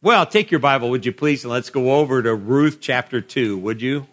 Well, 0.00 0.26
take 0.26 0.52
your 0.52 0.60
Bible, 0.60 0.90
would 0.90 1.04
you 1.04 1.12
please, 1.12 1.42
and 1.42 1.52
let's 1.52 1.70
go 1.70 1.96
over 1.96 2.22
to 2.22 2.32
Ruth 2.32 2.78
chapter 2.80 3.20
2, 3.20 3.58
would 3.58 3.82
you? 3.82 4.06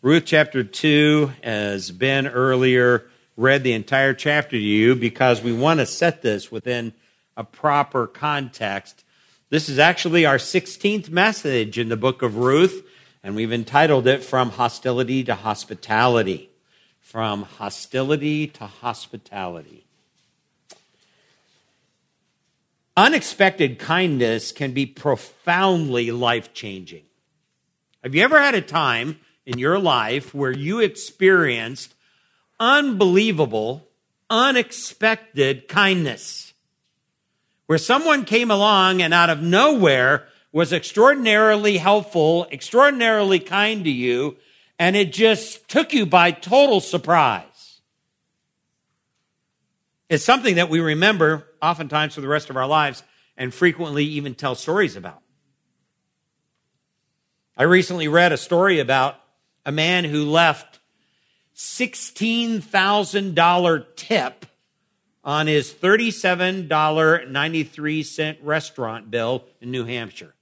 Ruth 0.00 0.22
chapter 0.24 0.64
2, 0.64 1.32
as 1.42 1.90
Ben 1.90 2.26
earlier 2.26 3.04
read 3.36 3.62
the 3.62 3.74
entire 3.74 4.14
chapter 4.14 4.52
to 4.52 4.58
you, 4.58 4.94
because 4.94 5.42
we 5.42 5.52
want 5.52 5.78
to 5.80 5.84
set 5.84 6.22
this 6.22 6.50
within 6.50 6.94
a 7.36 7.44
proper 7.44 8.06
context. 8.06 9.04
This 9.50 9.68
is 9.68 9.78
actually 9.78 10.24
our 10.24 10.38
16th 10.38 11.10
message 11.10 11.78
in 11.78 11.90
the 11.90 11.98
book 11.98 12.22
of 12.22 12.38
Ruth, 12.38 12.82
and 13.22 13.36
we've 13.36 13.52
entitled 13.52 14.06
it 14.06 14.24
From 14.24 14.48
Hostility 14.48 15.22
to 15.24 15.34
Hospitality. 15.34 16.48
From 16.98 17.42
Hostility 17.42 18.46
to 18.46 18.64
Hospitality. 18.64 19.84
Unexpected 22.96 23.78
kindness 23.78 24.52
can 24.52 24.72
be 24.72 24.84
profoundly 24.84 26.10
life 26.10 26.52
changing. 26.52 27.04
Have 28.02 28.14
you 28.14 28.22
ever 28.22 28.40
had 28.40 28.54
a 28.54 28.60
time 28.60 29.18
in 29.46 29.58
your 29.58 29.78
life 29.78 30.34
where 30.34 30.50
you 30.50 30.80
experienced 30.80 31.94
unbelievable, 32.58 33.88
unexpected 34.28 35.68
kindness? 35.68 36.52
Where 37.66 37.78
someone 37.78 38.24
came 38.24 38.50
along 38.50 39.00
and 39.02 39.14
out 39.14 39.30
of 39.30 39.40
nowhere 39.40 40.26
was 40.52 40.72
extraordinarily 40.72 41.78
helpful, 41.78 42.48
extraordinarily 42.50 43.38
kind 43.38 43.84
to 43.84 43.90
you, 43.90 44.36
and 44.78 44.96
it 44.96 45.12
just 45.12 45.68
took 45.68 45.92
you 45.92 46.06
by 46.06 46.32
total 46.32 46.80
surprise. 46.80 47.44
It's 50.08 50.24
something 50.24 50.56
that 50.56 50.68
we 50.68 50.80
remember 50.80 51.46
oftentimes 51.62 52.14
for 52.14 52.20
the 52.20 52.28
rest 52.28 52.50
of 52.50 52.56
our 52.56 52.66
lives 52.66 53.02
and 53.36 53.54
frequently 53.54 54.04
even 54.04 54.34
tell 54.34 54.54
stories 54.54 54.96
about. 54.96 55.22
I 57.56 57.62
recently 57.64 58.06
read 58.08 58.32
a 58.32 58.36
story 58.36 58.80
about 58.80 59.16
a 59.66 59.72
man 59.72 60.04
who 60.04 60.24
left 60.24 60.78
$16,000 61.54 63.86
tip 63.96 64.46
on 65.22 65.46
his 65.46 65.70
$37.93 65.72 68.38
restaurant 68.42 69.10
bill 69.10 69.44
in 69.60 69.70
New 69.70 69.84
Hampshire. 69.84 70.34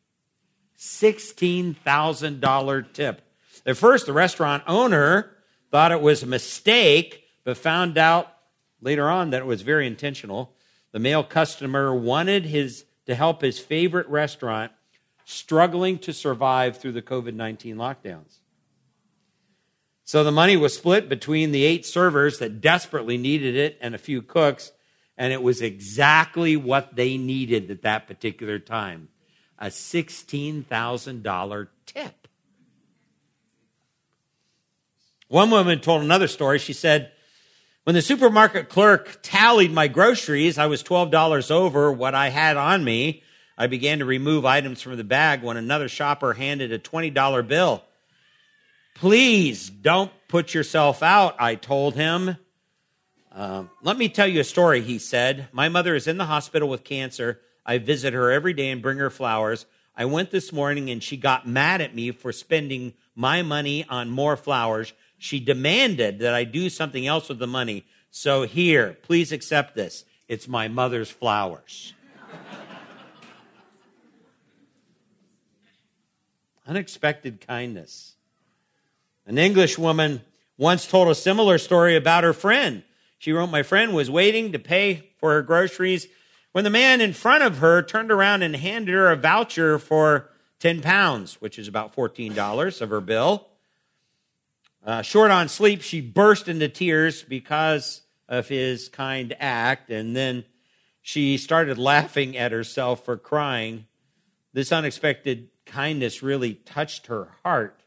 $16,000 0.78 2.92
tip. 2.92 3.22
At 3.66 3.77
first, 3.77 4.06
the 4.06 4.12
restaurant 4.12 4.62
owner 4.69 5.33
thought 5.72 5.91
it 5.92 6.00
was 6.00 6.22
a 6.22 6.27
mistake, 6.27 7.24
but 7.42 7.56
found 7.56 7.98
out 7.98 8.33
later 8.80 9.08
on 9.08 9.30
that 9.30 9.42
it 9.42 9.46
was 9.46 9.62
very 9.62 9.89
intentional. 9.89 10.52
The 10.92 10.98
male 10.98 11.25
customer 11.25 11.94
wanted 11.94 12.47
his 12.47 12.84
to 13.06 13.14
help 13.14 13.42
his 13.42 13.58
favorite 13.58 14.08
restaurant 14.08 14.72
struggling 15.25 15.98
to 15.98 16.12
survive 16.12 16.78
through 16.78 16.92
the 16.92 17.03
COVID 17.03 17.34
19 17.34 17.77
lockdowns. 17.77 18.39
So 20.05 20.25
the 20.25 20.33
money 20.33 20.56
was 20.56 20.75
split 20.75 21.08
between 21.08 21.53
the 21.53 21.64
eight 21.64 21.84
servers 21.84 22.39
that 22.39 22.62
desperately 22.62 23.19
needed 23.19 23.56
it 23.56 23.77
and 23.80 23.95
a 23.95 23.98
few 23.98 24.22
cooks, 24.22 24.72
and 25.19 25.34
it 25.34 25.42
was 25.42 25.61
exactly 25.61 26.56
what 26.56 26.97
they 26.97 27.19
needed 27.19 27.70
at 27.70 27.83
that 27.83 28.06
particular 28.06 28.58
time 28.58 29.08
a 29.58 29.67
$16,000 29.67 31.69
tip. 31.84 32.28
One 35.27 35.50
woman 35.50 35.80
told 35.80 36.02
another 36.02 36.28
story. 36.28 36.58
She 36.58 36.73
said, 36.73 37.12
when 37.89 37.94
the 37.94 38.03
supermarket 38.03 38.69
clerk 38.69 39.19
tallied 39.22 39.72
my 39.72 39.89
groceries, 39.89 40.58
I 40.58 40.67
was 40.67 40.83
$12 40.83 41.50
over 41.50 41.91
what 41.91 42.14
I 42.14 42.28
had 42.28 42.58
on 42.58 42.84
me. 42.84 43.22
I 43.56 43.67
began 43.67 44.00
to 44.00 44.05
remove 44.05 44.45
items 44.45 44.83
from 44.83 44.98
the 44.98 45.05
bag 45.05 45.42
when 45.42 45.56
another 45.56 45.89
shopper 45.89 46.34
handed 46.34 46.70
a 46.70 46.78
$20 46.78 47.48
bill. 47.48 47.83
Please 48.95 49.70
don't 49.70 50.12
put 50.28 50.53
yourself 50.53 51.03
out, 51.03 51.36
I 51.39 51.55
told 51.55 51.95
him. 51.95 52.36
Uh, 53.33 53.64
let 53.80 53.96
me 53.96 54.11
tell 54.11 54.29
you 54.29 54.41
a 54.41 54.45
story, 54.45 54.83
he 54.83 54.98
said. 54.98 55.48
My 55.52 55.70
mother 55.70 55.95
is 55.95 56.07
in 56.07 56.18
the 56.18 56.27
hospital 56.27 56.68
with 56.68 56.85
cancer. 56.85 57.41
I 57.64 57.79
visit 57.79 58.12
her 58.12 58.30
every 58.30 58.52
day 58.52 58.68
and 58.68 58.83
bring 58.83 58.98
her 58.98 59.08
flowers. 59.08 59.64
I 59.96 60.05
went 60.05 60.30
this 60.30 60.52
morning 60.52 60.91
and 60.91 61.02
she 61.02 61.17
got 61.17 61.48
mad 61.48 61.80
at 61.80 61.95
me 61.95 62.11
for 62.11 62.33
spending 62.33 62.92
my 63.14 63.41
money 63.41 63.86
on 63.89 64.11
more 64.11 64.36
flowers. 64.36 64.92
She 65.18 65.40
demanded 65.40 66.20
that 66.20 66.33
I 66.33 66.45
do 66.45 66.70
something 66.70 67.06
else 67.06 67.29
with 67.29 67.40
the 67.40 67.46
money. 67.46 67.84
So 68.11 68.42
here, 68.42 68.96
please 69.02 69.33
accept 69.33 69.74
this. 69.74 70.05
It's 70.29 70.46
my 70.48 70.68
mother's 70.68 71.11
flowers. 71.11 71.95
Unexpected 76.67 77.46
kindness. 77.46 78.14
An 79.27 79.39
English 79.39 79.77
woman 79.79 80.23
once 80.56 80.86
told 80.86 81.08
a 81.08 81.14
similar 81.14 81.58
story 81.58 81.96
about 81.96 82.24
her 82.24 82.33
friend. 82.33 82.83
She 83.18 83.33
wrote, 83.33 83.48
My 83.48 83.62
friend 83.62 83.95
was 83.95 84.11
waiting 84.11 84.52
to 84.52 84.58
pay 84.58 85.11
for 85.18 85.33
her 85.33 85.42
groceries 85.42 86.06
when 86.52 86.64
the 86.64 86.70
man 86.70 87.00
in 87.00 87.12
front 87.12 87.42
of 87.42 87.58
her 87.58 87.83
turned 87.83 88.11
around 88.11 88.42
and 88.42 88.55
handed 88.55 88.92
her 88.92 89.11
a 89.11 89.17
voucher 89.17 89.79
for 89.79 90.30
10 90.61 90.80
pounds, 90.83 91.40
which 91.40 91.58
is 91.58 91.68
about 91.68 91.95
$14 91.95 92.80
of 92.80 92.90
her 92.90 93.00
bill. 93.00 93.48
Uh, 94.84 95.02
short 95.02 95.30
on 95.30 95.48
sleep, 95.48 95.83
she 95.83 96.00
burst 96.00 96.48
into 96.48 96.68
tears 96.68 97.22
because 97.22 98.02
of 98.28 98.48
his 98.48 98.89
kind 98.89 99.34
act, 99.39 99.90
and 99.90 100.14
then 100.14 100.44
she 101.02 101.36
started 101.36 101.78
laughing 101.78 102.36
at 102.36 102.52
herself 102.52 103.05
for 103.05 103.17
crying. 103.17 103.86
This 104.52 104.72
unexpected 104.72 105.48
kindness 105.67 106.22
really 106.22 106.55
touched 106.55 107.06
her 107.06 107.36
heart 107.42 107.83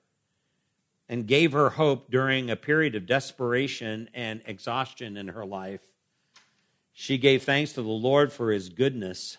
and 1.08 1.28
gave 1.28 1.52
her 1.52 1.72
hope 1.72 2.10
during 2.10 2.50
a 2.50 2.56
period 2.56 2.96
of 2.96 3.06
desperation 3.06 4.10
and 4.14 4.42
exhaustion 4.46 5.18
in 5.18 5.30
her 5.30 5.46
life. 5.46 5.82
She 6.94 7.18
gave 7.18 7.44
thanks 7.44 7.74
to 7.74 7.82
the 7.82 7.90
Lord 7.90 8.32
for 8.32 8.52
his 8.52 8.70
goodness 8.70 9.38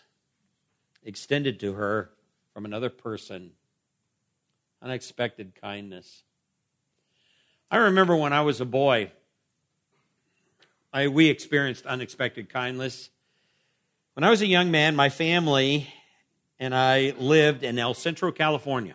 extended 1.05 1.59
to 1.61 1.75
her 1.75 2.11
from 2.53 2.65
another 2.65 2.91
person. 2.91 3.53
Unexpected 4.81 5.55
kindness. 5.61 6.25
I 7.73 7.79
remember 7.79 8.15
when 8.15 8.35
I 8.35 8.43
was 8.43 8.61
a 8.61 8.67
boy, 8.67 9.11
I, 10.93 11.09
we 11.09 11.31
experienced 11.31 11.87
unexpected 11.87 12.51
kindness. 12.51 13.09
When 14.13 14.25
I 14.25 14.29
was 14.29 14.43
a 14.43 14.47
young 14.47 14.71
man, 14.71 14.95
my 14.95 15.09
family 15.09 15.89
and 16.61 16.75
I 16.75 17.15
lived 17.19 17.63
in 17.63 17.79
El 17.79 17.95
Centro, 17.95 18.31
California. 18.31 18.95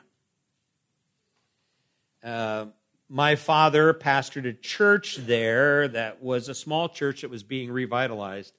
Uh, 2.24 2.68
my 3.10 3.36
father 3.36 3.96
pastored 3.96 4.48
a 4.48 4.54
church 4.54 5.16
there 5.16 5.88
that 5.88 6.22
was 6.22 6.48
a 6.48 6.54
small 6.54 6.88
church 6.88 7.22
that 7.22 7.32
was 7.32 7.42
being 7.42 7.72
revitalized. 7.72 8.54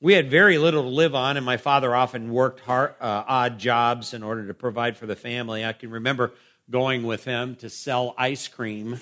We 0.00 0.14
had 0.14 0.32
very 0.32 0.58
little 0.58 0.82
to 0.82 0.88
live 0.88 1.14
on, 1.14 1.36
and 1.36 1.46
my 1.46 1.58
father 1.58 1.94
often 1.94 2.32
worked 2.32 2.58
hard, 2.60 2.96
uh, 3.00 3.22
odd 3.28 3.60
jobs 3.60 4.14
in 4.14 4.24
order 4.24 4.48
to 4.48 4.54
provide 4.54 4.96
for 4.96 5.06
the 5.06 5.16
family. 5.16 5.64
I 5.64 5.74
can 5.74 5.90
remember 5.92 6.32
going 6.70 7.04
with 7.04 7.24
him 7.24 7.56
to 7.56 7.70
sell 7.70 8.14
ice 8.18 8.48
cream 8.48 9.00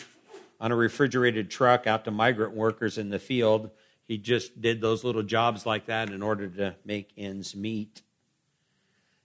on 0.60 0.72
a 0.72 0.76
refrigerated 0.76 1.50
truck 1.50 1.86
out 1.86 2.04
to 2.04 2.10
migrant 2.10 2.54
workers 2.54 2.98
in 2.98 3.10
the 3.10 3.18
field. 3.18 3.70
He 4.06 4.18
just 4.18 4.60
did 4.60 4.80
those 4.80 5.04
little 5.04 5.22
jobs 5.22 5.66
like 5.66 5.86
that 5.86 6.10
in 6.10 6.22
order 6.22 6.48
to 6.48 6.76
make 6.84 7.10
ends 7.16 7.54
meet. 7.56 8.02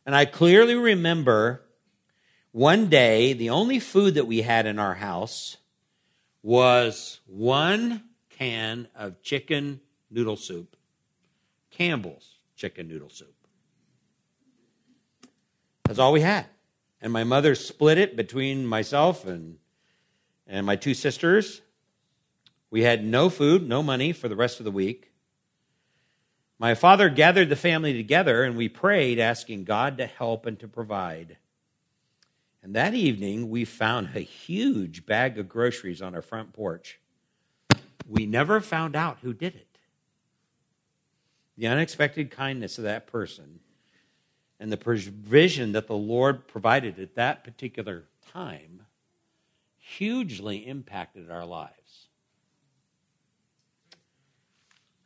And 0.06 0.16
I 0.16 0.25
clearly 0.25 0.75
remember 0.75 1.62
one 2.51 2.88
day, 2.88 3.31
the 3.34 3.51
only 3.51 3.80
food 3.80 4.16
that 4.16 4.28
we 4.28 4.41
had 4.41 4.66
in 4.66 4.78
our 4.78 4.96
house 4.96 5.56
was 6.44 7.22
one 7.25 8.03
can 8.30 8.90
of 8.96 9.22
chicken 9.22 9.80
noodle 10.09 10.35
soup, 10.35 10.75
Campbell's 11.69 12.35
chicken 12.57 12.90
noodle 12.90 13.09
soup. 13.09 13.34
That's 15.85 16.00
all 16.00 16.12
we 16.12 16.21
had 16.21 16.45
and 17.01 17.12
my 17.12 17.24
mother 17.24 17.56
split 17.56 17.98
it 17.98 18.15
between 18.15 18.65
myself 18.65 19.25
and, 19.25 19.57
and 20.45 20.65
my 20.65 20.75
two 20.75 20.94
sisters. 20.94 21.62
We 22.69 22.83
had 22.83 23.03
no 23.03 23.30
food, 23.30 23.68
no 23.68 23.81
money 23.81 24.13
for 24.13 24.30
the 24.30 24.36
rest 24.36 24.59
of 24.59 24.65
the 24.65 24.71
week. 24.71 25.12
My 26.59 26.75
father 26.75 27.09
gathered 27.09 27.50
the 27.50 27.56
family 27.56 27.94
together 27.94 28.44
and 28.44 28.56
we 28.56 28.69
prayed, 28.69 29.18
asking 29.18 29.63
God 29.63 29.98
to 29.98 30.06
help 30.06 30.45
and 30.45 30.59
to 30.59 30.68
provide. 30.68 31.38
And 32.62 32.75
that 32.75 32.94
evening, 32.94 33.50
we 33.50 33.65
found 33.65 34.09
a 34.13 34.19
huge 34.19 35.07
bag 35.07 35.39
of 35.39 35.50
groceries 35.50 36.03
on 36.03 36.13
our 36.13 36.21
front 36.21 36.53
porch. 36.53 37.00
We 38.07 38.27
never 38.27 38.62
found 38.62 38.95
out 38.95 39.18
who 39.24 39.33
did 39.33 39.56
it. 39.56 39.80
The 41.57 41.65
unexpected 41.65 42.30
kindness 42.30 42.77
of 42.77 42.83
that 42.83 43.07
person 43.07 43.61
and 44.62 44.72
the 44.72 44.78
provision 44.78 45.72
that 45.72 45.88
the 45.88 45.98
Lord 45.98 46.48
provided 46.48 47.00
at 47.00 47.16
that 47.16 47.44
particular 47.44 48.04
time 48.31 48.84
hugely 49.80 50.68
impacted 50.68 51.31
our 51.31 51.46
lives. 51.46 52.08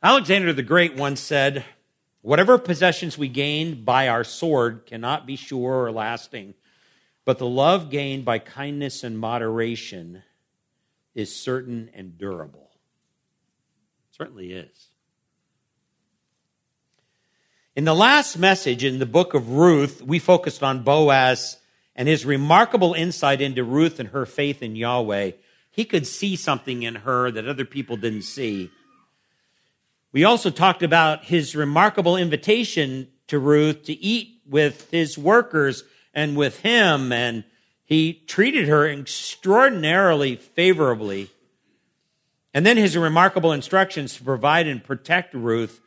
Alexander 0.02 0.52
the 0.52 0.62
Great 0.62 0.94
once 0.94 1.20
said, 1.20 1.64
Whatever 2.20 2.58
possessions 2.58 3.16
we 3.16 3.28
gain 3.28 3.82
by 3.82 4.08
our 4.08 4.24
sword 4.24 4.84
cannot 4.84 5.26
be 5.26 5.36
sure 5.36 5.84
or 5.84 5.90
lasting, 5.90 6.52
but 7.24 7.38
the 7.38 7.48
love 7.48 7.88
gained 7.88 8.26
by 8.26 8.38
kindness 8.38 9.02
and 9.02 9.18
moderation 9.18 10.22
is 11.14 11.34
certain 11.34 11.88
and 11.94 12.18
durable. 12.18 12.68
It 14.10 14.16
certainly 14.16 14.52
is. 14.52 14.85
In 17.76 17.84
the 17.84 17.94
last 17.94 18.38
message 18.38 18.84
in 18.84 19.00
the 19.00 19.04
book 19.04 19.34
of 19.34 19.50
Ruth, 19.50 20.00
we 20.00 20.18
focused 20.18 20.62
on 20.62 20.82
Boaz 20.82 21.58
and 21.94 22.08
his 22.08 22.24
remarkable 22.24 22.94
insight 22.94 23.42
into 23.42 23.62
Ruth 23.64 24.00
and 24.00 24.08
her 24.08 24.24
faith 24.24 24.62
in 24.62 24.76
Yahweh. 24.76 25.32
He 25.70 25.84
could 25.84 26.06
see 26.06 26.36
something 26.36 26.84
in 26.84 26.94
her 26.94 27.30
that 27.30 27.46
other 27.46 27.66
people 27.66 27.98
didn't 27.98 28.22
see. 28.22 28.70
We 30.10 30.24
also 30.24 30.48
talked 30.48 30.82
about 30.82 31.26
his 31.26 31.54
remarkable 31.54 32.16
invitation 32.16 33.08
to 33.26 33.38
Ruth 33.38 33.84
to 33.84 33.92
eat 33.92 34.40
with 34.48 34.90
his 34.90 35.18
workers 35.18 35.84
and 36.14 36.34
with 36.34 36.60
him, 36.60 37.12
and 37.12 37.44
he 37.84 38.22
treated 38.26 38.68
her 38.68 38.88
extraordinarily 38.88 40.36
favorably. 40.36 41.28
And 42.54 42.64
then 42.64 42.78
his 42.78 42.96
remarkable 42.96 43.52
instructions 43.52 44.16
to 44.16 44.24
provide 44.24 44.66
and 44.66 44.82
protect 44.82 45.34
Ruth 45.34 45.82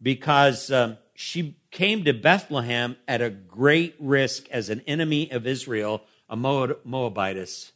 because 0.00 0.72
um, 0.72 0.96
she 1.20 1.56
came 1.72 2.04
to 2.04 2.12
Bethlehem 2.12 2.96
at 3.08 3.20
a 3.20 3.28
great 3.28 3.96
risk 3.98 4.48
as 4.50 4.70
an 4.70 4.82
enemy 4.86 5.28
of 5.32 5.48
Israel, 5.48 6.04
a 6.30 6.36
Moabitess. 6.36 7.72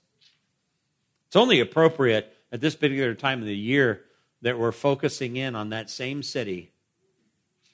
It's 1.26 1.34
only 1.34 1.58
appropriate 1.58 2.32
at 2.52 2.60
this 2.60 2.76
particular 2.76 3.14
time 3.14 3.40
of 3.40 3.46
the 3.46 3.56
year 3.56 4.02
that 4.42 4.60
we're 4.60 4.70
focusing 4.70 5.34
in 5.34 5.56
on 5.56 5.70
that 5.70 5.90
same 5.90 6.22
city, 6.22 6.70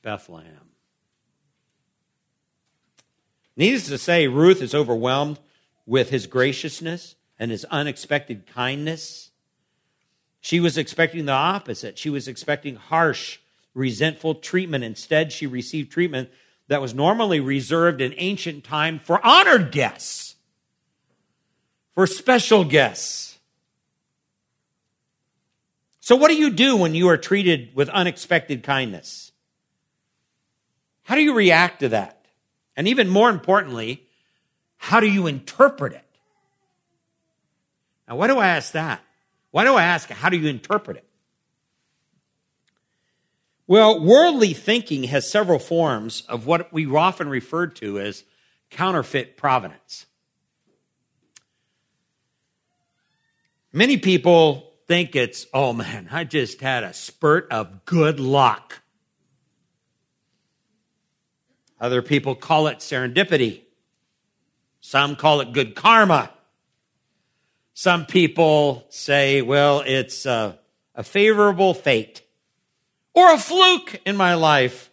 Bethlehem. 0.01 0.71
Needless 3.55 3.89
to 3.89 3.99
say, 3.99 4.27
Ruth 4.27 4.63
is 4.63 4.75
overwhelmed 4.75 5.39
with 5.85 6.09
his 6.09 6.27
graciousness 6.27 7.15
and 7.39 7.51
his 7.51 7.67
unexpected 7.67 8.47
kindness. 8.47 9.33
She 10.41 10.61
was 10.61 10.79
expecting 10.79 11.27
the 11.27 11.33
opposite. 11.33 11.99
She 11.99 12.09
was 12.09 12.27
expecting 12.27 12.77
harsh, 12.77 13.41
resentful 13.79 14.35
treatment. 14.35 14.85
Instead, 14.85 15.33
she 15.33 15.47
received 15.47 15.91
treatment 15.91 16.29
that 16.67 16.83
was 16.83 16.95
normally 16.95 17.41
reserved 17.41 18.01
in 18.01 18.13
ancient 18.19 18.65
time 18.65 18.99
for 18.99 19.25
honored 19.25 19.73
guests, 19.73 20.37
for 21.95 22.07
special 22.07 22.65
guests. 22.65 23.39
So, 26.01 26.17
what 26.17 26.29
do 26.29 26.37
you 26.37 26.51
do 26.51 26.77
when 26.77 26.95
you 26.95 27.09
are 27.09 27.17
treated 27.17 27.75
with 27.75 27.89
unexpected 27.89 28.63
kindness? 28.63 29.33
How 31.03 31.15
do 31.15 31.23
you 31.23 31.35
react 31.35 31.81
to 31.81 31.91
that? 31.91 32.27
And 32.77 32.89
even 32.89 33.09
more 33.09 33.31
importantly, 33.31 34.05
how 34.77 35.01
do 35.01 35.07
you 35.09 35.27
interpret 35.27 35.93
it? 35.93 36.05
Now, 38.07 38.17
why 38.17 38.27
do 38.27 38.39
I 38.39 38.49
ask 38.49 38.73
that? 38.73 39.03
Why 39.51 39.65
do 39.65 39.75
I 39.75 39.85
ask, 39.85 40.09
how 40.11 40.29
do 40.29 40.37
you 40.37 40.49
interpret 40.49 40.99
it? 40.99 41.08
Well, 43.69 44.01
worldly 44.01 44.55
thinking 44.55 45.05
has 45.05 45.31
several 45.31 45.59
forms 45.59 46.23
of 46.27 46.47
what 46.47 46.73
we 46.73 46.87
often 46.87 47.29
refer 47.29 47.67
to 47.67 48.01
as 48.01 48.25
counterfeit 48.71 49.37
providence. 49.37 50.07
Many 53.71 53.99
people 53.99 54.73
think 54.87 55.15
it's, 55.15 55.47
oh 55.53 55.75
man, 55.75 56.09
I 56.11 56.25
just 56.25 56.63
had 56.63 56.83
a 56.83 56.95
spurt 56.95 57.47
of 57.51 57.85
good 57.85 58.19
luck. 58.19 58.81
Other 61.79 62.01
people 62.01 62.35
call 62.35 62.69
it 62.69 62.79
serendipity. 62.79 63.65
Some 64.81 65.15
call 65.15 65.43
it 65.43 65.53
good 65.53 65.75
karma. 65.75 66.31
Some 67.75 68.07
people 68.07 68.87
say, 68.89 69.43
well, 69.43 69.83
it's 69.85 70.25
a, 70.25 70.59
a 70.95 71.05
favorable 71.05 71.75
fate 71.75 72.23
or 73.15 73.33
a 73.33 73.39
fluke 73.39 74.01
in 74.07 74.17
my 74.17 74.35
life, 74.35 74.91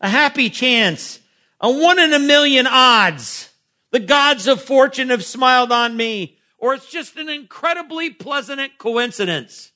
a 0.00 0.08
happy 0.08 0.50
chance, 0.50 1.20
a 1.60 1.70
one 1.70 1.98
in 1.98 2.12
a 2.12 2.18
million 2.18 2.66
odds. 2.66 3.50
The 3.90 4.00
gods 4.00 4.46
of 4.46 4.62
fortune 4.62 5.08
have 5.10 5.24
smiled 5.24 5.72
on 5.72 5.96
me 5.96 6.38
or 6.58 6.74
it's 6.74 6.90
just 6.90 7.16
an 7.16 7.28
incredibly 7.28 8.10
pleasant 8.10 8.60
coincidence. 8.78 9.72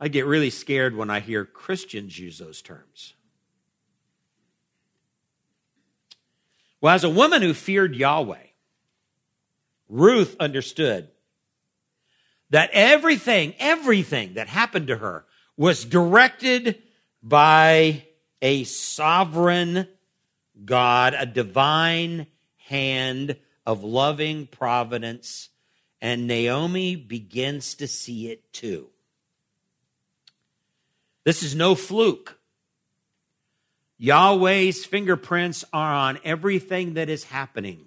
I 0.00 0.08
get 0.08 0.26
really 0.26 0.50
scared 0.50 0.96
when 0.96 1.10
I 1.10 1.20
hear 1.20 1.44
Christians 1.44 2.18
use 2.18 2.38
those 2.38 2.62
terms. 2.62 3.14
Well, 6.80 6.94
as 6.94 7.04
a 7.04 7.10
woman 7.10 7.42
who 7.42 7.54
feared 7.54 7.94
Yahweh, 7.94 8.46
Ruth 9.88 10.36
understood 10.40 11.08
that 12.50 12.70
everything, 12.72 13.54
everything 13.58 14.34
that 14.34 14.48
happened 14.48 14.88
to 14.88 14.96
her 14.96 15.24
was 15.56 15.84
directed 15.84 16.82
by 17.22 18.04
a 18.42 18.64
sovereign 18.64 19.88
God, 20.64 21.14
a 21.18 21.26
divine 21.26 22.26
hand 22.68 23.36
of 23.66 23.82
loving 23.82 24.46
providence, 24.46 25.48
and 26.00 26.26
Naomi 26.26 26.96
begins 26.96 27.74
to 27.76 27.86
see 27.86 28.30
it 28.30 28.52
too. 28.52 28.88
This 31.24 31.42
is 31.42 31.54
no 31.54 31.74
fluke. 31.74 32.38
Yahweh's 33.98 34.84
fingerprints 34.84 35.64
are 35.72 35.94
on 35.94 36.18
everything 36.24 36.94
that 36.94 37.08
is 37.08 37.24
happening. 37.24 37.86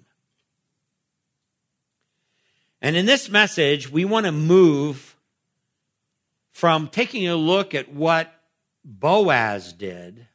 And 2.80 2.96
in 2.96 3.06
this 3.06 3.28
message, 3.28 3.90
we 3.90 4.04
want 4.04 4.26
to 4.26 4.32
move 4.32 5.16
from 6.58 6.88
taking 6.88 7.28
a 7.28 7.36
look 7.36 7.72
at 7.72 7.88
what 7.94 8.34
Boaz 8.84 9.72
did 9.72 10.26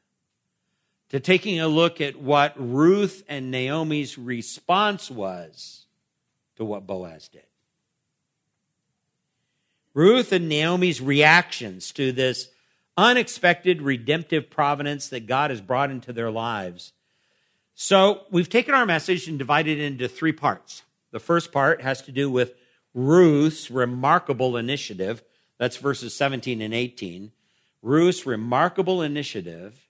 to 1.10 1.20
taking 1.20 1.60
a 1.60 1.68
look 1.68 2.00
at 2.00 2.16
what 2.16 2.54
Ruth 2.56 3.26
and 3.28 3.52
Naomi's 3.52 4.18
response 4.18 5.12
was 5.12 5.86
to 6.56 6.64
what 6.64 6.88
Boaz 6.88 7.28
did. 7.28 7.44
Ruth 9.94 10.32
and 10.32 10.48
Naomi's 10.48 11.02
reactions 11.02 11.92
to 11.92 12.14
this 12.14 12.48
unexpected 12.96 13.82
redemptive 13.82 14.50
providence 14.50 15.10
that 15.10 15.28
God 15.28 15.50
has 15.50 15.60
brought 15.60 15.92
into 15.92 16.14
their 16.14 16.32
lives. 16.32 16.94
So 17.76 18.22
we've 18.32 18.48
taken 18.48 18.74
our 18.74 18.86
message 18.86 19.28
and 19.28 19.38
divided 19.38 19.78
it 19.78 19.84
into 19.84 20.08
three 20.08 20.32
parts. 20.32 20.84
The 21.12 21.20
first 21.20 21.52
part 21.52 21.82
has 21.82 22.02
to 22.04 22.14
do 22.14 22.30
with 22.30 22.54
Ruth's 22.94 23.70
remarkable 23.70 24.56
initiative. 24.56 25.22
That's 25.58 25.78
verses 25.78 26.16
17 26.16 26.62
and 26.62 26.74
18. 26.74 27.32
Ruth's 27.82 28.26
remarkable 28.26 29.02
initiative. 29.02 29.88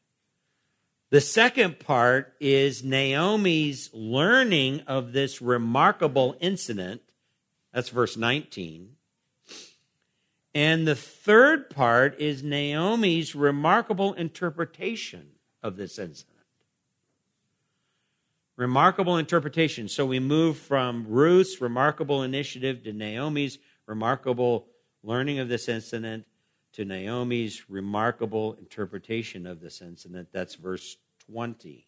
The 1.09 1.21
second 1.21 1.79
part 1.79 2.33
is 2.39 2.83
Naomi's 2.83 3.89
learning 3.93 4.81
of 4.87 5.13
this 5.13 5.41
remarkable 5.41 6.35
incident. 6.39 7.01
That's 7.71 7.89
verse 7.89 8.17
19. 8.17 8.95
And 10.55 10.87
the 10.87 10.95
third 10.95 11.69
part 11.69 12.19
is 12.19 12.43
Naomi's 12.43 13.35
remarkable 13.35 14.13
interpretation 14.13 15.27
of 15.61 15.77
this 15.77 15.97
incident. 15.97 16.29
Remarkable 18.55 19.17
interpretation. 19.17 19.87
So 19.87 20.05
we 20.05 20.19
move 20.19 20.57
from 20.57 21.07
Ruth's 21.07 21.59
remarkable 21.59 22.21
initiative 22.21 22.83
to 22.83 22.93
Naomi's 22.93 23.57
remarkable 23.87 24.67
learning 25.03 25.39
of 25.39 25.49
this 25.49 25.67
incident 25.67 26.25
to 26.73 26.85
Naomi's 26.85 27.69
remarkable 27.69 28.53
interpretation 28.53 29.45
of 29.45 29.61
this 29.61 29.81
incident. 29.81 30.29
That's 30.31 30.55
verse 30.55 30.97
20. 31.31 31.85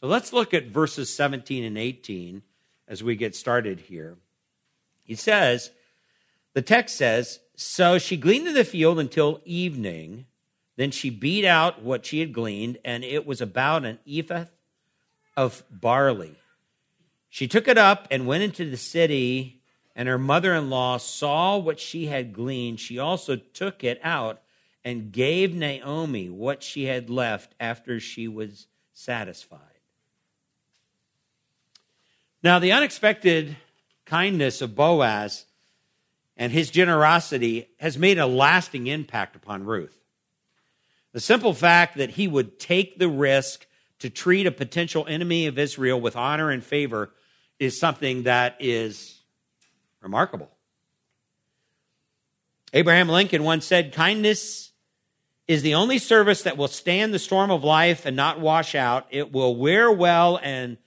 So 0.00 0.06
let's 0.06 0.32
look 0.32 0.52
at 0.52 0.66
verses 0.66 1.14
17 1.14 1.64
and 1.64 1.78
18 1.78 2.42
as 2.88 3.02
we 3.02 3.16
get 3.16 3.34
started 3.34 3.80
here. 3.80 4.16
He 5.04 5.14
says, 5.14 5.70
the 6.54 6.62
text 6.62 6.96
says, 6.96 7.40
So 7.56 7.98
she 7.98 8.16
gleaned 8.16 8.48
in 8.48 8.54
the 8.54 8.64
field 8.64 8.98
until 8.98 9.40
evening. 9.44 10.26
Then 10.76 10.90
she 10.90 11.10
beat 11.10 11.44
out 11.44 11.82
what 11.82 12.04
she 12.04 12.20
had 12.20 12.32
gleaned, 12.32 12.78
and 12.84 13.04
it 13.04 13.26
was 13.26 13.40
about 13.40 13.84
an 13.84 13.98
ephah 14.08 14.46
of 15.36 15.62
barley. 15.70 16.36
She 17.28 17.46
took 17.46 17.68
it 17.68 17.78
up 17.78 18.08
and 18.10 18.26
went 18.26 18.42
into 18.42 18.68
the 18.68 18.76
city, 18.76 19.61
and 19.94 20.08
her 20.08 20.18
mother 20.18 20.54
in 20.54 20.70
law 20.70 20.96
saw 20.96 21.56
what 21.56 21.78
she 21.78 22.06
had 22.06 22.32
gleaned. 22.32 22.80
She 22.80 22.98
also 22.98 23.36
took 23.36 23.84
it 23.84 24.00
out 24.02 24.40
and 24.84 25.12
gave 25.12 25.54
Naomi 25.54 26.28
what 26.28 26.62
she 26.62 26.84
had 26.84 27.10
left 27.10 27.54
after 27.60 28.00
she 28.00 28.26
was 28.26 28.66
satisfied. 28.92 29.60
Now, 32.42 32.58
the 32.58 32.72
unexpected 32.72 33.56
kindness 34.04 34.60
of 34.62 34.74
Boaz 34.74 35.44
and 36.36 36.50
his 36.50 36.70
generosity 36.70 37.68
has 37.78 37.96
made 37.96 38.18
a 38.18 38.26
lasting 38.26 38.88
impact 38.88 39.36
upon 39.36 39.64
Ruth. 39.64 39.96
The 41.12 41.20
simple 41.20 41.54
fact 41.54 41.98
that 41.98 42.10
he 42.10 42.26
would 42.26 42.58
take 42.58 42.98
the 42.98 43.08
risk 43.08 43.66
to 44.00 44.10
treat 44.10 44.46
a 44.46 44.50
potential 44.50 45.06
enemy 45.06 45.46
of 45.46 45.58
Israel 45.58 46.00
with 46.00 46.16
honor 46.16 46.50
and 46.50 46.64
favor 46.64 47.12
is 47.60 47.78
something 47.78 48.24
that 48.24 48.56
is 48.58 49.21
remarkable. 50.02 50.50
Abraham 52.72 53.08
Lincoln 53.08 53.44
once 53.44 53.66
said, 53.66 53.92
Kindness 53.92 54.72
is 55.46 55.62
the 55.62 55.74
only 55.74 55.98
service 55.98 56.42
that 56.42 56.56
will 56.56 56.68
stand 56.68 57.12
the 57.12 57.18
storm 57.18 57.50
of 57.50 57.64
life 57.64 58.06
and 58.06 58.16
not 58.16 58.40
wash 58.40 58.74
out. 58.74 59.06
It 59.10 59.32
will 59.32 59.56
wear 59.56 59.90
well 59.90 60.38
and 60.42 60.78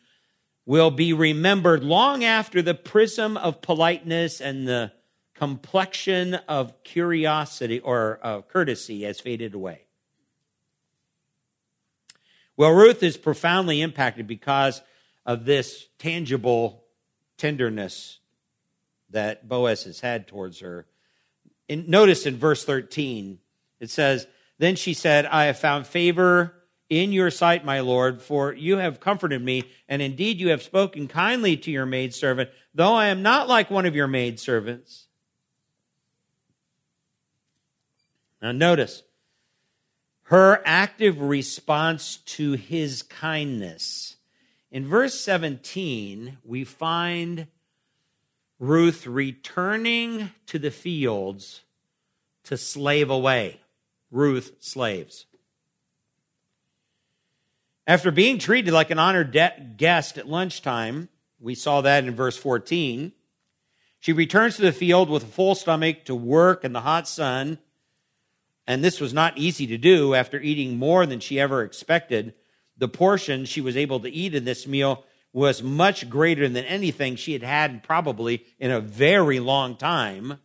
will 0.65 0.89
be 0.91 1.13
remembered 1.13 1.83
long 1.83 2.23
after 2.23 2.61
the 2.61 2.73
prism 2.73 3.37
of 3.37 3.61
politeness 3.61 4.41
and 4.41 4.67
the 4.67 4.91
complexion 5.35 6.35
of 6.47 6.83
curiosity 6.83 7.79
or 7.79 8.19
uh, 8.23 8.41
courtesy 8.41 9.03
has 9.03 9.19
faded 9.19 9.53
away. 9.53 9.81
Well, 12.57 12.71
Ruth 12.71 13.03
is 13.03 13.17
profoundly 13.17 13.81
impacted 13.81 14.27
because 14.27 14.81
of 15.25 15.45
this 15.45 15.87
tangible 15.99 16.85
tenderness 17.37 18.19
that 19.09 19.47
Boaz 19.47 19.83
has 19.83 19.99
had 19.99 20.27
towards 20.27 20.59
her. 20.59 20.85
In, 21.67 21.89
notice 21.89 22.25
in 22.25 22.37
verse 22.37 22.63
13, 22.65 23.39
it 23.79 23.89
says, 23.89 24.27
Then 24.57 24.75
she 24.75 24.93
said, 24.93 25.25
I 25.25 25.45
have 25.45 25.59
found 25.59 25.87
favor 25.87 26.53
in 26.89 27.11
your 27.11 27.31
sight, 27.31 27.65
my 27.65 27.79
Lord, 27.79 28.21
for 28.21 28.53
you 28.53 28.77
have 28.77 28.99
comforted 28.99 29.41
me, 29.41 29.63
and 29.89 30.01
indeed 30.01 30.39
you 30.39 30.49
have 30.49 30.61
spoken 30.61 31.07
kindly 31.07 31.57
to 31.57 31.71
your 31.71 31.85
maidservant, 31.85 32.49
though 32.73 32.93
I 32.93 33.07
am 33.07 33.23
not 33.23 33.47
like 33.47 33.71
one 33.71 33.85
of 33.85 33.95
your 33.95 34.07
maidservants. 34.07 35.07
Now, 38.41 38.51
notice 38.51 39.01
her 40.29 40.61
active 40.65 41.21
response 41.21 42.17
to 42.17 42.53
his 42.53 43.03
kindness. 43.03 44.17
In 44.71 44.85
verse 44.85 45.19
17, 45.19 46.39
we 46.43 46.63
find 46.63 47.47
Ruth 48.59 49.05
returning 49.05 50.31
to 50.47 50.59
the 50.59 50.71
fields 50.71 51.61
to 52.43 52.57
slave 52.57 53.09
away. 53.09 53.59
Ruth 54.11 54.53
slaves. 54.59 55.25
After 57.87 58.11
being 58.11 58.39
treated 58.39 58.73
like 58.73 58.89
an 58.89 58.99
honored 58.99 59.31
de- 59.31 59.73
guest 59.77 60.17
at 60.17 60.27
lunchtime, 60.27 61.09
we 61.39 61.53
saw 61.53 61.81
that 61.81 62.03
in 62.03 62.15
verse 62.15 62.37
14, 62.37 63.11
she 63.99 64.13
returns 64.13 64.55
to 64.55 64.61
the 64.61 64.71
field 64.71 65.09
with 65.09 65.23
a 65.23 65.27
full 65.27 65.55
stomach 65.55 66.05
to 66.05 66.15
work 66.15 66.63
in 66.63 66.73
the 66.73 66.81
hot 66.81 67.07
sun. 67.07 67.59
And 68.65 68.83
this 68.83 68.99
was 68.99 69.13
not 69.13 69.37
easy 69.37 69.67
to 69.67 69.77
do 69.77 70.15
after 70.15 70.39
eating 70.39 70.77
more 70.77 71.05
than 71.05 71.19
she 71.19 71.39
ever 71.39 71.63
expected. 71.63 72.33
The 72.77 72.87
portion 72.87 73.45
she 73.45 73.61
was 73.61 73.77
able 73.77 73.99
to 73.99 74.09
eat 74.09 74.33
in 74.33 74.45
this 74.45 74.65
meal 74.65 75.03
was 75.35 75.61
much 75.61 76.09
greater 76.09 76.47
than 76.47 76.63
anything 76.63 77.17
she 77.17 77.33
had 77.33 77.43
had 77.43 77.83
probably 77.83 78.45
in 78.57 78.71
a 78.71 78.79
very 78.79 79.37
long 79.37 79.75
time 79.75 80.39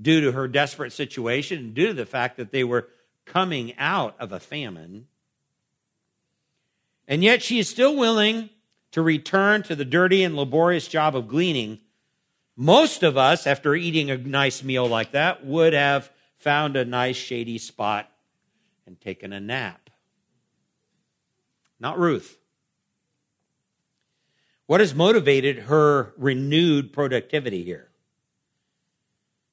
due 0.00 0.22
to 0.22 0.32
her 0.32 0.48
desperate 0.48 0.90
situation 0.90 1.58
and 1.58 1.74
due 1.74 1.88
to 1.88 1.92
the 1.92 2.06
fact 2.06 2.38
that 2.38 2.50
they 2.50 2.64
were 2.64 2.88
coming 3.26 3.76
out 3.76 4.16
of 4.18 4.32
a 4.32 4.40
famine. 4.40 5.06
And 7.06 7.22
yet 7.22 7.42
she 7.42 7.58
is 7.58 7.68
still 7.68 7.94
willing 7.94 8.48
to 8.92 9.02
return 9.02 9.62
to 9.64 9.76
the 9.76 9.84
dirty 9.84 10.24
and 10.24 10.34
laborious 10.34 10.88
job 10.88 11.14
of 11.14 11.28
gleaning. 11.28 11.78
Most 12.56 13.02
of 13.02 13.18
us, 13.18 13.46
after 13.46 13.74
eating 13.74 14.10
a 14.10 14.16
nice 14.16 14.62
meal 14.62 14.86
like 14.86 15.12
that, 15.12 15.44
would 15.44 15.74
have 15.74 16.10
found 16.38 16.74
a 16.74 16.86
nice 16.86 17.16
shady 17.16 17.58
spot 17.58 18.10
and 18.86 18.98
taken 18.98 19.30
a 19.30 19.40
nap. 19.40 19.90
Not 21.78 21.98
Ruth. 21.98 22.38
What 24.66 24.80
has 24.80 24.94
motivated 24.94 25.60
her 25.60 26.12
renewed 26.16 26.92
productivity 26.92 27.64
here? 27.64 27.88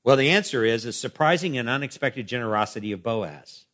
Well, 0.04 0.16
the 0.16 0.30
answer 0.30 0.64
is 0.64 0.86
a 0.86 0.94
surprising 0.94 1.58
and 1.58 1.70
unexpected 1.70 2.28
generosity 2.28 2.92
of 2.92 3.04
Boaz. 3.04 3.66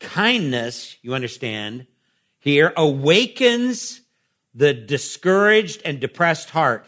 Kindness, 0.00 0.96
you 1.02 1.14
understand, 1.14 1.86
here 2.38 2.72
awakens 2.76 4.02
the 4.54 4.72
discouraged 4.72 5.82
and 5.84 5.98
depressed 5.98 6.50
heart. 6.50 6.86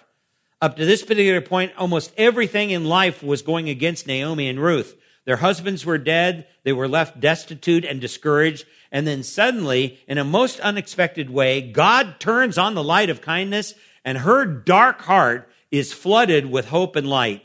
Up 0.60 0.76
to 0.76 0.84
this 0.84 1.02
particular 1.02 1.40
point, 1.40 1.72
almost 1.76 2.12
everything 2.16 2.70
in 2.70 2.84
life 2.84 3.22
was 3.22 3.42
going 3.42 3.68
against 3.68 4.06
Naomi 4.06 4.48
and 4.48 4.60
Ruth. 4.60 4.96
Their 5.24 5.36
husbands 5.36 5.84
were 5.84 5.98
dead. 5.98 6.46
They 6.62 6.72
were 6.72 6.88
left 6.88 7.20
destitute 7.20 7.84
and 7.84 8.00
discouraged. 8.00 8.64
And 8.96 9.06
then 9.06 9.22
suddenly, 9.22 10.00
in 10.08 10.16
a 10.16 10.24
most 10.24 10.58
unexpected 10.60 11.28
way, 11.28 11.60
God 11.60 12.18
turns 12.18 12.56
on 12.56 12.74
the 12.74 12.82
light 12.82 13.10
of 13.10 13.20
kindness 13.20 13.74
and 14.06 14.16
her 14.16 14.46
dark 14.46 15.02
heart 15.02 15.50
is 15.70 15.92
flooded 15.92 16.46
with 16.50 16.68
hope 16.68 16.96
and 16.96 17.06
light. 17.06 17.44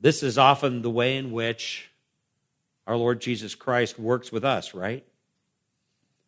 This 0.00 0.22
is 0.22 0.38
often 0.38 0.80
the 0.80 0.88
way 0.88 1.18
in 1.18 1.30
which 1.30 1.90
our 2.86 2.96
Lord 2.96 3.20
Jesus 3.20 3.54
Christ 3.54 3.98
works 3.98 4.32
with 4.32 4.42
us, 4.42 4.72
right? 4.72 5.04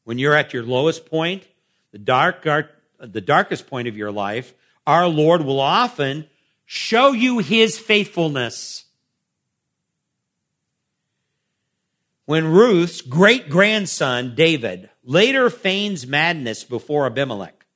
When 0.05 0.19
you're 0.19 0.37
at 0.37 0.53
your 0.53 0.65
lowest 0.65 1.07
point, 1.07 1.49
the 1.91 1.99
dark, 1.99 2.47
the 2.99 3.21
darkest 3.23 3.67
point 3.67 3.89
of 3.89 3.97
your 3.97 4.13
life, 4.13 4.53
our 4.87 5.09
Lord 5.09 5.41
will 5.41 5.59
often 5.59 6.27
show 6.67 7.13
you 7.13 7.39
his 7.39 7.79
faithfulness. 7.79 8.82
When 12.27 12.47
Ruth's 12.47 13.01
great 13.01 13.51
grandson, 13.51 14.35
David, 14.35 14.91
later 15.05 15.51
feigns 15.51 16.07
madness 16.07 16.65
before 16.65 17.07
Abimelech. 17.07 17.67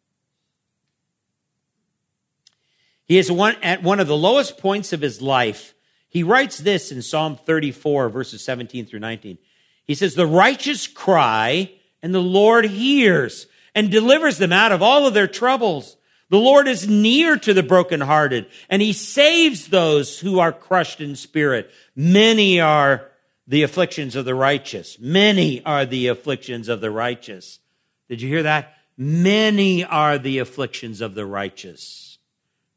He 3.05 3.19
is 3.19 3.31
one, 3.31 3.57
at 3.63 3.83
one 3.83 4.01
of 4.01 4.09
the 4.09 4.17
lowest 4.17 4.59
points 4.59 4.93
of 4.93 5.01
his 5.01 5.23
life. 5.23 5.75
He 6.09 6.23
writes 6.23 6.59
this 6.59 6.91
in 6.91 7.03
Psalm 7.03 7.37
34, 7.37 8.09
verses 8.09 8.45
17 8.45 8.87
through 8.87 9.01
19. 9.01 9.39
He 9.85 9.95
says, 9.95 10.15
The 10.15 10.27
righteous 10.27 10.87
cry, 10.87 11.73
and 12.03 12.15
the 12.15 12.21
Lord 12.21 12.65
hears 12.65 13.47
and 13.75 13.91
delivers 13.91 14.39
them 14.39 14.53
out 14.53 14.73
of 14.73 14.83
all 14.83 15.07
of 15.07 15.15
their 15.15 15.29
troubles. 15.29 15.97
The 16.29 16.39
Lord 16.39 16.67
is 16.67 16.89
near 16.89 17.37
to 17.37 17.55
the 17.55 17.63
brokenhearted, 17.63 18.47
and 18.69 18.83
he 18.83 18.93
saves 18.93 19.69
those 19.69 20.19
who 20.19 20.41
are 20.41 20.53
crushed 20.53 21.01
in 21.01 21.15
spirit. 21.15 21.71
Many 21.95 22.61
are 22.61 23.09
the 23.47 23.63
afflictions 23.63 24.17
of 24.17 24.25
the 24.25 24.35
righteous. 24.35 24.99
Many 24.99 25.65
are 25.65 25.87
the 25.87 26.09
afflictions 26.09 26.69
of 26.69 26.81
the 26.81 26.91
righteous. 26.91 27.61
Did 28.09 28.21
you 28.21 28.29
hear 28.29 28.43
that? 28.43 28.75
Many 28.97 29.85
are 29.85 30.19
the 30.19 30.39
afflictions 30.39 31.01
of 31.01 31.15
the 31.15 31.27
righteous, 31.27 32.19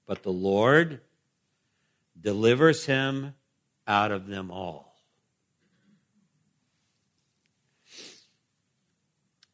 but 0.06 0.24
the 0.24 0.32
Lord 0.32 1.02
delivers 2.20 2.86
him 2.86 3.34
out 3.88 4.12
of 4.12 4.28
them 4.28 4.52
all. 4.52 4.90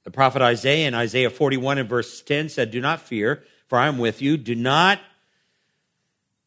The 0.03 0.11
prophet 0.11 0.41
Isaiah 0.41 0.87
in 0.87 0.93
Isaiah 0.93 1.29
41 1.29 1.79
and 1.79 1.89
verse 1.89 2.21
10 2.21 2.49
said, 2.49 2.71
Do 2.71 2.79
not 2.79 3.01
fear, 3.01 3.43
for 3.67 3.77
I 3.77 3.87
am 3.87 3.97
with 3.97 4.21
you. 4.21 4.37
Do 4.37 4.53
not 4.53 4.99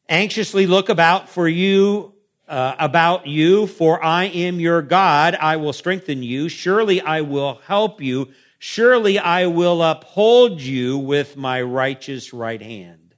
anxiously 0.09 0.67
look 0.67 0.89
about 0.89 1.29
for 1.29 1.49
you 1.49 2.15
uh, 2.49 2.75
about 2.79 3.27
you, 3.27 3.67
for 3.67 4.03
I 4.03 4.25
am 4.25 4.59
your 4.59 4.83
God. 4.83 5.35
I 5.35 5.57
will 5.57 5.73
strengthen 5.73 6.23
you. 6.23 6.49
Surely 6.49 7.01
I 7.01 7.21
will 7.21 7.61
help 7.67 8.01
you. 8.01 8.29
Surely 8.59 9.19
I 9.19 9.47
will 9.47 9.83
uphold 9.83 10.61
you 10.61 10.99
with 10.99 11.37
my 11.37 11.61
righteous 11.63 12.33
right 12.33 12.61
hand. 12.61 13.15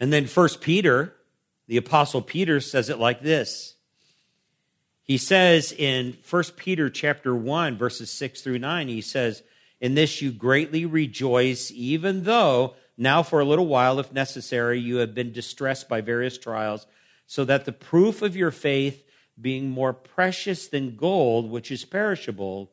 And 0.00 0.12
then 0.12 0.26
First 0.26 0.60
Peter, 0.60 1.14
the 1.66 1.76
apostle 1.76 2.22
Peter 2.22 2.60
says 2.60 2.88
it 2.88 2.98
like 2.98 3.20
this. 3.20 3.74
He 5.02 5.18
says 5.18 5.72
in 5.72 6.18
First 6.22 6.56
Peter 6.56 6.88
chapter 6.88 7.34
1 7.34 7.76
verses 7.76 8.10
6 8.10 8.42
through 8.42 8.60
9, 8.60 8.88
he 8.88 9.00
says, 9.00 9.42
"In 9.80 9.94
this 9.94 10.22
you 10.22 10.30
greatly 10.30 10.86
rejoice 10.86 11.72
even 11.72 12.24
though 12.24 12.76
now, 13.00 13.22
for 13.22 13.38
a 13.38 13.44
little 13.44 13.68
while, 13.68 14.00
if 14.00 14.12
necessary, 14.12 14.80
you 14.80 14.96
have 14.96 15.14
been 15.14 15.32
distressed 15.32 15.88
by 15.88 16.00
various 16.00 16.36
trials, 16.36 16.84
so 17.28 17.44
that 17.44 17.64
the 17.64 17.72
proof 17.72 18.22
of 18.22 18.36
your 18.36 18.50
faith, 18.50 19.04
being 19.40 19.70
more 19.70 19.92
precious 19.92 20.66
than 20.66 20.96
gold, 20.96 21.48
which 21.48 21.70
is 21.70 21.84
perishable, 21.84 22.72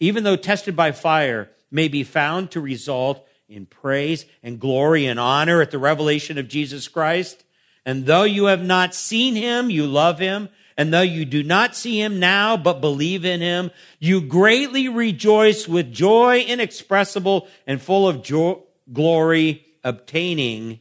even 0.00 0.24
though 0.24 0.34
tested 0.34 0.74
by 0.74 0.90
fire, 0.90 1.48
may 1.70 1.86
be 1.86 2.02
found 2.02 2.50
to 2.50 2.60
result 2.60 3.24
in 3.48 3.66
praise 3.66 4.26
and 4.42 4.58
glory 4.58 5.06
and 5.06 5.20
honor 5.20 5.62
at 5.62 5.70
the 5.70 5.78
revelation 5.78 6.38
of 6.38 6.48
Jesus 6.48 6.88
Christ. 6.88 7.44
And 7.86 8.04
though 8.04 8.24
you 8.24 8.46
have 8.46 8.64
not 8.64 8.96
seen 8.96 9.36
him, 9.36 9.70
you 9.70 9.86
love 9.86 10.18
him. 10.18 10.48
And 10.76 10.92
though 10.92 11.02
you 11.02 11.24
do 11.24 11.44
not 11.44 11.76
see 11.76 12.00
him 12.00 12.18
now, 12.18 12.56
but 12.56 12.80
believe 12.80 13.24
in 13.24 13.40
him, 13.40 13.70
you 14.00 14.20
greatly 14.20 14.88
rejoice 14.88 15.68
with 15.68 15.92
joy 15.92 16.40
inexpressible 16.40 17.46
and 17.66 17.80
full 17.80 18.08
of 18.08 18.22
joy 18.22 18.58
glory, 18.92 19.64
obtaining 19.84 20.80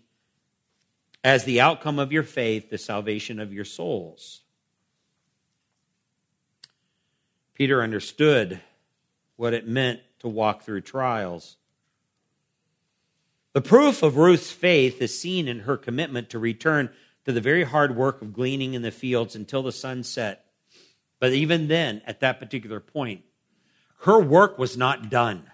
as 1.24 1.44
the 1.44 1.62
outcome 1.62 2.00
of 2.00 2.12
your 2.12 2.24
faith 2.24 2.70
the 2.70 2.77
salvation 2.77 3.39
of 3.39 3.53
your 3.53 3.65
souls. 3.65 4.41
Peter 7.53 7.84
understood 7.84 8.60
what 9.36 9.53
it 9.53 9.68
meant 9.68 10.00
to 10.20 10.27
walk 10.27 10.63
through 10.63 10.82
trials. 10.82 11.58
The 13.53 13.62
proof 13.62 14.01
of 14.01 14.18
Ruth's 14.18 14.51
faith 14.51 15.01
is 15.01 15.20
seen 15.20 15.48
in 15.48 15.62
her 15.62 15.77
commitment 15.77 16.30
to 16.30 16.39
return 16.39 16.89
to 17.25 17.32
the 17.32 17.41
very 17.41 17.63
hard 17.63 17.96
work 17.96 18.22
of 18.22 18.34
gleaning 18.34 18.74
in 18.74 18.82
the 18.82 18.91
fields 18.91 19.36
until 19.36 19.62
the 19.62 19.72
sun 19.72 20.03
set. 20.03 20.46
But 21.20 21.34
even 21.34 21.68
then, 21.68 22.01
at 22.08 22.22
that 22.22 22.39
particular 22.39 22.80
point, 22.80 23.22
her 24.00 24.20
work 24.20 24.58
was 24.58 24.75
not 24.75 25.10
done. 25.10 25.50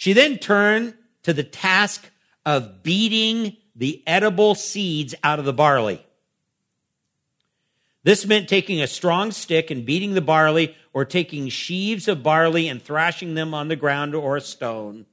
She 0.00 0.14
then 0.14 0.38
turned 0.38 0.94
to 1.24 1.34
the 1.34 1.44
task 1.44 2.08
of 2.46 2.82
beating 2.82 3.58
the 3.76 4.02
edible 4.06 4.54
seeds 4.54 5.14
out 5.22 5.38
of 5.38 5.44
the 5.44 5.52
barley. 5.52 6.02
This 8.02 8.24
meant 8.24 8.48
taking 8.48 8.80
a 8.80 8.86
strong 8.86 9.30
stick 9.30 9.70
and 9.70 9.84
beating 9.84 10.14
the 10.14 10.22
barley, 10.22 10.74
or 10.94 11.04
taking 11.04 11.50
sheaves 11.50 12.08
of 12.08 12.22
barley 12.22 12.66
and 12.66 12.82
thrashing 12.82 13.34
them 13.34 13.52
on 13.52 13.68
the 13.68 13.76
ground 13.76 14.14
or 14.14 14.38
a 14.38 14.40
stone. 14.40 15.04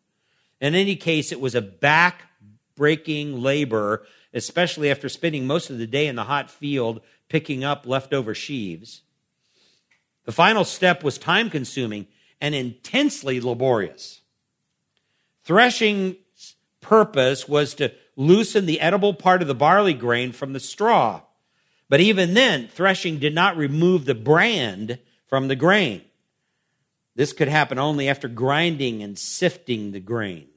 In 0.62 0.74
any 0.74 0.96
case, 0.96 1.34
it 1.34 1.42
was 1.42 1.54
a 1.54 1.62
back 1.62 2.24
breaking 2.78 3.42
labor, 3.42 4.06
especially 4.34 4.90
after 4.90 5.10
spending 5.10 5.46
most 5.46 5.70
of 5.70 5.80
the 5.80 5.86
day 5.86 6.08
in 6.08 6.16
the 6.16 6.24
hot 6.24 6.50
field 6.50 7.02
picking 7.28 7.62
up 7.62 7.86
leftover 7.86 8.34
sheaves. 8.34 9.02
The 10.24 10.32
final 10.32 10.64
step 10.64 11.04
was 11.04 11.18
time 11.18 11.50
consuming 11.50 12.08
and 12.40 12.56
intensely 12.56 13.42
laborious. 13.42 14.22
Threshing's 15.48 16.56
purpose 16.82 17.48
was 17.48 17.74
to 17.76 17.94
loosen 18.18 18.66
the 18.66 18.82
edible 18.82 19.14
part 19.14 19.42
of 19.42 19.48
the 19.48 19.56
barley 19.56 19.94
grain 19.94 20.34
from 20.34 20.52
the 20.52 20.60
straw. 20.60 21.22
But 21.88 22.02
even 22.02 22.34
then, 22.34 22.68
threshing 22.68 23.18
did 23.18 23.34
not 23.34 23.56
remove 23.56 24.04
the 24.04 24.14
brand 24.14 25.00
from 25.28 25.48
the 25.48 25.56
grain. 25.56 26.02
This 27.16 27.32
could 27.32 27.48
happen 27.48 27.80
only 27.80 28.10
after 28.10 28.28
grinding 28.28 29.02
and 29.02 29.18
sifting 29.18 29.94
the 29.94 30.02
grain. 30.02 30.48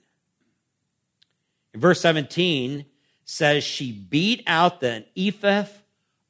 In 1.72 1.78
verse 1.80 2.00
17 2.00 2.84
says 3.24 3.62
she 3.62 3.92
beat 3.92 4.42
out 4.48 4.80
the 4.80 5.04
ephah 5.16 5.66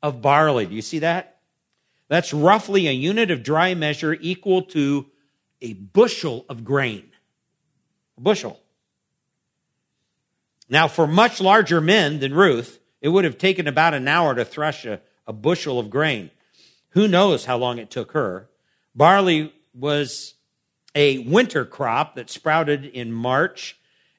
of 0.03 0.21
barley. 0.21 0.67
Do 0.67 0.75
you 0.75 0.83
see 0.83 0.99
that? 0.99 1.39
That's 2.09 2.35
roughly 2.35 2.89
a 2.89 2.93
unit 2.93 3.31
of 3.31 3.43
dry 3.43 3.75
measure 3.75 4.19
equal 4.21 4.63
to 4.63 5.07
a 5.63 5.73
bushel 5.73 6.45
of 6.51 6.63
grain. 6.63 7.10
Bushel. 8.21 8.61
Now, 10.69 10.87
for 10.87 11.07
much 11.07 11.41
larger 11.41 11.81
men 11.81 12.21
than 12.21 12.35
Ruth, 12.35 12.79
it 13.01 13.09
would 13.09 13.25
have 13.25 13.39
taken 13.39 13.67
about 13.67 13.95
an 13.95 14.07
hour 14.07 14.35
to 14.35 14.45
thresh 14.45 14.85
a, 14.85 15.01
a 15.27 15.33
bushel 15.33 15.79
of 15.79 15.91
grain. 15.91 16.31
Who 16.91 17.09
knows 17.09 17.47
how 17.47 17.57
long 17.57 17.79
it 17.79 17.91
took 17.91 18.13
her? 18.13 18.49
Barley 18.95 19.53
was 19.75 20.35
a 20.95 21.19
winter 21.19 21.65
crop 21.65 22.17
that 22.17 22.31
sprouted 22.31 22.85
in 22.85 23.13
March 23.13 23.79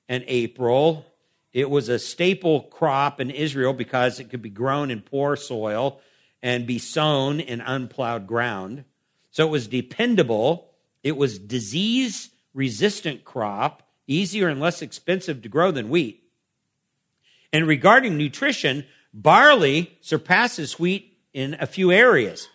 and 0.09 0.23
April. 0.27 1.05
It 1.53 1.69
was 1.69 1.87
a 1.87 1.99
staple 1.99 2.63
crop 2.63 3.21
in 3.21 3.29
Israel 3.29 3.73
because 3.73 4.19
it 4.19 4.29
could 4.29 4.41
be 4.41 4.49
grown 4.49 4.89
in 4.89 5.01
poor 5.01 5.35
soil 5.35 6.01
and 6.41 6.65
be 6.65 6.79
sown 6.79 7.39
in 7.39 7.61
unplowed 7.61 8.25
ground. 8.25 8.83
So 9.29 9.47
it 9.47 9.51
was 9.51 9.67
dependable. 9.67 10.69
It 11.03 11.15
was 11.15 11.37
disease 11.37 12.29
resistant 12.53 13.23
crop, 13.23 13.83
easier 14.07 14.47
and 14.47 14.59
less 14.59 14.81
expensive 14.81 15.41
to 15.41 15.49
grow 15.49 15.71
than 15.71 15.89
wheat. 15.89 16.23
And 17.53 17.67
regarding 17.67 18.17
nutrition, 18.17 18.85
barley 19.13 19.97
surpasses 20.01 20.79
wheat 20.79 21.17
in 21.33 21.55
a 21.59 21.65
few 21.65 21.91
areas. 21.91 22.47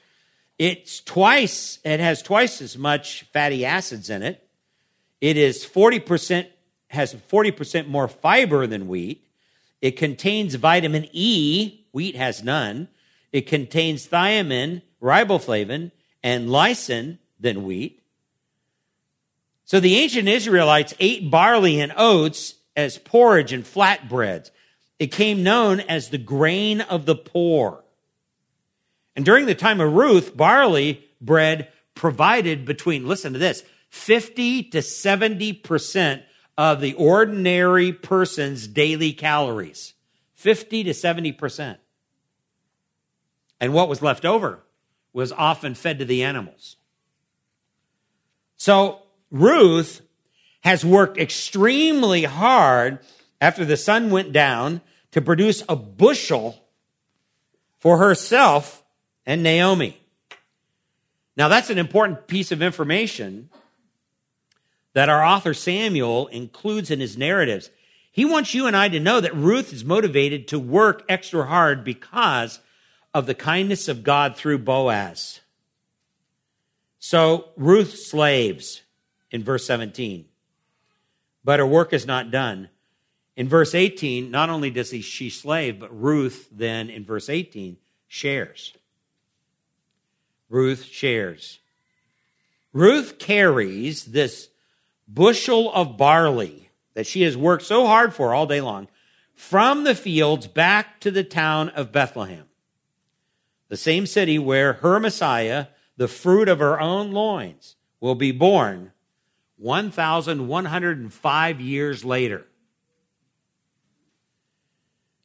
It's 0.58 1.00
twice, 1.00 1.78
it 1.84 2.00
has 2.00 2.22
twice 2.22 2.62
as 2.62 2.78
much 2.78 3.24
fatty 3.32 3.64
acids 3.64 4.08
in 4.08 4.22
it. 4.22 4.48
It 5.20 5.36
is 5.36 5.66
40%, 5.66 6.46
has 6.88 7.14
40% 7.14 7.88
more 7.88 8.08
fiber 8.08 8.66
than 8.66 8.88
wheat. 8.88 9.26
It 9.82 9.92
contains 9.92 10.54
vitamin 10.54 11.08
E, 11.12 11.84
wheat 11.92 12.16
has 12.16 12.42
none. 12.42 12.88
It 13.32 13.46
contains 13.46 14.06
thiamine, 14.08 14.82
riboflavin, 15.02 15.90
and 16.22 16.48
lysine 16.48 17.18
than 17.38 17.64
wheat. 17.64 18.02
So 19.66 19.80
the 19.80 19.96
ancient 19.96 20.28
Israelites 20.28 20.94
ate 21.00 21.28
barley 21.28 21.80
and 21.80 21.92
oats 21.96 22.54
as 22.76 22.98
porridge 22.98 23.52
and 23.52 23.64
flatbreads. 23.64 24.50
It 25.00 25.08
came 25.08 25.42
known 25.42 25.80
as 25.80 26.08
the 26.08 26.18
grain 26.18 26.80
of 26.80 27.04
the 27.04 27.16
poor. 27.16 27.84
And 29.16 29.24
during 29.24 29.46
the 29.46 29.56
time 29.56 29.80
of 29.80 29.92
Ruth, 29.92 30.36
barley 30.36 31.04
bread 31.20 31.68
provided 31.96 32.64
between, 32.64 33.08
listen 33.08 33.32
to 33.32 33.40
this, 33.40 33.64
50 33.90 34.64
to 34.70 34.78
70% 34.78 36.22
of 36.56 36.80
the 36.80 36.94
ordinary 36.94 37.92
person's 37.92 38.68
daily 38.68 39.12
calories. 39.12 39.94
50 40.34 40.84
to 40.84 40.90
70%. 40.90 41.78
And 43.60 43.74
what 43.74 43.88
was 43.88 44.00
left 44.00 44.24
over 44.24 44.62
was 45.12 45.32
often 45.32 45.74
fed 45.74 45.98
to 45.98 46.04
the 46.04 46.22
animals. 46.22 46.76
So 48.56 49.00
Ruth 49.30 50.02
has 50.60 50.84
worked 50.84 51.18
extremely 51.18 52.24
hard 52.24 52.98
after 53.40 53.64
the 53.64 53.76
sun 53.76 54.10
went 54.10 54.32
down 54.32 54.80
to 55.12 55.22
produce 55.22 55.62
a 55.68 55.76
bushel 55.76 56.62
for 57.78 57.98
herself 57.98 58.84
and 59.24 59.42
Naomi. 59.42 60.00
Now, 61.36 61.48
that's 61.48 61.70
an 61.70 61.78
important 61.78 62.26
piece 62.26 62.50
of 62.50 62.62
information 62.62 63.50
that 64.94 65.08
our 65.10 65.22
author 65.22 65.52
Samuel 65.52 66.26
includes 66.28 66.90
in 66.90 67.00
his 67.00 67.18
narratives. 67.18 67.70
He 68.10 68.24
wants 68.24 68.54
you 68.54 68.66
and 68.66 68.74
I 68.74 68.88
to 68.88 68.98
know 68.98 69.20
that 69.20 69.36
Ruth 69.36 69.72
is 69.72 69.84
motivated 69.84 70.48
to 70.48 70.58
work 70.58 71.04
extra 71.08 71.46
hard 71.46 71.84
because 71.84 72.60
of 73.12 73.26
the 73.26 73.34
kindness 73.34 73.88
of 73.88 74.02
God 74.02 74.36
through 74.36 74.58
Boaz. 74.58 75.40
So 76.98 77.50
Ruth 77.56 77.98
slaves 77.98 78.82
in 79.30 79.42
verse 79.42 79.66
17, 79.66 80.26
but 81.44 81.58
her 81.58 81.66
work 81.66 81.92
is 81.92 82.06
not 82.06 82.30
done. 82.30 82.68
In 83.36 83.48
verse 83.48 83.74
18, 83.74 84.30
not 84.30 84.48
only 84.48 84.70
does 84.70 84.90
he, 84.90 85.00
she 85.00 85.30
slave, 85.30 85.78
but 85.78 85.94
Ruth 85.98 86.48
then 86.50 86.88
in 86.88 87.04
verse 87.04 87.28
18 87.28 87.76
shares. 88.08 88.72
Ruth 90.48 90.84
shares. 90.84 91.58
Ruth 92.72 93.18
carries 93.18 94.04
this 94.06 94.48
bushel 95.08 95.72
of 95.72 95.96
barley 95.96 96.70
that 96.94 97.06
she 97.06 97.22
has 97.22 97.36
worked 97.36 97.64
so 97.64 97.86
hard 97.86 98.14
for 98.14 98.34
all 98.34 98.46
day 98.46 98.60
long 98.60 98.88
from 99.34 99.84
the 99.84 99.94
fields 99.94 100.46
back 100.46 100.98
to 101.00 101.10
the 101.10 101.24
town 101.24 101.68
of 101.70 101.92
Bethlehem, 101.92 102.44
the 103.68 103.76
same 103.76 104.06
city 104.06 104.38
where 104.38 104.74
her 104.74 104.98
Messiah, 104.98 105.66
the 105.96 106.08
fruit 106.08 106.48
of 106.48 106.58
her 106.58 106.80
own 106.80 107.12
loins, 107.12 107.76
will 108.00 108.14
be 108.14 108.32
born 108.32 108.92
1,105 109.56 111.60
years 111.60 112.04
later. 112.04 112.46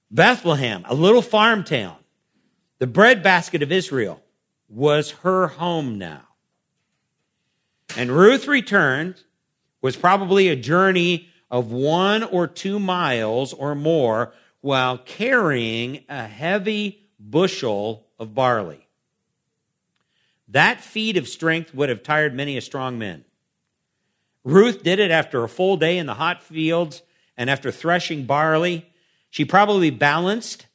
Bethlehem, 0.09 0.83
a 0.87 0.95
little 0.95 1.21
farm 1.21 1.63
town, 1.63 1.97
the 2.79 2.87
breadbasket 2.87 3.61
of 3.61 3.71
Israel, 3.71 4.21
was 4.67 5.11
her 5.11 5.47
home 5.47 5.97
now. 5.97 6.23
And 7.97 8.11
Ruth 8.11 8.47
returned, 8.47 9.23
was 9.81 9.95
probably 9.95 10.47
a 10.47 10.55
journey 10.55 11.29
of 11.49 11.71
one 11.71 12.23
or 12.23 12.47
two 12.47 12.79
miles 12.79 13.53
or 13.53 13.75
more 13.75 14.33
while 14.61 14.97
carrying 14.97 16.05
a 16.07 16.27
heavy 16.27 17.09
bushel 17.19 18.07
of 18.17 18.33
barley. 18.33 18.87
That 20.47 20.81
feat 20.81 21.17
of 21.17 21.27
strength 21.27 21.73
would 21.73 21.89
have 21.89 22.03
tired 22.03 22.33
many 22.33 22.57
a 22.57 22.61
strong 22.61 22.97
man. 22.97 23.25
Ruth 24.43 24.83
did 24.83 24.99
it 24.99 25.11
after 25.11 25.43
a 25.43 25.49
full 25.49 25.77
day 25.77 25.97
in 25.97 26.05
the 26.05 26.15
hot 26.15 26.41
fields 26.41 27.01
and 27.37 27.49
after 27.49 27.71
threshing 27.71 28.25
barley. 28.25 28.87
She 29.29 29.45
probably 29.45 29.89
balanced 29.89 30.67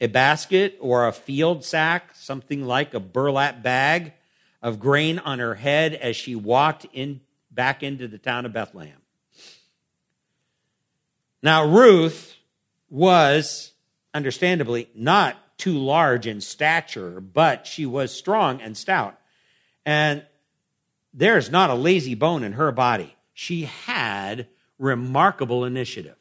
a 0.00 0.06
basket 0.06 0.78
or 0.80 1.06
a 1.06 1.12
field 1.12 1.64
sack, 1.64 2.14
something 2.14 2.64
like 2.64 2.94
a 2.94 3.00
burlap 3.00 3.62
bag 3.62 4.14
of 4.62 4.80
grain 4.80 5.18
on 5.18 5.38
her 5.38 5.54
head 5.54 5.94
as 5.94 6.16
she 6.16 6.34
walked 6.34 6.86
in 6.92 7.20
back 7.50 7.82
into 7.82 8.08
the 8.08 8.18
town 8.18 8.46
of 8.46 8.52
Bethlehem. 8.52 8.96
Now, 11.42 11.66
Ruth 11.66 12.36
was, 12.88 13.72
understandably, 14.12 14.88
not 14.94 15.36
too 15.58 15.78
large 15.78 16.26
in 16.26 16.40
stature, 16.40 17.20
but 17.20 17.66
she 17.66 17.86
was 17.86 18.12
strong 18.12 18.60
and 18.60 18.76
stout. 18.76 19.18
And 19.84 20.24
there's 21.12 21.50
not 21.50 21.70
a 21.70 21.74
lazy 21.74 22.14
bone 22.14 22.44
in 22.44 22.52
her 22.52 22.72
body. 22.72 23.16
She 23.32 23.62
had 23.64 24.48
remarkable 24.78 25.64
initiative. 25.64 26.16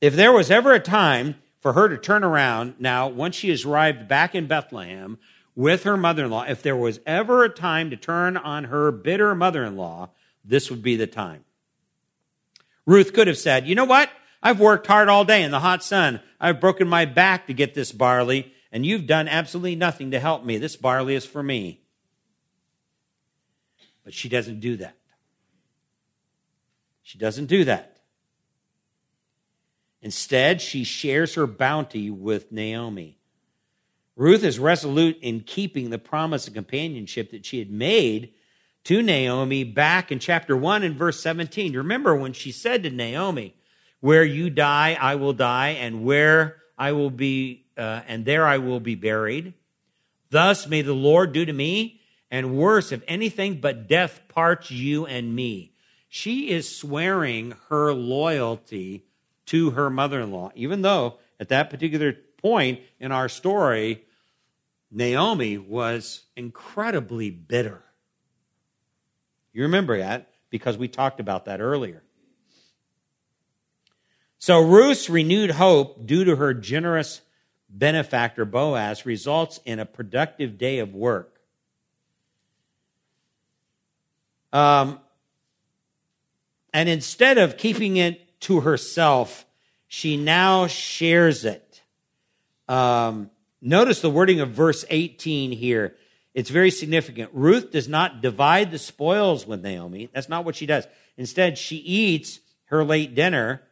If 0.00 0.16
there 0.16 0.32
was 0.32 0.50
ever 0.50 0.72
a 0.72 0.80
time 0.80 1.36
for 1.60 1.74
her 1.74 1.88
to 1.88 1.96
turn 1.96 2.24
around 2.24 2.74
now, 2.78 3.08
once 3.08 3.36
she 3.36 3.50
has 3.50 3.64
arrived 3.64 4.08
back 4.08 4.34
in 4.34 4.46
Bethlehem, 4.46 5.18
with 5.54 5.84
her 5.84 5.96
mother 5.96 6.24
in 6.24 6.30
law. 6.30 6.44
If 6.44 6.62
there 6.62 6.76
was 6.76 7.00
ever 7.06 7.44
a 7.44 7.48
time 7.48 7.90
to 7.90 7.96
turn 7.96 8.36
on 8.36 8.64
her 8.64 8.90
bitter 8.90 9.34
mother 9.34 9.64
in 9.64 9.76
law, 9.76 10.10
this 10.44 10.70
would 10.70 10.82
be 10.82 10.96
the 10.96 11.06
time. 11.06 11.44
Ruth 12.86 13.12
could 13.12 13.26
have 13.26 13.38
said, 13.38 13.66
You 13.66 13.74
know 13.74 13.84
what? 13.84 14.10
I've 14.42 14.60
worked 14.60 14.86
hard 14.86 15.08
all 15.08 15.24
day 15.24 15.42
in 15.42 15.52
the 15.52 15.60
hot 15.60 15.84
sun. 15.84 16.20
I've 16.40 16.60
broken 16.60 16.88
my 16.88 17.04
back 17.04 17.46
to 17.46 17.54
get 17.54 17.74
this 17.74 17.92
barley, 17.92 18.52
and 18.72 18.84
you've 18.84 19.06
done 19.06 19.28
absolutely 19.28 19.76
nothing 19.76 20.10
to 20.10 20.18
help 20.20 20.44
me. 20.44 20.58
This 20.58 20.74
barley 20.74 21.14
is 21.14 21.24
for 21.24 21.42
me. 21.42 21.81
But 24.04 24.14
she 24.14 24.28
doesn't 24.28 24.60
do 24.60 24.76
that. 24.76 24.96
She 27.02 27.18
doesn't 27.18 27.46
do 27.46 27.64
that. 27.64 27.98
Instead, 30.00 30.60
she 30.60 30.82
shares 30.82 31.34
her 31.34 31.46
bounty 31.46 32.10
with 32.10 32.50
Naomi. 32.50 33.18
Ruth 34.16 34.44
is 34.44 34.58
resolute 34.58 35.18
in 35.22 35.40
keeping 35.40 35.90
the 35.90 35.98
promise 35.98 36.46
of 36.46 36.54
companionship 36.54 37.30
that 37.30 37.46
she 37.46 37.58
had 37.60 37.70
made 37.70 38.32
to 38.84 39.00
Naomi 39.00 39.64
back 39.64 40.10
in 40.10 40.18
chapter 40.18 40.56
1 40.56 40.82
and 40.82 40.96
verse 40.96 41.20
17. 41.20 41.76
Remember 41.76 42.14
when 42.14 42.32
she 42.32 42.50
said 42.50 42.82
to 42.82 42.90
Naomi, 42.90 43.54
Where 44.00 44.24
you 44.24 44.50
die, 44.50 44.98
I 45.00 45.14
will 45.14 45.32
die, 45.32 45.70
and 45.70 46.04
where 46.04 46.56
I 46.76 46.92
will 46.92 47.10
be, 47.10 47.64
uh, 47.78 48.02
and 48.08 48.24
there 48.24 48.46
I 48.46 48.58
will 48.58 48.80
be 48.80 48.96
buried. 48.96 49.54
Thus 50.30 50.66
may 50.66 50.82
the 50.82 50.94
Lord 50.94 51.32
do 51.32 51.44
to 51.44 51.52
me, 51.52 52.00
and 52.32 52.56
worse, 52.56 52.90
if 52.90 53.02
anything 53.06 53.60
but 53.60 53.86
death 53.86 54.22
parts 54.26 54.70
you 54.70 55.04
and 55.04 55.36
me. 55.36 55.74
She 56.08 56.50
is 56.50 56.74
swearing 56.74 57.54
her 57.68 57.92
loyalty 57.92 59.04
to 59.46 59.70
her 59.72 59.90
mother 59.90 60.20
in 60.20 60.32
law, 60.32 60.50
even 60.54 60.80
though 60.80 61.18
at 61.38 61.50
that 61.50 61.68
particular 61.68 62.16
point 62.38 62.80
in 62.98 63.12
our 63.12 63.28
story, 63.28 64.04
Naomi 64.90 65.58
was 65.58 66.22
incredibly 66.34 67.30
bitter. 67.30 67.82
You 69.52 69.62
remember 69.62 69.98
that 69.98 70.30
because 70.48 70.78
we 70.78 70.88
talked 70.88 71.20
about 71.20 71.44
that 71.44 71.60
earlier. 71.60 72.02
So 74.38 74.60
Ruth's 74.60 75.10
renewed 75.10 75.52
hope, 75.52 76.06
due 76.06 76.24
to 76.24 76.36
her 76.36 76.54
generous 76.54 77.20
benefactor 77.68 78.44
Boaz, 78.44 79.04
results 79.04 79.60
in 79.64 79.78
a 79.78 79.86
productive 79.86 80.56
day 80.56 80.78
of 80.78 80.94
work. 80.94 81.31
Um, 84.52 85.00
and 86.72 86.88
instead 86.88 87.38
of 87.38 87.56
keeping 87.56 87.96
it 87.96 88.40
to 88.40 88.60
herself, 88.60 89.46
she 89.88 90.16
now 90.16 90.66
shares 90.66 91.44
it. 91.44 91.82
Um, 92.68 93.30
notice 93.60 94.00
the 94.00 94.10
wording 94.10 94.40
of 94.40 94.50
verse 94.50 94.84
18 94.88 95.52
here. 95.52 95.96
It's 96.34 96.50
very 96.50 96.70
significant. 96.70 97.30
Ruth 97.32 97.70
does 97.70 97.88
not 97.88 98.22
divide 98.22 98.70
the 98.70 98.78
spoils 98.78 99.46
with 99.46 99.62
Naomi. 99.62 100.08
That's 100.12 100.28
not 100.28 100.44
what 100.44 100.56
she 100.56 100.66
does. 100.66 100.86
Instead, 101.16 101.58
she 101.58 101.76
eats 101.76 102.40
her 102.66 102.84
late 102.84 103.14
dinner 103.14 103.62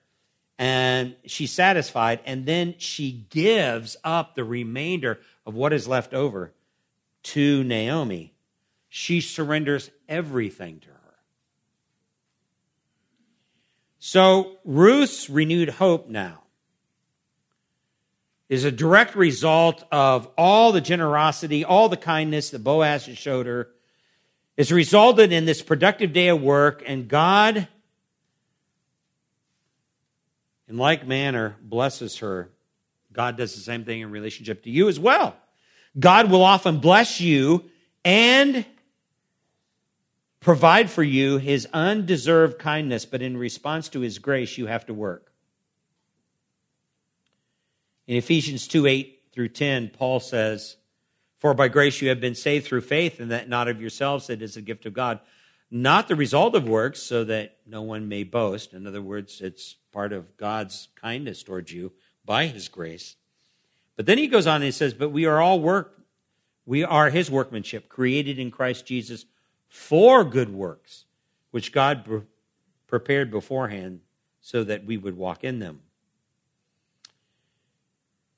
and 0.58 1.16
she's 1.24 1.52
satisfied, 1.52 2.20
and 2.26 2.44
then 2.44 2.74
she 2.76 3.24
gives 3.30 3.96
up 4.04 4.34
the 4.34 4.44
remainder 4.44 5.18
of 5.46 5.54
what 5.54 5.72
is 5.72 5.88
left 5.88 6.12
over 6.12 6.52
to 7.22 7.64
Naomi. 7.64 8.34
She 8.90 9.22
surrenders 9.22 9.90
everything 10.10 10.80
to 10.80 10.88
her. 10.88 10.94
So 13.98 14.58
Ruth's 14.64 15.30
renewed 15.30 15.70
hope 15.70 16.08
now 16.08 16.42
is 18.48 18.64
a 18.64 18.72
direct 18.72 19.14
result 19.14 19.84
of 19.92 20.28
all 20.36 20.72
the 20.72 20.80
generosity, 20.80 21.64
all 21.64 21.88
the 21.88 21.96
kindness 21.96 22.50
that 22.50 22.64
Boaz 22.64 23.06
has 23.06 23.16
showed 23.16 23.46
her. 23.46 23.68
It's 24.56 24.72
resulted 24.72 25.32
in 25.32 25.44
this 25.44 25.62
productive 25.62 26.12
day 26.12 26.28
of 26.28 26.42
work, 26.42 26.82
and 26.84 27.08
God, 27.08 27.68
in 30.68 30.76
like 30.76 31.06
manner, 31.06 31.56
blesses 31.62 32.18
her. 32.18 32.50
God 33.12 33.36
does 33.36 33.54
the 33.54 33.60
same 33.60 33.84
thing 33.84 34.00
in 34.00 34.10
relationship 34.10 34.64
to 34.64 34.70
you 34.70 34.88
as 34.88 34.98
well. 34.98 35.36
God 35.98 36.30
will 36.30 36.42
often 36.42 36.80
bless 36.80 37.20
you 37.20 37.70
and 38.04 38.64
provide 40.40 40.90
for 40.90 41.02
you 41.02 41.38
his 41.38 41.68
undeserved 41.72 42.58
kindness, 42.58 43.04
but 43.04 43.22
in 43.22 43.36
response 43.36 43.88
to 43.90 44.00
his 44.00 44.18
grace, 44.18 44.58
you 44.58 44.66
have 44.66 44.86
to 44.86 44.94
work. 44.94 45.32
In 48.06 48.16
Ephesians 48.16 48.66
2 48.66 48.86
8 48.86 49.22
through 49.32 49.50
10, 49.50 49.90
Paul 49.90 50.18
says, 50.18 50.76
For 51.38 51.54
by 51.54 51.68
grace 51.68 52.00
you 52.00 52.08
have 52.08 52.20
been 52.20 52.34
saved 52.34 52.66
through 52.66 52.80
faith, 52.80 53.20
and 53.20 53.30
that 53.30 53.48
not 53.48 53.68
of 53.68 53.80
yourselves, 53.80 54.30
it 54.30 54.42
is 54.42 54.56
a 54.56 54.62
gift 54.62 54.86
of 54.86 54.94
God, 54.94 55.20
not 55.70 56.08
the 56.08 56.16
result 56.16 56.56
of 56.56 56.66
works, 56.66 57.00
so 57.00 57.22
that 57.24 57.58
no 57.66 57.82
one 57.82 58.08
may 58.08 58.24
boast. 58.24 58.72
In 58.72 58.86
other 58.86 59.02
words, 59.02 59.40
it's 59.40 59.76
part 59.92 60.12
of 60.12 60.36
God's 60.36 60.88
kindness 60.96 61.42
towards 61.42 61.72
you 61.72 61.92
by 62.24 62.46
his 62.46 62.68
grace. 62.68 63.16
But 63.96 64.06
then 64.06 64.18
he 64.18 64.26
goes 64.26 64.46
on 64.46 64.56
and 64.56 64.64
he 64.64 64.70
says, 64.72 64.94
But 64.94 65.10
we 65.10 65.26
are 65.26 65.40
all 65.40 65.60
work, 65.60 66.00
we 66.64 66.82
are 66.82 67.10
his 67.10 67.30
workmanship, 67.30 67.88
created 67.88 68.38
in 68.38 68.50
Christ 68.50 68.86
Jesus 68.86 69.26
for 69.70 70.24
good 70.24 70.52
works, 70.52 71.06
which 71.52 71.72
God 71.72 72.26
prepared 72.86 73.30
beforehand 73.30 74.00
so 74.42 74.64
that 74.64 74.84
we 74.84 74.98
would 74.98 75.16
walk 75.16 75.44
in 75.44 75.60
them. 75.60 75.80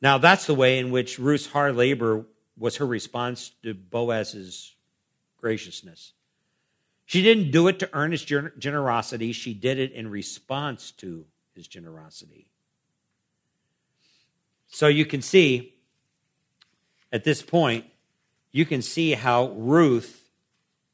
Now, 0.00 0.18
that's 0.18 0.46
the 0.46 0.54
way 0.54 0.78
in 0.78 0.90
which 0.90 1.18
Ruth's 1.18 1.46
hard 1.46 1.74
labor 1.74 2.26
was 2.58 2.76
her 2.76 2.86
response 2.86 3.50
to 3.62 3.72
Boaz's 3.72 4.74
graciousness. 5.38 6.12
She 7.06 7.22
didn't 7.22 7.50
do 7.50 7.66
it 7.68 7.78
to 7.80 7.90
earn 7.92 8.12
his 8.12 8.24
generosity, 8.24 9.32
she 9.32 9.54
did 9.54 9.78
it 9.78 9.92
in 9.92 10.08
response 10.08 10.90
to 10.92 11.26
his 11.54 11.66
generosity. 11.66 12.46
So 14.68 14.86
you 14.86 15.04
can 15.04 15.22
see 15.22 15.74
at 17.10 17.24
this 17.24 17.42
point, 17.42 17.84
you 18.52 18.64
can 18.64 18.82
see 18.82 19.12
how 19.12 19.48
Ruth 19.50 20.21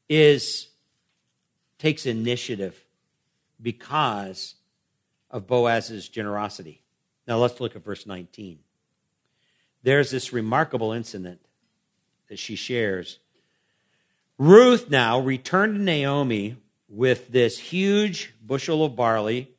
is 0.09 0.69
takes 1.79 2.07
initiative 2.07 2.85
because 3.61 4.55
of 5.31 5.47
Boaz's 5.47 6.09
generosity. 6.09 6.83
Now 7.27 7.39
let's 7.39 7.61
look 7.61 7.77
at 7.77 7.85
verse 7.85 8.07
19 8.07 8.59
there's 9.83 10.11
this 10.11 10.33
remarkable 10.33 10.93
incident 10.93 11.41
that 12.29 12.39
she 12.39 12.57
shares. 12.57 13.19
Ruth 14.37 14.91
now 14.91 15.19
returned 15.19 15.77
to 15.77 15.83
Naomi 15.83 16.57
with 16.89 17.29
this 17.29 17.59
huge 17.59 18.35
bushel 18.45 18.85
of 18.85 18.97
barley, 18.97 19.51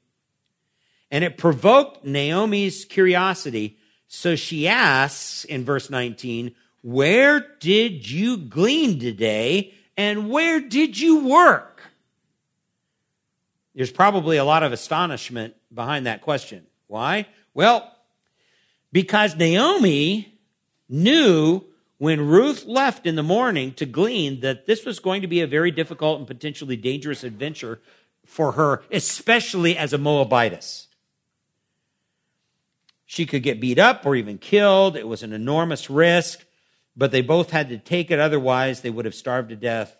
and 1.11 1.23
it 1.23 1.37
provoked 1.37 2.05
Naomi's 2.05 2.85
curiosity. 2.85 3.77
So 4.07 4.35
she 4.35 4.67
asks 4.67 5.45
in 5.45 5.65
verse 5.65 5.89
19, 5.89 6.53
Where 6.81 7.45
did 7.59 8.09
you 8.09 8.37
glean 8.37 8.99
today, 8.99 9.73
and 9.99 10.29
where 10.29 10.61
did 10.61 10.97
you 10.97 11.25
work? 11.25 11.81
There's 13.75 13.91
probably 13.91 14.37
a 14.37 14.45
lot 14.45 14.63
of 14.63 14.71
astonishment 14.71 15.55
behind 15.73 16.05
that 16.05 16.21
question. 16.21 16.65
Why? 16.87 17.27
Well, 17.53 17.93
because 18.93 19.35
Naomi 19.35 20.39
knew 20.87 21.65
when 21.97 22.25
Ruth 22.25 22.65
left 22.65 23.05
in 23.05 23.17
the 23.17 23.23
morning 23.23 23.73
to 23.73 23.85
glean 23.85 24.39
that 24.39 24.65
this 24.65 24.85
was 24.85 24.99
going 24.99 25.21
to 25.21 25.27
be 25.27 25.41
a 25.41 25.47
very 25.47 25.69
difficult 25.69 26.19
and 26.19 26.25
potentially 26.25 26.77
dangerous 26.77 27.25
adventure 27.25 27.81
for 28.25 28.53
her, 28.53 28.81
especially 28.89 29.77
as 29.77 29.91
a 29.91 29.97
Moabitess. 29.97 30.87
She 33.05 33.25
could 33.25 33.43
get 33.43 33.59
beat 33.59 33.79
up 33.79 34.05
or 34.05 34.15
even 34.15 34.37
killed. 34.37 34.95
It 34.95 35.09
was 35.09 35.23
an 35.23 35.33
enormous 35.33 35.89
risk, 35.89 36.45
but 36.95 37.11
they 37.11 37.21
both 37.21 37.51
had 37.51 37.69
to 37.69 37.77
take 37.77 38.11
it, 38.11 38.19
otherwise, 38.19 38.81
they 38.81 38.89
would 38.89 39.05
have 39.05 39.15
starved 39.15 39.49
to 39.49 39.55
death. 39.55 39.95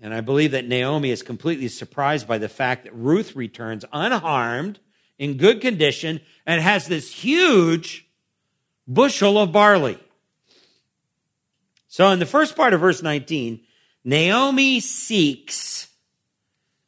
And 0.00 0.12
I 0.12 0.20
believe 0.20 0.50
that 0.52 0.66
Naomi 0.66 1.10
is 1.10 1.22
completely 1.22 1.68
surprised 1.68 2.26
by 2.26 2.38
the 2.38 2.48
fact 2.48 2.84
that 2.84 2.94
Ruth 2.94 3.36
returns 3.36 3.84
unharmed 3.92 4.78
in 5.18 5.36
good 5.36 5.60
condition 5.60 6.20
and 6.46 6.60
has 6.60 6.86
this 6.86 7.12
huge 7.12 8.06
bushel 8.86 9.38
of 9.38 9.52
barley. 9.52 9.98
So 11.88 12.10
in 12.10 12.18
the 12.18 12.26
first 12.26 12.56
part 12.56 12.74
of 12.74 12.80
verse 12.80 13.02
19, 13.02 13.60
Naomi 14.04 14.80
seeks 14.80 15.88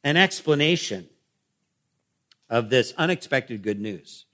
an 0.03 0.17
explanation 0.17 1.09
of 2.51 2.71
this 2.71 2.93
unexpected 2.99 3.63
good 3.63 3.81
news. 3.81 4.25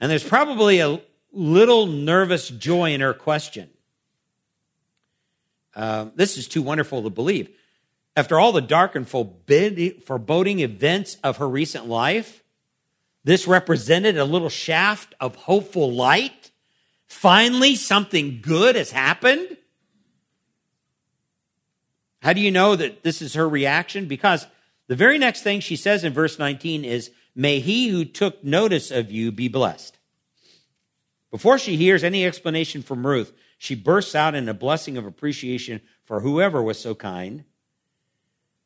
And 0.00 0.10
there's 0.10 0.24
probably 0.24 0.80
a 0.80 1.00
little 1.36 1.86
nervous 1.86 2.48
joy 2.48 2.92
in 2.92 3.00
her 3.00 3.14
question. 3.14 3.70
Uh, 5.74 6.06
this 6.14 6.36
is 6.36 6.48
too 6.48 6.62
wonderful 6.62 7.02
to 7.02 7.10
believe. 7.10 7.50
After 8.16 8.40
all 8.40 8.52
the 8.52 8.62
dark 8.62 8.94
and 8.94 9.06
foreboding 9.06 10.60
events 10.60 11.18
of 11.22 11.36
her 11.36 11.48
recent 11.48 11.86
life, 11.86 12.42
this 13.24 13.46
represented 13.46 14.16
a 14.16 14.24
little 14.24 14.48
shaft 14.48 15.14
of 15.20 15.34
hopeful 15.34 15.92
light 15.92 16.50
Finally, 17.06 17.76
something 17.76 18.40
good 18.42 18.76
has 18.76 18.90
happened? 18.90 19.56
How 22.20 22.32
do 22.32 22.40
you 22.40 22.50
know 22.50 22.74
that 22.74 23.02
this 23.02 23.22
is 23.22 23.34
her 23.34 23.48
reaction? 23.48 24.06
Because 24.06 24.46
the 24.88 24.96
very 24.96 25.16
next 25.16 25.42
thing 25.42 25.60
she 25.60 25.76
says 25.76 26.02
in 26.02 26.12
verse 26.12 26.38
19 26.38 26.84
is, 26.84 27.10
May 27.34 27.60
he 27.60 27.88
who 27.88 28.04
took 28.04 28.42
notice 28.42 28.90
of 28.90 29.12
you 29.12 29.30
be 29.30 29.48
blessed. 29.48 29.95
Before 31.36 31.58
she 31.58 31.76
hears 31.76 32.02
any 32.02 32.24
explanation 32.24 32.80
from 32.82 33.06
Ruth, 33.06 33.30
she 33.58 33.74
bursts 33.74 34.14
out 34.14 34.34
in 34.34 34.48
a 34.48 34.54
blessing 34.54 34.96
of 34.96 35.04
appreciation 35.04 35.82
for 36.02 36.20
whoever 36.20 36.62
was 36.62 36.78
so 36.78 36.94
kind. 36.94 37.44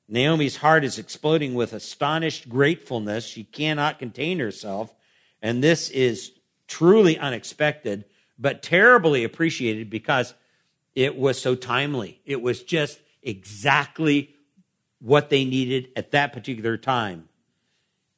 Naomi's 0.07 0.59
heart 0.59 0.85
is 0.85 0.97
exploding 0.97 1.55
with 1.55 1.73
astonished 1.73 2.49
gratefulness. 2.49 3.27
She 3.27 3.43
cannot 3.43 3.99
contain 3.99 4.39
herself. 4.39 4.95
And 5.43 5.65
this 5.65 5.91
is 5.91 6.31
truly 6.69 7.19
unexpected, 7.19 8.05
but 8.39 8.63
terribly 8.63 9.25
appreciated 9.25 9.91
because 9.91 10.33
it 10.95 11.17
was 11.17 11.43
so 11.43 11.57
timely. 11.57 12.21
It 12.25 12.41
was 12.41 12.63
just 12.63 13.01
exactly 13.21 14.33
what 15.01 15.29
they 15.29 15.45
needed 15.45 15.89
at 15.97 16.13
that 16.13 16.33
particular 16.33 16.77
time. 16.77 17.29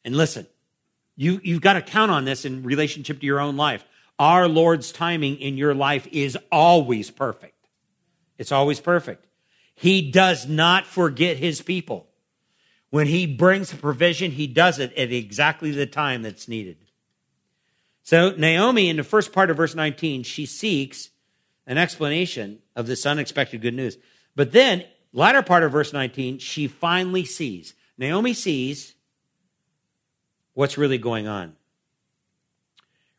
And 0.05 0.15
listen, 0.15 0.47
you, 1.17 1.41
you've 1.43 1.62
got 1.62 1.73
to 1.73 1.81
count 1.81 2.11
on 2.11 2.27
this 2.27 2.45
in 2.45 2.65
relationship 2.65 3.21
to 3.21 3.25
your 3.27 3.41
own 3.41 3.57
life. 3.57 3.83
Our 4.18 4.48
Lord's 4.48 4.92
timing 4.92 5.37
in 5.37 5.57
your 5.57 5.75
life 5.75 6.07
is 6.12 6.38
always 6.51 7.11
perfect. 7.11 7.68
It's 8.38 8.53
always 8.53 8.81
perfect. 8.81 9.27
He 9.75 10.11
does 10.11 10.46
not 10.46 10.87
forget 10.87 11.37
his 11.37 11.62
people. 11.62 12.09
When 12.90 13.07
he 13.07 13.27
brings 13.27 13.72
a 13.72 13.77
provision, 13.77 14.33
he 14.33 14.46
does 14.46 14.79
it 14.79 14.92
at 14.94 15.12
exactly 15.12 15.70
the 15.70 15.87
time 15.87 16.22
that's 16.22 16.46
needed. 16.46 16.77
So, 18.03 18.35
Naomi, 18.37 18.88
in 18.88 18.96
the 18.96 19.05
first 19.05 19.33
part 19.33 19.51
of 19.51 19.57
verse 19.57 19.75
19, 19.75 20.25
she 20.25 20.44
seeks 20.44 21.11
an 21.66 21.79
explanation 21.79 22.59
of 22.77 22.87
this 22.87 23.07
unexpected 23.07 23.62
good 23.62 23.75
news. 23.75 23.96
But 24.35 24.53
then, 24.53 24.85
latter 25.12 25.42
part 25.42 25.62
of 25.62 25.72
verse 25.72 25.92
19, 25.92 26.38
she 26.38 26.68
finally 26.68 27.25
sees. 27.25 27.75
Naomi 27.96 28.35
sees 28.35 28.94
what's 30.55 30.77
really 30.77 30.98
going 30.98 31.29
on. 31.29 31.55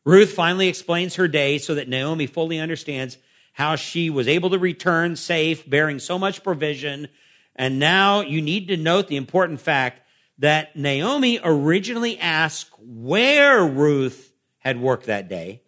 Ruth 0.04 0.32
finally 0.32 0.68
explains 0.68 1.14
her 1.14 1.28
day 1.28 1.58
so 1.58 1.74
that 1.74 1.88
Naomi 1.88 2.26
fully 2.26 2.58
understands 2.58 3.18
how 3.52 3.76
she 3.76 4.10
was 4.10 4.28
able 4.28 4.50
to 4.50 4.58
return 4.58 5.16
safe, 5.16 5.68
bearing 5.68 5.98
so 5.98 6.18
much 6.18 6.42
provision. 6.42 7.08
And 7.56 7.78
now 7.78 8.20
you 8.20 8.42
need 8.42 8.68
to 8.68 8.76
note 8.76 9.08
the 9.08 9.16
important 9.16 9.60
fact 9.60 10.02
that 10.38 10.76
Naomi 10.76 11.38
originally 11.42 12.18
asked 12.18 12.70
where 12.78 13.64
Ruth 13.64 14.32
had 14.58 14.80
worked 14.80 15.06
that 15.06 15.28
day. 15.28 15.62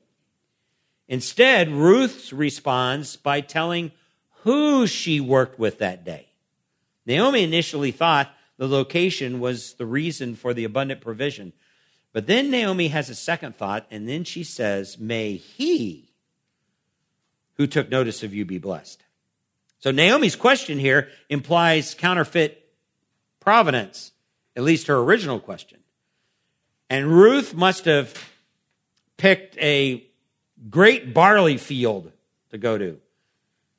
Instead, 1.08 1.70
Ruth 1.70 2.32
responds 2.32 3.16
by 3.16 3.40
telling 3.40 3.92
who 4.42 4.86
she 4.86 5.20
worked 5.20 5.58
with 5.58 5.78
that 5.78 6.04
day. 6.04 6.26
Naomi 7.06 7.44
initially 7.44 7.92
thought 7.92 8.32
the 8.58 8.66
location 8.66 9.38
was 9.38 9.74
the 9.74 9.86
reason 9.86 10.34
for 10.34 10.52
the 10.52 10.64
abundant 10.64 11.00
provision. 11.00 11.52
But 12.16 12.26
then 12.26 12.50
Naomi 12.50 12.88
has 12.88 13.10
a 13.10 13.14
second 13.14 13.56
thought, 13.56 13.86
and 13.90 14.08
then 14.08 14.24
she 14.24 14.42
says, 14.42 14.98
May 14.98 15.36
he 15.36 16.08
who 17.56 17.66
took 17.66 17.90
notice 17.90 18.22
of 18.22 18.32
you 18.32 18.46
be 18.46 18.56
blessed. 18.56 19.02
So 19.80 19.90
Naomi's 19.90 20.34
question 20.34 20.78
here 20.78 21.10
implies 21.28 21.92
counterfeit 21.92 22.70
providence, 23.38 24.12
at 24.56 24.62
least 24.62 24.86
her 24.86 24.96
original 24.96 25.38
question. 25.38 25.80
And 26.88 27.12
Ruth 27.12 27.52
must 27.52 27.84
have 27.84 28.18
picked 29.18 29.58
a 29.58 30.02
great 30.70 31.12
barley 31.12 31.58
field 31.58 32.12
to 32.48 32.56
go 32.56 32.78
to. 32.78 32.98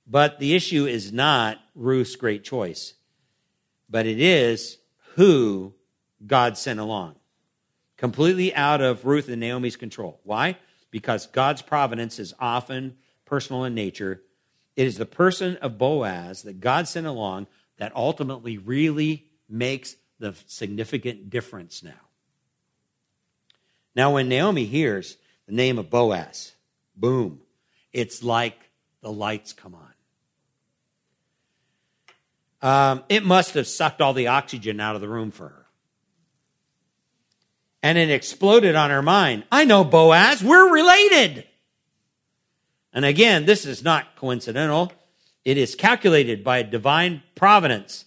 But 0.06 0.38
the 0.38 0.54
issue 0.54 0.86
is 0.86 1.12
not 1.12 1.58
Ruth's 1.73 2.15
great 2.15 2.43
choice, 2.43 2.93
but 3.89 4.06
it 4.06 4.19
is 4.19 4.78
who 5.15 5.73
God 6.28 6.56
sent 6.56 6.80
along 6.80 7.15
completely 7.97 8.53
out 8.55 8.81
of 8.81 9.05
Ruth 9.05 9.27
and 9.27 9.39
Naomi's 9.39 9.75
control. 9.75 10.19
Why? 10.23 10.57
Because 10.91 11.27
God's 11.27 11.62
providence 11.62 12.19
is 12.19 12.33
often 12.39 12.95
personal 13.25 13.65
in 13.65 13.75
nature. 13.75 14.21
It 14.75 14.88
is 14.88 14.97
the 14.97 15.05
person 15.05 15.57
of 15.57 15.77
Boaz 15.77 16.43
that 16.43 16.60
God 16.62 16.88
sent 16.88 17.07
along 17.07 17.47
that 17.77 17.95
ultimately 17.95 18.57
really 18.57 19.25
makes 19.49 19.95
the 20.19 20.36
significant 20.45 21.29
difference 21.29 21.83
now. 21.83 21.91
Now, 23.95 24.13
when 24.13 24.29
Naomi 24.29 24.65
hears 24.65 25.17
the 25.47 25.53
name 25.53 25.79
of 25.79 25.89
Boaz, 25.89 26.53
boom, 26.95 27.41
it's 27.91 28.23
like 28.23 28.69
the 29.01 29.12
lights 29.12 29.53
come 29.53 29.75
on. 29.75 29.83
Um, 32.60 33.03
it 33.10 33.23
must 33.23 33.53
have 33.53 33.67
sucked 33.67 34.01
all 34.01 34.13
the 34.13 34.27
oxygen 34.27 34.79
out 34.79 34.95
of 34.95 35.01
the 35.01 35.10
room 35.10 35.31
for 35.31 35.49
her 35.49 35.66
and 37.83 37.97
it 37.97 38.09
exploded 38.09 38.75
on 38.75 38.89
her 38.89 39.01
mind. 39.01 39.43
I 39.51 39.65
know 39.65 39.83
Boaz, 39.83 40.43
we're 40.43 40.73
related. 40.73 41.45
And 42.93 43.05
again, 43.05 43.45
this 43.45 43.65
is 43.65 43.83
not 43.83 44.15
coincidental. 44.15 44.91
It 45.45 45.57
is 45.57 45.75
calculated 45.75 46.43
by 46.43 46.63
divine 46.63 47.23
providence. 47.35 48.05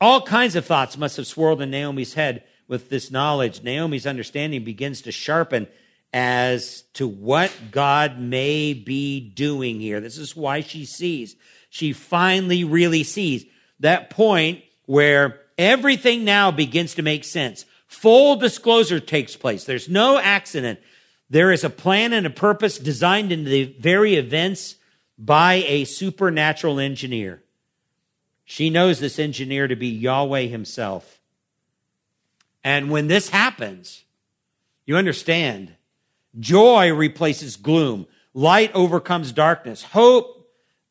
All 0.00 0.22
kinds 0.22 0.56
of 0.56 0.64
thoughts 0.64 0.96
must 0.96 1.16
have 1.16 1.26
swirled 1.26 1.60
in 1.60 1.70
Naomi's 1.70 2.14
head 2.14 2.44
with 2.68 2.88
this 2.88 3.10
knowledge. 3.10 3.62
Naomi's 3.62 4.06
understanding 4.06 4.64
begins 4.64 5.02
to 5.02 5.12
sharpen 5.12 5.66
as 6.12 6.82
to 6.94 7.06
what 7.06 7.52
God 7.70 8.18
may 8.18 8.74
be 8.74 9.20
doing 9.20 9.80
here. 9.80 10.00
This 10.00 10.18
is 10.18 10.36
why 10.36 10.60
she 10.60 10.84
sees. 10.84 11.36
She 11.68 11.92
finally 11.92 12.64
really 12.64 13.04
sees 13.04 13.44
that 13.80 14.10
point 14.10 14.62
where 14.86 15.40
everything 15.56 16.24
now 16.24 16.50
begins 16.50 16.94
to 16.94 17.02
make 17.02 17.24
sense. 17.24 17.64
Full 17.90 18.36
disclosure 18.36 19.00
takes 19.00 19.36
place. 19.36 19.64
There's 19.64 19.88
no 19.88 20.16
accident. 20.16 20.78
There 21.28 21.50
is 21.50 21.64
a 21.64 21.70
plan 21.70 22.12
and 22.12 22.24
a 22.24 22.30
purpose 22.30 22.78
designed 22.78 23.32
into 23.32 23.50
the 23.50 23.64
very 23.64 24.14
events 24.14 24.76
by 25.18 25.64
a 25.66 25.84
supernatural 25.84 26.78
engineer. 26.78 27.42
She 28.44 28.70
knows 28.70 29.00
this 29.00 29.18
engineer 29.18 29.66
to 29.66 29.74
be 29.74 29.88
Yahweh 29.88 30.42
himself. 30.42 31.20
And 32.62 32.90
when 32.90 33.08
this 33.08 33.30
happens, 33.30 34.04
you 34.86 34.96
understand 34.96 35.74
joy 36.38 36.94
replaces 36.94 37.56
gloom, 37.56 38.06
light 38.32 38.70
overcomes 38.72 39.32
darkness, 39.32 39.82
hope 39.82 40.48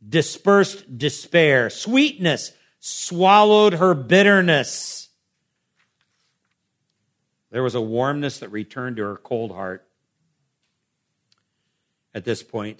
dispersed 0.07 0.97
despair, 0.97 1.69
sweetness 1.69 2.51
swallowed 2.81 3.73
her 3.73 3.93
bitterness. 3.93 5.08
There 7.51 7.63
was 7.63 7.75
a 7.75 7.81
warmness 7.81 8.39
that 8.39 8.49
returned 8.49 8.97
to 8.97 9.03
her 9.03 9.15
cold 9.15 9.51
heart 9.51 9.87
at 12.13 12.25
this 12.25 12.43
point. 12.43 12.79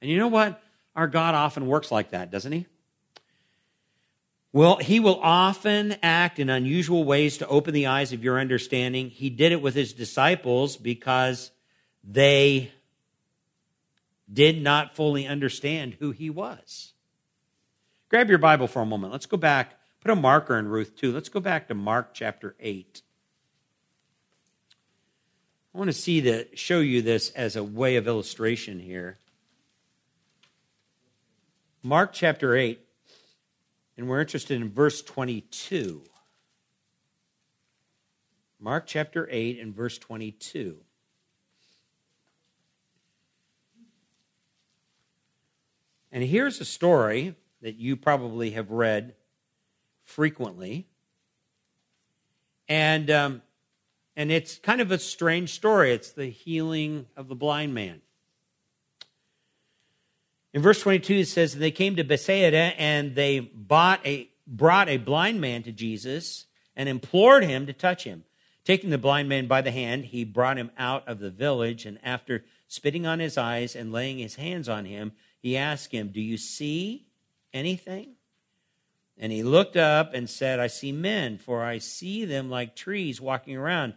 And 0.00 0.10
you 0.10 0.18
know 0.18 0.28
what? 0.28 0.62
Our 0.94 1.06
God 1.06 1.34
often 1.34 1.66
works 1.66 1.90
like 1.90 2.10
that, 2.10 2.30
doesn't 2.30 2.52
he? 2.52 2.66
Well, 4.52 4.76
he 4.76 5.00
will 5.00 5.18
often 5.22 5.96
act 6.02 6.38
in 6.38 6.50
unusual 6.50 7.04
ways 7.04 7.38
to 7.38 7.48
open 7.48 7.72
the 7.72 7.86
eyes 7.86 8.12
of 8.12 8.22
your 8.22 8.38
understanding. 8.38 9.08
He 9.08 9.30
did 9.30 9.52
it 9.52 9.62
with 9.62 9.74
his 9.74 9.94
disciples 9.94 10.76
because 10.76 11.50
they 12.04 12.70
did 14.30 14.62
not 14.62 14.94
fully 14.94 15.26
understand 15.26 15.96
who 15.98 16.10
he 16.10 16.28
was. 16.28 16.92
Grab 18.10 18.28
your 18.28 18.38
Bible 18.38 18.66
for 18.66 18.82
a 18.82 18.86
moment. 18.86 19.12
Let's 19.12 19.24
go 19.24 19.38
back. 19.38 19.78
Put 20.02 20.10
a 20.10 20.16
marker 20.16 20.58
in 20.58 20.68
Ruth 20.68 20.96
2. 20.96 21.12
Let's 21.12 21.30
go 21.30 21.40
back 21.40 21.68
to 21.68 21.74
Mark 21.74 22.12
chapter 22.12 22.54
8. 22.60 23.00
I 25.74 25.78
want 25.78 25.88
to 25.88 25.94
see 25.94 26.20
the 26.20 26.48
show 26.54 26.80
you 26.80 27.00
this 27.00 27.30
as 27.30 27.56
a 27.56 27.64
way 27.64 27.96
of 27.96 28.06
illustration 28.06 28.78
here. 28.78 29.18
Mark 31.82 32.12
chapter 32.12 32.54
8, 32.54 32.78
and 33.96 34.06
we're 34.06 34.20
interested 34.20 34.60
in 34.60 34.70
verse 34.70 35.00
22. 35.00 36.04
Mark 38.60 38.86
chapter 38.86 39.26
8 39.30 39.60
and 39.60 39.74
verse 39.74 39.96
22. 39.96 40.76
And 46.12 46.22
here's 46.22 46.60
a 46.60 46.66
story 46.66 47.34
that 47.62 47.76
you 47.76 47.96
probably 47.96 48.50
have 48.50 48.70
read 48.70 49.14
frequently. 50.04 50.86
And 52.68 53.10
um, 53.10 53.42
and 54.16 54.30
it's 54.30 54.58
kind 54.58 54.80
of 54.80 54.90
a 54.90 54.98
strange 54.98 55.50
story. 55.50 55.92
It's 55.92 56.12
the 56.12 56.26
healing 56.26 57.06
of 57.16 57.28
the 57.28 57.34
blind 57.34 57.74
man. 57.74 58.02
In 60.52 60.60
verse 60.60 60.80
22, 60.82 61.14
it 61.14 61.28
says, 61.28 61.54
They 61.54 61.70
came 61.70 61.96
to 61.96 62.04
Bethsaida 62.04 62.74
and 62.78 63.14
they 63.14 63.40
bought 63.40 64.04
a, 64.06 64.28
brought 64.46 64.88
a 64.88 64.98
blind 64.98 65.40
man 65.40 65.62
to 65.62 65.72
Jesus 65.72 66.46
and 66.76 66.88
implored 66.88 67.44
him 67.44 67.66
to 67.66 67.72
touch 67.72 68.04
him. 68.04 68.24
Taking 68.64 68.90
the 68.90 68.98
blind 68.98 69.28
man 69.28 69.46
by 69.48 69.60
the 69.60 69.72
hand, 69.72 70.06
he 70.06 70.24
brought 70.24 70.56
him 70.56 70.70
out 70.78 71.08
of 71.08 71.18
the 71.18 71.30
village, 71.30 71.84
and 71.84 71.98
after 72.04 72.44
spitting 72.68 73.06
on 73.06 73.18
his 73.18 73.36
eyes 73.36 73.74
and 73.74 73.92
laying 73.92 74.18
his 74.18 74.36
hands 74.36 74.68
on 74.68 74.84
him, 74.84 75.12
he 75.40 75.56
asked 75.56 75.90
him, 75.90 76.08
Do 76.08 76.20
you 76.20 76.36
see 76.36 77.06
anything? 77.52 78.14
And 79.18 79.32
he 79.32 79.42
looked 79.42 79.76
up 79.76 80.14
and 80.14 80.30
said, 80.30 80.60
I 80.60 80.68
see 80.68 80.92
men, 80.92 81.38
for 81.38 81.64
I 81.64 81.78
see 81.78 82.24
them 82.24 82.50
like 82.50 82.76
trees 82.76 83.20
walking 83.20 83.56
around. 83.56 83.94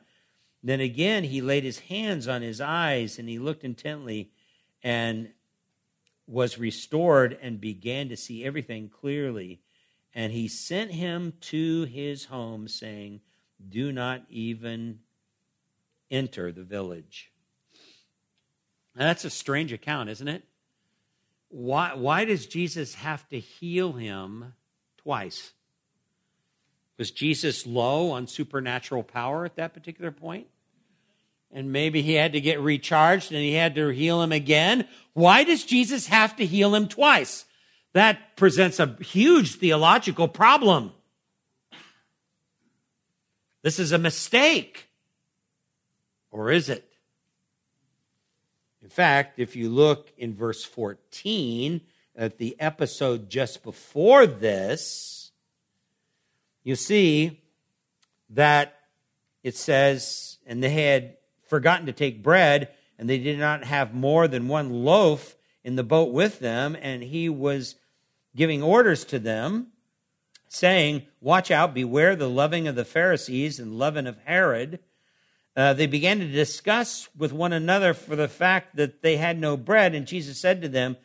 Then 0.66 0.80
again 0.80 1.26
he 1.26 1.42
laid 1.42 1.64
his 1.64 1.78
hands 1.78 2.28
on 2.28 2.42
his 2.42 2.60
eyes 2.60 3.20
and 3.20 3.30
he 3.30 3.38
looked 3.38 3.64
intently 3.64 4.32
and 4.82 5.30
was 6.26 6.58
restored 6.58 7.38
and 7.40 7.62
began 7.62 8.10
to 8.10 8.18
see 8.18 8.44
everything 8.44 8.90
clearly. 8.90 9.62
And 10.16 10.34
he 10.34 10.48
sent 10.48 10.90
him 10.90 11.34
to 11.42 11.84
his 11.84 12.26
home, 12.26 12.68
saying, 12.68 13.22
Do 13.70 13.92
not 13.92 14.24
even 14.28 15.02
enter 16.10 16.52
the 16.52 16.64
village. 16.64 17.32
Now, 18.96 19.06
that's 19.06 19.26
a 19.26 19.30
strange 19.30 19.72
account, 19.72 20.10
isn't 20.10 20.28
it? 20.28 20.46
Why, 21.50 21.94
why 21.94 22.26
does 22.26 22.48
Jesus 22.48 22.96
have 22.96 23.30
to 23.30 23.40
heal 23.40 23.94
him 23.94 24.56
twice? 24.98 25.52
Was 26.98 27.12
Jesus 27.12 27.68
low 27.68 28.10
on 28.10 28.26
supernatural 28.26 29.04
power 29.04 29.46
at 29.46 29.58
that 29.58 29.76
particular 29.76 30.10
point? 30.10 30.48
And 31.56 31.72
maybe 31.72 32.02
he 32.02 32.16
had 32.16 32.34
to 32.34 32.42
get 32.42 32.60
recharged 32.60 33.32
and 33.32 33.40
he 33.40 33.54
had 33.54 33.76
to 33.76 33.88
heal 33.88 34.22
him 34.22 34.34
again. 34.34 34.90
Why 35.14 35.46
does 35.46 35.64
Jesus 35.64 36.08
have 36.08 36.36
to 36.36 36.46
heal 36.46 36.76
him 36.76 36.90
twice? 36.90 37.46
That 37.94 38.36
presents 38.36 38.78
a 38.78 38.98
huge 39.00 39.56
theological 39.56 40.28
problem. 40.28 40.92
This 43.62 43.80
is 43.80 43.94
a 43.94 43.98
mistake. 43.98 44.90
Or 46.30 46.52
is 46.52 46.68
it? 46.68 46.92
In 48.84 48.90
fact, 48.90 49.40
if 49.40 49.56
you 49.56 49.70
look 49.70 50.12
in 50.18 50.36
verse 50.36 50.66
14 50.66 51.80
at 52.18 52.38
the 52.38 52.58
episode 52.60 53.30
just 53.30 53.64
before 53.64 54.28
this, 54.28 55.32
you 56.66 56.76
see 56.76 57.42
that 58.32 58.78
it 59.42 59.56
says, 59.56 60.38
and 60.46 60.62
they 60.62 60.70
had 60.70 61.16
forgotten 61.56 61.86
to 61.86 61.94
take 61.94 62.24
bread, 62.24 62.70
and 62.98 63.10
they 63.10 63.18
did 63.18 63.40
not 63.40 63.64
have 63.64 63.94
more 63.94 64.28
than 64.28 64.48
one 64.48 64.70
loaf 64.70 65.36
in 65.64 65.76
the 65.76 65.84
boat 65.84 66.12
with 66.12 66.40
them, 66.40 66.78
and 66.82 67.04
he 67.04 67.30
was 67.30 67.76
giving 68.36 68.62
orders 68.62 69.04
to 69.06 69.20
them, 69.20 69.68
saying, 70.48 71.04
Watch 71.22 71.52
out, 71.52 71.74
beware 71.74 72.16
the 72.16 72.30
loving 72.30 72.68
of 72.68 72.76
the 72.76 72.86
Pharisees 72.86 73.60
and 73.60 73.78
leaven 73.78 74.08
of 74.08 74.18
Herod 74.26 74.80
uh, 75.56 75.74
they 75.74 75.88
began 75.88 76.20
to 76.20 76.28
discuss 76.28 77.08
with 77.16 77.32
one 77.32 77.54
another 77.54 77.94
for 77.94 78.16
the 78.16 78.28
fact 78.28 78.76
that 78.76 79.02
they 79.02 79.16
had 79.16 79.40
no 79.40 79.56
bread. 79.56 79.96
And 79.96 80.06
Jesus 80.06 80.38
said 80.38 80.62
to 80.62 80.70
them, 80.70 80.98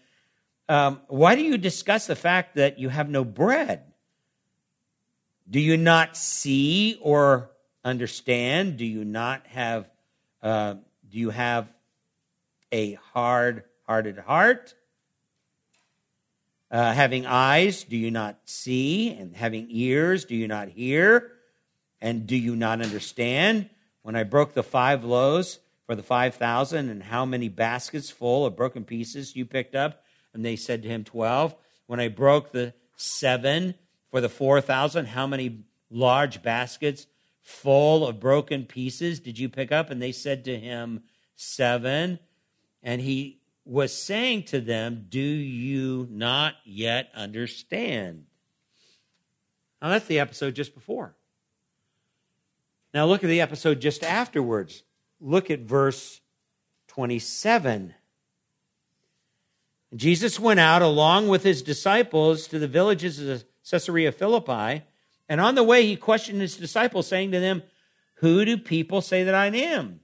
um, 0.69 1.01
Why 1.07 1.37
do 1.37 1.43
you 1.43 1.57
discuss 1.57 2.07
the 2.07 2.17
fact 2.17 2.57
that 2.57 2.79
you 2.79 2.89
have 2.89 3.09
no 3.09 3.25
bread? 3.25 3.85
Do 5.49 5.61
you 5.61 5.77
not 5.77 6.17
see 6.17 6.99
or 7.01 7.51
understand? 7.85 8.77
Do 8.77 8.85
you 8.85 9.05
not 9.05 9.47
have, 9.49 9.89
uh, 10.43 10.75
do 11.09 11.19
you 11.19 11.31
have 11.31 11.73
a 12.73 12.95
hard 13.13 13.65
hearted 13.87 14.19
heart? 14.19 14.75
Uh, 16.71 16.93
having 16.93 17.27
eyes, 17.27 17.83
do 17.83 17.97
you 17.97 18.11
not 18.11 18.39
see? 18.45 19.11
And 19.11 19.35
having 19.35 19.67
ears, 19.71 20.25
do 20.25 20.37
you 20.37 20.47
not 20.47 20.69
hear? 20.69 21.33
And 22.01 22.27
do 22.27 22.37
you 22.37 22.55
not 22.55 22.81
understand? 22.81 23.69
when 24.03 24.17
I 24.17 24.25
broke 24.25 24.55
the 24.55 24.63
five 24.63 25.05
loaves 25.05 25.59
for 25.87 25.95
the 25.95 26.03
5,000, 26.03 26.89
and 26.89 27.03
how 27.03 27.25
many 27.25 27.49
baskets 27.49 28.11
full 28.11 28.47
of 28.47 28.57
broken 28.57 28.85
pieces 28.85 29.37
you 29.37 29.45
picked 29.45 29.75
up? 29.75 30.05
And 30.33 30.45
they 30.45 30.57
said 30.57 30.83
to 30.83 30.89
him, 30.89 31.05
12. 31.05 31.55
When 31.87 32.01
I 32.01 32.09
broke 32.09 32.53
the 32.53 32.75
seven 32.97 33.75
for 34.11 34.21
the 34.21 34.29
4,000, 34.29 35.07
how 35.07 35.27
many 35.27 35.65
large 35.91 36.43
baskets 36.43 37.07
full 37.43 38.07
of 38.07 38.21
broken 38.21 38.65
pieces 38.65 39.21
did 39.21 39.39
you 39.39 39.49
pick 39.49 39.73
up? 39.73 39.91
And 39.91 40.01
they 40.01 40.13
said 40.13 40.45
to 40.45 40.59
him, 40.59 41.03
Seven. 41.37 42.19
And 42.83 43.01
he 43.01 43.41
was 43.65 43.95
saying 43.95 44.45
to 44.45 44.61
them, 44.61 45.07
Do 45.09 45.21
you 45.21 46.07
not 46.11 46.55
yet 46.65 47.11
understand? 47.15 48.27
Now, 49.81 49.89
that's 49.89 50.07
the 50.07 50.21
episode 50.21 50.55
just 50.55 50.75
before. 50.75 51.15
Now 52.93 53.07
look 53.07 53.23
at 53.23 53.29
the 53.29 53.41
episode 53.41 53.81
just 53.81 54.03
afterwards. 54.03 54.83
Look 55.21 55.51
at 55.51 55.61
verse 55.61 56.21
27. 56.89 57.95
Jesus 59.95 60.39
went 60.39 60.61
out 60.61 60.83
along 60.83 61.29
with 61.29 61.43
his 61.43 61.63
disciples 61.63 62.47
to 62.49 62.59
the 62.59 62.69
villages 62.69 63.19
of 63.21 63.45
Caesarea 63.69 64.13
Philippi, 64.13 64.85
and 65.31 65.41
on 65.41 65.55
the 65.55 65.63
way 65.63 65.87
he 65.87 65.95
questioned 65.95 66.41
his 66.41 66.57
disciples, 66.57 67.07
saying 67.07 67.31
to 67.31 67.39
them, 67.39 67.63
Who 68.15 68.45
do 68.45 68.59
people 68.59 69.01
say 69.01 69.23
that 69.23 69.35
I 69.35 69.47
am? 69.47 70.01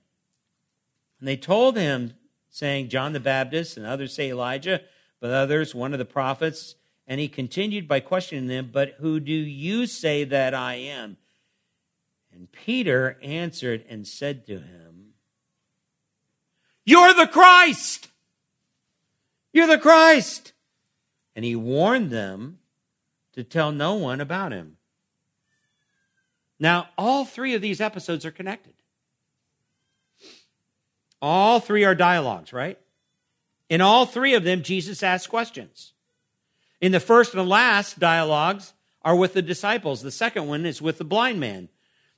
And 1.18 1.26
they 1.26 1.36
told 1.36 1.76
him, 1.76 2.14
saying, 2.48 2.88
John 2.88 3.12
the 3.12 3.18
Baptist, 3.18 3.76
and 3.76 3.84
others 3.84 4.14
say 4.14 4.30
Elijah, 4.30 4.82
but 5.20 5.32
others, 5.32 5.74
one 5.74 5.92
of 5.92 5.98
the 5.98 6.04
prophets. 6.04 6.76
And 7.08 7.18
he 7.18 7.26
continued 7.26 7.88
by 7.88 7.98
questioning 7.98 8.46
them, 8.46 8.70
But 8.72 8.94
who 9.00 9.18
do 9.18 9.32
you 9.32 9.86
say 9.86 10.22
that 10.22 10.54
I 10.54 10.74
am? 10.74 11.16
And 12.32 12.50
Peter 12.52 13.18
answered 13.20 13.84
and 13.88 14.06
said 14.06 14.46
to 14.46 14.60
him, 14.60 15.14
You're 16.84 17.14
the 17.14 17.26
Christ! 17.26 18.10
You're 19.52 19.66
the 19.66 19.78
Christ! 19.78 20.52
And 21.34 21.44
he 21.44 21.56
warned 21.56 22.10
them 22.10 22.60
to 23.32 23.42
tell 23.42 23.72
no 23.72 23.94
one 23.94 24.20
about 24.20 24.52
him. 24.52 24.75
Now, 26.58 26.88
all 26.96 27.24
three 27.24 27.54
of 27.54 27.62
these 27.62 27.80
episodes 27.80 28.24
are 28.24 28.30
connected. 28.30 28.72
All 31.20 31.60
three 31.60 31.84
are 31.84 31.94
dialogues, 31.94 32.52
right? 32.52 32.78
In 33.68 33.80
all 33.80 34.06
three 34.06 34.34
of 34.34 34.44
them, 34.44 34.62
Jesus 34.62 35.02
asks 35.02 35.26
questions. 35.26 35.92
In 36.80 36.92
the 36.92 37.00
first 37.00 37.32
and 37.32 37.40
the 37.40 37.48
last 37.48 37.98
dialogues 37.98 38.74
are 39.02 39.16
with 39.16 39.34
the 39.34 39.42
disciples. 39.42 40.02
The 40.02 40.10
second 40.10 40.46
one 40.46 40.66
is 40.66 40.82
with 40.82 40.98
the 40.98 41.04
blind 41.04 41.40
man. 41.40 41.68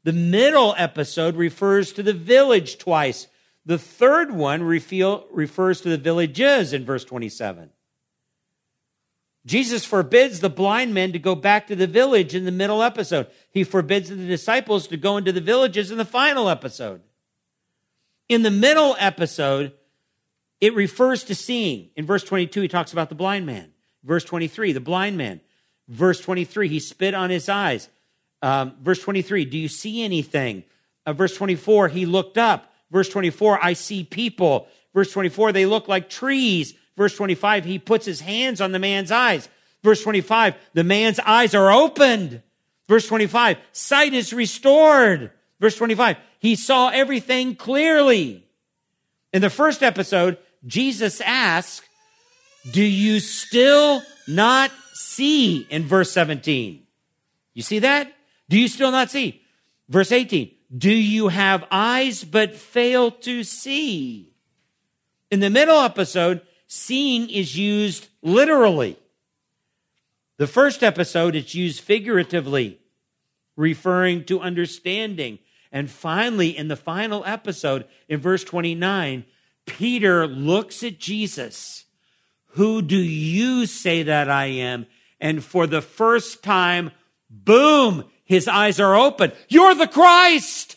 The 0.04 0.12
middle 0.12 0.74
episode 0.76 1.36
refers 1.36 1.92
to 1.92 2.02
the 2.02 2.12
village 2.12 2.78
twice. 2.78 3.28
The 3.66 3.78
third 3.78 4.32
one 4.32 4.62
refers 4.62 5.80
to 5.80 5.88
the 5.88 5.98
villages 5.98 6.72
in 6.72 6.84
verse 6.84 7.04
27. 7.04 7.70
Jesus 9.48 9.82
forbids 9.82 10.40
the 10.40 10.50
blind 10.50 10.92
men 10.92 11.12
to 11.12 11.18
go 11.18 11.34
back 11.34 11.68
to 11.68 11.76
the 11.76 11.86
village 11.86 12.34
in 12.34 12.44
the 12.44 12.52
middle 12.52 12.82
episode. 12.82 13.28
He 13.50 13.64
forbids 13.64 14.10
the 14.10 14.16
disciples 14.16 14.86
to 14.88 14.98
go 14.98 15.16
into 15.16 15.32
the 15.32 15.40
villages 15.40 15.90
in 15.90 15.96
the 15.96 16.04
final 16.04 16.50
episode. 16.50 17.00
In 18.28 18.42
the 18.42 18.50
middle 18.50 18.94
episode, 18.98 19.72
it 20.60 20.74
refers 20.74 21.24
to 21.24 21.34
seeing. 21.34 21.88
In 21.96 22.04
verse 22.04 22.24
22, 22.24 22.60
he 22.60 22.68
talks 22.68 22.92
about 22.92 23.08
the 23.08 23.14
blind 23.14 23.46
man. 23.46 23.72
Verse 24.04 24.22
23, 24.22 24.72
the 24.72 24.80
blind 24.80 25.16
man. 25.16 25.40
Verse 25.88 26.20
23, 26.20 26.68
he 26.68 26.78
spit 26.78 27.14
on 27.14 27.30
his 27.30 27.48
eyes. 27.48 27.88
Um, 28.42 28.74
verse 28.82 29.00
23, 29.00 29.46
do 29.46 29.56
you 29.56 29.68
see 29.68 30.02
anything? 30.02 30.64
Uh, 31.06 31.14
verse 31.14 31.34
24, 31.34 31.88
he 31.88 32.04
looked 32.04 32.36
up. 32.36 32.70
Verse 32.90 33.08
24, 33.08 33.64
I 33.64 33.72
see 33.72 34.04
people. 34.04 34.68
Verse 34.92 35.10
24, 35.10 35.52
they 35.52 35.64
look 35.64 35.88
like 35.88 36.10
trees. 36.10 36.74
Verse 36.98 37.16
25, 37.16 37.64
he 37.64 37.78
puts 37.78 38.04
his 38.04 38.20
hands 38.20 38.60
on 38.60 38.72
the 38.72 38.80
man's 38.80 39.12
eyes. 39.12 39.48
Verse 39.84 40.02
25, 40.02 40.56
the 40.74 40.82
man's 40.82 41.20
eyes 41.20 41.54
are 41.54 41.70
opened. 41.70 42.42
Verse 42.88 43.06
25, 43.06 43.56
sight 43.70 44.14
is 44.14 44.32
restored. 44.32 45.30
Verse 45.60 45.76
25, 45.76 46.16
he 46.40 46.56
saw 46.56 46.88
everything 46.88 47.54
clearly. 47.54 48.44
In 49.32 49.40
the 49.42 49.48
first 49.48 49.84
episode, 49.84 50.38
Jesus 50.66 51.20
asked, 51.20 51.88
Do 52.68 52.82
you 52.82 53.20
still 53.20 54.02
not 54.26 54.72
see? 54.92 55.68
In 55.70 55.84
verse 55.84 56.10
17. 56.10 56.82
You 57.54 57.62
see 57.62 57.78
that? 57.78 58.12
Do 58.48 58.58
you 58.58 58.66
still 58.66 58.90
not 58.90 59.08
see? 59.08 59.40
Verse 59.88 60.10
18. 60.10 60.50
Do 60.76 60.90
you 60.90 61.28
have 61.28 61.64
eyes 61.70 62.24
but 62.24 62.56
fail 62.56 63.12
to 63.12 63.44
see? 63.44 64.32
In 65.30 65.38
the 65.38 65.50
middle 65.50 65.78
episode, 65.78 66.40
seeing 66.68 67.28
is 67.28 67.56
used 67.56 68.08
literally. 68.22 68.96
The 70.36 70.46
first 70.46 70.84
episode, 70.84 71.34
it's 71.34 71.54
used 71.54 71.80
figuratively, 71.80 72.78
referring 73.56 74.24
to 74.26 74.40
understanding. 74.40 75.40
And 75.72 75.90
finally, 75.90 76.56
in 76.56 76.68
the 76.68 76.76
final 76.76 77.24
episode, 77.24 77.86
in 78.08 78.20
verse 78.20 78.44
29, 78.44 79.24
Peter 79.66 80.26
looks 80.26 80.84
at 80.84 80.98
Jesus. 80.98 81.84
Who 82.52 82.82
do 82.82 82.96
you 82.96 83.66
say 83.66 84.04
that 84.04 84.30
I 84.30 84.46
am? 84.46 84.86
And 85.20 85.42
for 85.42 85.66
the 85.66 85.82
first 85.82 86.42
time, 86.44 86.92
boom, 87.28 88.04
his 88.24 88.46
eyes 88.46 88.78
are 88.78 88.94
open. 88.94 89.32
You're 89.48 89.74
the 89.74 89.88
Christ. 89.88 90.76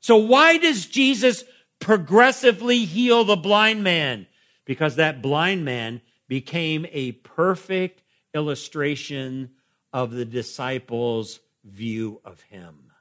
So 0.00 0.16
why 0.16 0.58
does 0.58 0.86
Jesus 0.86 1.42
progressively 1.80 2.84
heal 2.84 3.24
the 3.24 3.36
blind 3.36 3.82
man 3.82 4.26
because 4.64 4.96
that 4.96 5.22
blind 5.22 5.64
man 5.64 6.00
became 6.28 6.86
a 6.90 7.12
perfect 7.12 8.02
illustration 8.34 9.50
of 9.92 10.10
the 10.10 10.24
disciples' 10.24 11.40
view 11.64 12.20
of 12.24 12.40
him. 12.42 12.92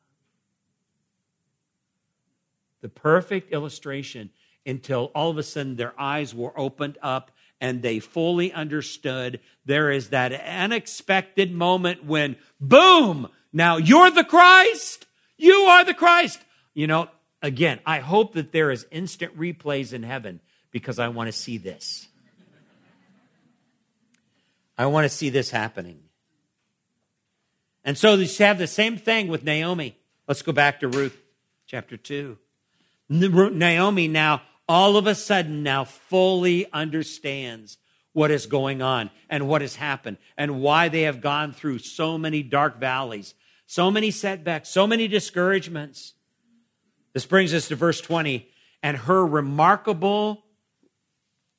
The 2.81 2.89
perfect 2.89 3.51
illustration 3.51 4.29
until 4.65 5.11
all 5.15 5.29
of 5.29 5.37
a 5.37 5.43
sudden 5.43 5.75
their 5.75 5.99
eyes 5.99 6.33
were 6.33 6.57
opened 6.59 6.97
up 7.01 7.31
and 7.61 7.81
they 7.81 7.99
fully 7.99 8.51
understood. 8.51 9.39
There 9.65 9.91
is 9.91 10.09
that 10.09 10.33
unexpected 10.33 11.51
moment 11.51 12.05
when, 12.05 12.35
boom, 12.59 13.29
now 13.53 13.77
you're 13.77 14.11
the 14.11 14.23
Christ. 14.23 15.05
You 15.37 15.53
are 15.53 15.83
the 15.83 15.93
Christ. 15.93 16.39
You 16.73 16.87
know, 16.87 17.09
again, 17.45 17.79
I 17.85 17.99
hope 17.99 18.33
that 18.33 18.51
there 18.51 18.71
is 18.71 18.87
instant 18.89 19.37
replays 19.37 19.93
in 19.93 20.01
heaven 20.01 20.41
because 20.71 20.97
I 20.97 21.09
want 21.09 21.27
to 21.27 21.31
see 21.31 21.57
this. 21.59 22.07
I 24.77 24.87
want 24.87 25.05
to 25.05 25.09
see 25.09 25.29
this 25.29 25.51
happening. 25.51 25.99
And 27.83 27.97
so 27.97 28.15
you 28.15 28.27
have 28.43 28.57
the 28.57 28.67
same 28.67 28.97
thing 28.97 29.27
with 29.27 29.43
Naomi. 29.43 29.95
Let's 30.27 30.41
go 30.41 30.51
back 30.51 30.79
to 30.79 30.87
Ruth 30.87 31.15
chapter 31.67 31.97
2. 31.97 32.37
Naomi 33.09 34.07
now, 34.07 34.41
all 34.67 34.97
of 34.97 35.05
a 35.05 35.13
sudden, 35.13 35.61
now 35.61 35.83
fully 35.83 36.65
understands 36.73 37.77
what 38.13 38.31
is 38.31 38.47
going 38.47 38.81
on 38.81 39.11
and 39.29 39.47
what 39.47 39.61
has 39.61 39.75
happened 39.75 40.17
and 40.35 40.61
why 40.61 40.89
they 40.89 41.03
have 41.03 41.21
gone 41.21 41.53
through 41.53 41.77
so 41.77 42.17
many 42.17 42.41
dark 42.41 42.79
valleys, 42.79 43.35
so 43.67 43.91
many 43.91 44.09
setbacks, 44.09 44.69
so 44.69 44.87
many 44.87 45.07
discouragements. 45.07 46.14
This 47.15 47.25
brings 47.25 47.53
us 47.53 47.69
to 47.69 47.77
verse 47.77 48.01
20 48.01 48.45
and 48.83 48.97
her 48.97 49.25
remarkable 49.25 50.43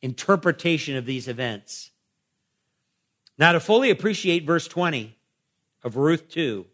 interpretation 0.02 0.96
of 0.96 1.06
these 1.06 1.28
events. 1.28 1.92
Now, 3.38 3.52
to 3.52 3.60
fully 3.60 3.88
appreciate 3.88 4.44
verse 4.46 4.68
20, 4.68 5.16
of 5.82 5.96
Ruth 5.96 6.28
2, 6.28 6.66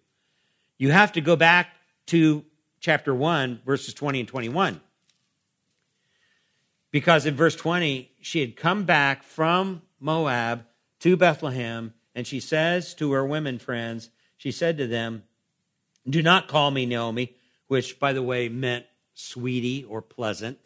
you 0.78 0.90
have 0.90 1.12
to 1.12 1.20
go 1.20 1.36
back 1.36 1.68
to 2.06 2.44
chapter 2.80 3.14
1, 3.14 3.60
verses 3.64 3.94
20 3.94 4.20
and 4.20 4.28
21. 4.28 4.80
Because 6.90 7.24
in 7.24 7.36
verse 7.36 7.54
20, 7.54 8.10
she 8.20 8.40
had 8.40 8.56
come 8.56 8.82
back 8.82 9.22
from 9.22 9.82
Moab 10.00 10.64
to 11.00 11.16
Bethlehem, 11.16 11.94
and 12.16 12.26
she 12.26 12.40
says 12.40 12.94
to 12.94 13.12
her 13.12 13.24
women 13.24 13.60
friends, 13.60 14.10
she 14.38 14.50
said 14.50 14.76
to 14.78 14.88
them, 14.88 15.22
Do 16.08 16.20
not 16.20 16.48
call 16.48 16.72
me 16.72 16.84
Naomi, 16.84 17.36
which, 17.72 17.98
by 17.98 18.12
the 18.12 18.22
way, 18.22 18.50
meant 18.50 18.84
sweetie 19.14 19.82
or 19.84 20.02
pleasant. 20.02 20.58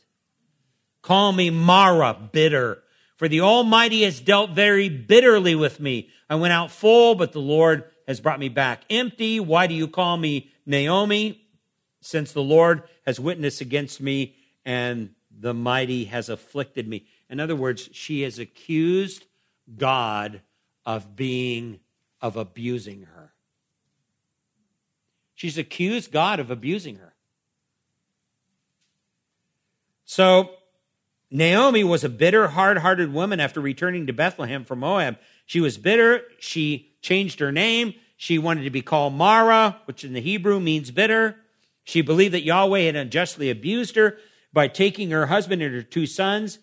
Call 1.03 1.31
me 1.31 1.51
Mara, 1.51 2.13
bitter, 2.13 2.83
for 3.15 3.29
the 3.29 3.43
Almighty 3.43 4.03
has 4.03 4.19
dealt 4.19 4.51
very 4.51 4.89
bitterly 4.89 5.55
with 5.55 5.79
me. 5.79 6.11
I 6.29 6.35
went 6.35 6.53
out 6.53 6.73
full, 6.73 7.15
but 7.15 7.31
the 7.31 7.39
Lord 7.39 7.85
has 8.09 8.21
brought 8.21 8.41
me 8.41 8.49
back 8.49 8.83
empty. 8.91 9.39
Why 9.39 9.69
do 9.69 9.75
you 9.75 9.87
call 9.87 10.17
me 10.17 10.51
Naomi? 10.67 11.41
Since 12.01 12.33
the 12.33 12.43
Lord 12.43 12.83
has 13.07 13.21
witnessed 13.21 13.61
against 13.61 14.01
me 14.01 14.35
and 14.65 15.11
the 15.31 15.55
mighty 15.55 16.07
has 16.07 16.29
afflicted 16.29 16.89
me. 16.89 17.07
In 17.31 17.39
other 17.39 17.55
words, 17.55 17.89
she 17.93 18.23
has 18.23 18.41
accused 18.41 19.27
God 19.79 20.41
of 20.85 21.15
being, 21.15 21.79
of 22.21 22.37
abusing 22.37 23.03
her. 23.15 23.36
She's 25.37 25.59
accused 25.59 26.11
God 26.11 26.41
of 26.41 26.51
abusing 26.51 26.97
her. 26.97 27.15
So, 30.07 30.51
Naomi 31.31 31.85
was 31.85 32.05
a 32.05 32.09
bitter, 32.09 32.49
hard 32.49 32.79
hearted 32.79 33.13
woman 33.13 33.39
after 33.39 33.61
returning 33.61 34.07
to 34.07 34.13
Bethlehem 34.13 34.65
from 34.65 34.79
Moab. 34.81 35.19
She 35.45 35.61
was 35.61 35.77
bitter. 35.77 36.23
She 36.39 36.95
changed 37.03 37.39
her 37.41 37.53
name. 37.53 37.95
She 38.17 38.39
wanted 38.39 38.65
to 38.65 38.71
be 38.71 38.81
called 38.81 39.13
Mara, 39.13 39.79
which 39.85 40.05
in 40.05 40.15
the 40.15 40.21
Hebrew 40.21 40.59
means 40.59 40.91
bitter. 40.91 41.37
She 41.85 42.01
believed 42.01 42.33
that 42.33 42.45
Yahweh 42.45 42.81
had 42.81 42.97
unjustly 42.97 43.51
abused 43.51 43.97
her 43.97 44.17
by 44.55 44.69
taking 44.69 45.11
her 45.11 45.27
husband 45.27 45.61
and 45.61 45.75
her 45.75 45.83
two 45.83 46.07
sons. 46.07 46.61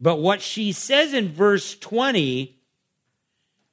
But 0.00 0.16
what 0.16 0.42
she 0.42 0.72
says 0.72 1.14
in 1.14 1.32
verse 1.32 1.76
20 1.76 2.55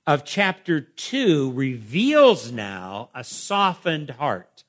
of 0.06 0.26
chapter 0.26 0.82
2 0.82 1.52
reveals 1.54 2.52
now 2.52 3.10
a 3.16 3.24
softened 3.24 4.12
heart. 4.12 4.64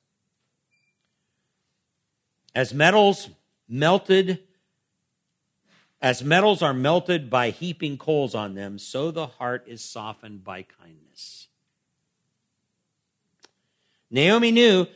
As 2.53 2.73
metals 2.73 3.29
melted, 3.67 4.39
as 6.01 6.23
metals 6.23 6.61
are 6.61 6.73
melted 6.73 7.29
by 7.29 7.49
heaping 7.49 7.97
coals 7.97 8.33
on 8.33 8.55
them, 8.55 8.79
so 8.79 9.11
the 9.11 9.27
heart 9.27 9.65
is 9.67 9.83
softened 9.83 10.43
by 10.43 10.63
kindness. 10.63 11.47
Naomi 14.09 14.51
knew 14.51 14.87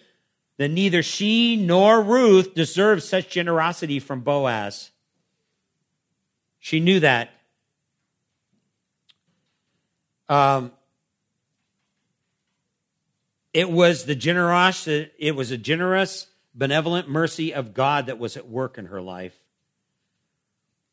that 0.57 0.69
neither 0.69 1.03
she 1.03 1.57
nor 1.57 2.01
Ruth 2.01 2.53
deserved 2.53 3.03
such 3.03 3.29
generosity 3.29 3.99
from 3.99 4.21
Boaz. 4.21 4.91
She 6.59 6.79
knew 6.79 6.99
that. 6.99 7.31
Um, 10.29 10.71
it 13.51 13.69
was 13.69 14.05
the 14.05 14.15
generous, 14.15 14.87
it 14.87 15.35
was 15.35 15.51
a 15.51 15.57
generous, 15.57 16.27
benevolent 16.53 17.09
mercy 17.09 17.53
of 17.53 17.73
God 17.73 18.05
that 18.05 18.19
was 18.19 18.37
at 18.37 18.47
work 18.47 18.77
in 18.77 18.85
her 18.85 19.01
life. 19.01 19.35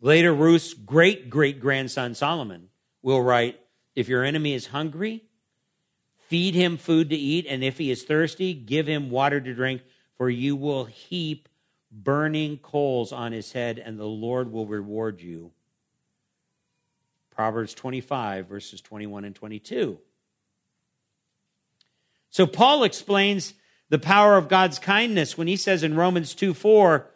Later, 0.00 0.34
Ruth's 0.34 0.72
great 0.72 1.30
great 1.30 1.60
grandson 1.60 2.14
Solomon 2.14 2.68
will 3.02 3.22
write 3.22 3.60
If 3.94 4.08
your 4.08 4.24
enemy 4.24 4.54
is 4.54 4.68
hungry, 4.68 5.24
feed 6.28 6.54
him 6.54 6.76
food 6.76 7.10
to 7.10 7.16
eat, 7.16 7.46
and 7.48 7.62
if 7.62 7.78
he 7.78 7.90
is 7.90 8.04
thirsty, 8.04 8.54
give 8.54 8.86
him 8.86 9.10
water 9.10 9.40
to 9.40 9.54
drink, 9.54 9.82
for 10.16 10.30
you 10.30 10.56
will 10.56 10.86
heap 10.86 11.48
burning 11.90 12.58
coals 12.58 13.12
on 13.12 13.32
his 13.32 13.52
head, 13.52 13.78
and 13.78 13.98
the 13.98 14.04
Lord 14.04 14.50
will 14.50 14.66
reward 14.66 15.20
you. 15.20 15.52
Proverbs 17.36 17.74
25, 17.74 18.46
verses 18.46 18.80
21 18.80 19.26
and 19.26 19.34
22. 19.34 19.98
So 22.30 22.46
Paul 22.46 22.82
explains 22.82 23.52
the 23.90 23.98
power 23.98 24.38
of 24.38 24.48
God's 24.48 24.78
kindness 24.78 25.36
when 25.36 25.46
he 25.46 25.56
says 25.56 25.82
in 25.82 25.96
Romans 25.96 26.34
2 26.34 26.54
4, 26.54 27.10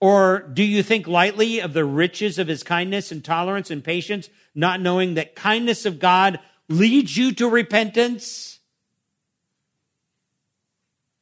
or 0.00 0.38
do 0.52 0.62
you 0.62 0.84
think 0.84 1.08
lightly 1.08 1.58
of 1.58 1.72
the 1.72 1.84
riches 1.84 2.38
of 2.38 2.46
his 2.46 2.62
kindness 2.62 3.10
and 3.10 3.24
tolerance 3.24 3.68
and 3.68 3.82
patience, 3.82 4.30
not 4.54 4.80
knowing 4.80 5.14
that 5.14 5.34
kindness 5.34 5.84
of 5.84 5.98
God 5.98 6.38
leads 6.68 7.16
you 7.16 7.32
to 7.32 7.48
repentance? 7.48 8.60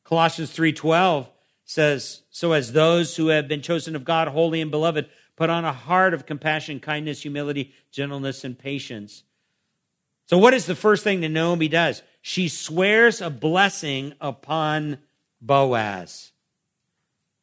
Colossians 0.05 0.53
3:12 0.53 1.31
says, 1.65 2.21
"So 2.31 2.53
as 2.53 2.73
those 2.73 3.17
who 3.17 3.29
have 3.29 3.49
been 3.49 3.63
chosen 3.63 3.97
of 3.97 4.05
God, 4.05 4.29
holy 4.29 4.61
and 4.61 4.71
beloved, 4.71 5.09
put 5.37 5.51
on 5.51 5.65
a 5.65 5.73
heart 5.73 6.15
of 6.15 6.27
compassion, 6.27 6.81
kindness, 6.81 7.23
humility, 7.23 7.73
gentleness, 7.91 8.45
and 8.45 8.59
patience." 8.59 9.25
So 10.27 10.39
what 10.39 10.55
is 10.55 10.67
the 10.67 10.75
first 10.75 11.05
thing 11.05 11.21
that 11.21 11.29
Naomi 11.29 11.69
does? 11.69 12.03
She 12.21 12.49
swears 12.49 13.21
a 13.21 13.31
blessing 13.31 14.15
upon 14.21 14.99
Boaz. 15.41 16.33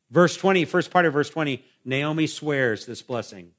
Verse 0.09 0.35
20, 0.37 0.65
first 0.65 0.89
part 0.89 1.05
of 1.05 1.13
verse 1.13 1.29
20, 1.29 1.63
Naomi 1.85 2.25
swears 2.25 2.85
this 2.85 3.01
blessing. 3.01 3.51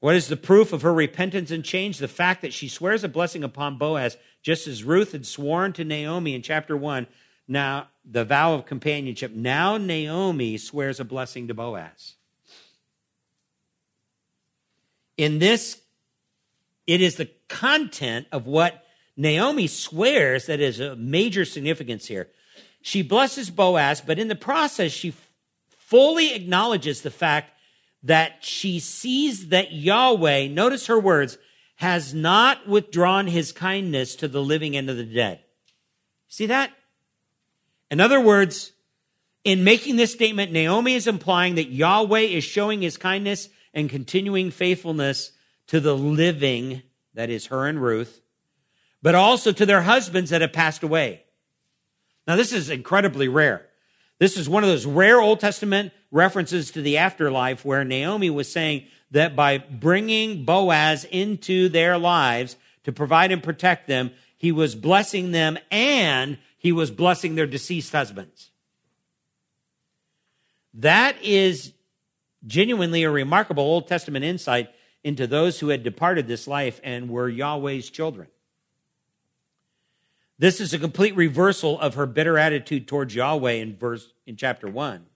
What 0.00 0.14
is 0.14 0.28
the 0.28 0.36
proof 0.36 0.72
of 0.72 0.82
her 0.82 0.92
repentance 0.92 1.50
and 1.50 1.64
change? 1.64 1.98
The 1.98 2.08
fact 2.08 2.42
that 2.42 2.52
she 2.52 2.68
swears 2.68 3.04
a 3.04 3.08
blessing 3.08 3.44
upon 3.44 3.78
Boaz, 3.78 4.16
just 4.42 4.66
as 4.66 4.84
Ruth 4.84 5.12
had 5.12 5.26
sworn 5.26 5.72
to 5.74 5.84
Naomi 5.84 6.34
in 6.34 6.42
chapter 6.42 6.76
1, 6.76 7.06
now 7.48 7.88
the 8.04 8.24
vow 8.24 8.54
of 8.54 8.66
companionship. 8.66 9.32
Now 9.32 9.76
Naomi 9.76 10.58
swears 10.58 11.00
a 11.00 11.04
blessing 11.04 11.48
to 11.48 11.54
Boaz. 11.54 12.14
In 15.16 15.38
this, 15.38 15.80
it 16.86 17.00
is 17.00 17.16
the 17.16 17.30
content 17.48 18.26
of 18.32 18.46
what 18.46 18.84
Naomi 19.16 19.66
swears 19.66 20.46
that 20.46 20.60
is 20.60 20.80
a 20.80 20.96
major 20.96 21.44
significance 21.44 22.06
here. 22.06 22.28
She 22.80 23.02
blesses 23.02 23.50
Boaz, 23.50 24.00
but 24.00 24.18
in 24.18 24.28
the 24.28 24.34
process, 24.34 24.90
she 24.90 25.14
fully 25.68 26.34
acknowledges 26.34 27.02
the 27.02 27.10
fact 27.10 27.52
that 28.02 28.44
she 28.44 28.80
sees 28.80 29.48
that 29.48 29.72
Yahweh, 29.72 30.48
notice 30.48 30.86
her 30.86 30.98
words, 30.98 31.38
has 31.76 32.12
not 32.12 32.66
withdrawn 32.66 33.26
his 33.26 33.52
kindness 33.52 34.16
to 34.16 34.28
the 34.28 34.42
living 34.42 34.76
and 34.76 34.88
to 34.88 34.94
the 34.94 35.04
dead. 35.04 35.40
See 36.28 36.46
that? 36.46 36.72
In 37.90 38.00
other 38.00 38.20
words, 38.20 38.72
in 39.44 39.64
making 39.64 39.96
this 39.96 40.12
statement, 40.12 40.52
Naomi 40.52 40.94
is 40.94 41.06
implying 41.06 41.56
that 41.56 41.70
Yahweh 41.70 42.20
is 42.20 42.44
showing 42.44 42.82
his 42.82 42.96
kindness 42.96 43.48
and 43.74 43.88
continuing 43.90 44.50
faithfulness 44.50 45.32
to 45.68 45.80
the 45.80 45.96
living, 45.96 46.82
that 47.14 47.30
is 47.30 47.46
her 47.46 47.66
and 47.66 47.82
Ruth, 47.82 48.20
but 49.00 49.14
also 49.14 49.52
to 49.52 49.66
their 49.66 49.82
husbands 49.82 50.30
that 50.30 50.40
have 50.40 50.52
passed 50.52 50.82
away. 50.82 51.22
Now, 52.26 52.36
this 52.36 52.52
is 52.52 52.70
incredibly 52.70 53.28
rare. 53.28 53.66
This 54.18 54.36
is 54.36 54.48
one 54.48 54.62
of 54.62 54.68
those 54.68 54.86
rare 54.86 55.20
Old 55.20 55.40
Testament 55.40 55.92
references 56.10 56.70
to 56.72 56.82
the 56.82 56.98
afterlife 56.98 57.64
where 57.64 57.84
Naomi 57.84 58.30
was 58.30 58.52
saying 58.52 58.86
that 59.10 59.34
by 59.34 59.58
bringing 59.58 60.44
Boaz 60.44 61.04
into 61.04 61.68
their 61.68 61.98
lives 61.98 62.56
to 62.84 62.92
provide 62.92 63.32
and 63.32 63.42
protect 63.42 63.88
them, 63.88 64.12
he 64.36 64.52
was 64.52 64.74
blessing 64.74 65.32
them 65.32 65.58
and 65.70 66.38
he 66.56 66.70
was 66.72 66.90
blessing 66.90 67.34
their 67.34 67.46
deceased 67.46 67.92
husbands. 67.92 68.50
That 70.74 71.16
is 71.22 71.72
genuinely 72.46 73.02
a 73.02 73.10
remarkable 73.10 73.62
Old 73.62 73.88
Testament 73.88 74.24
insight 74.24 74.70
into 75.04 75.26
those 75.26 75.60
who 75.60 75.68
had 75.68 75.82
departed 75.82 76.26
this 76.26 76.46
life 76.46 76.80
and 76.84 77.08
were 77.08 77.28
Yahweh's 77.28 77.90
children. 77.90 78.28
This 80.38 80.60
is 80.60 80.74
a 80.74 80.78
complete 80.78 81.14
reversal 81.14 81.78
of 81.78 81.94
her 81.94 82.06
bitter 82.06 82.36
attitude 82.36 82.88
towards 82.88 83.14
Yahweh 83.14 83.52
in 83.52 83.76
verse 83.76 84.12
in 84.26 84.36
chapter 84.36 84.68
1. 84.68 85.06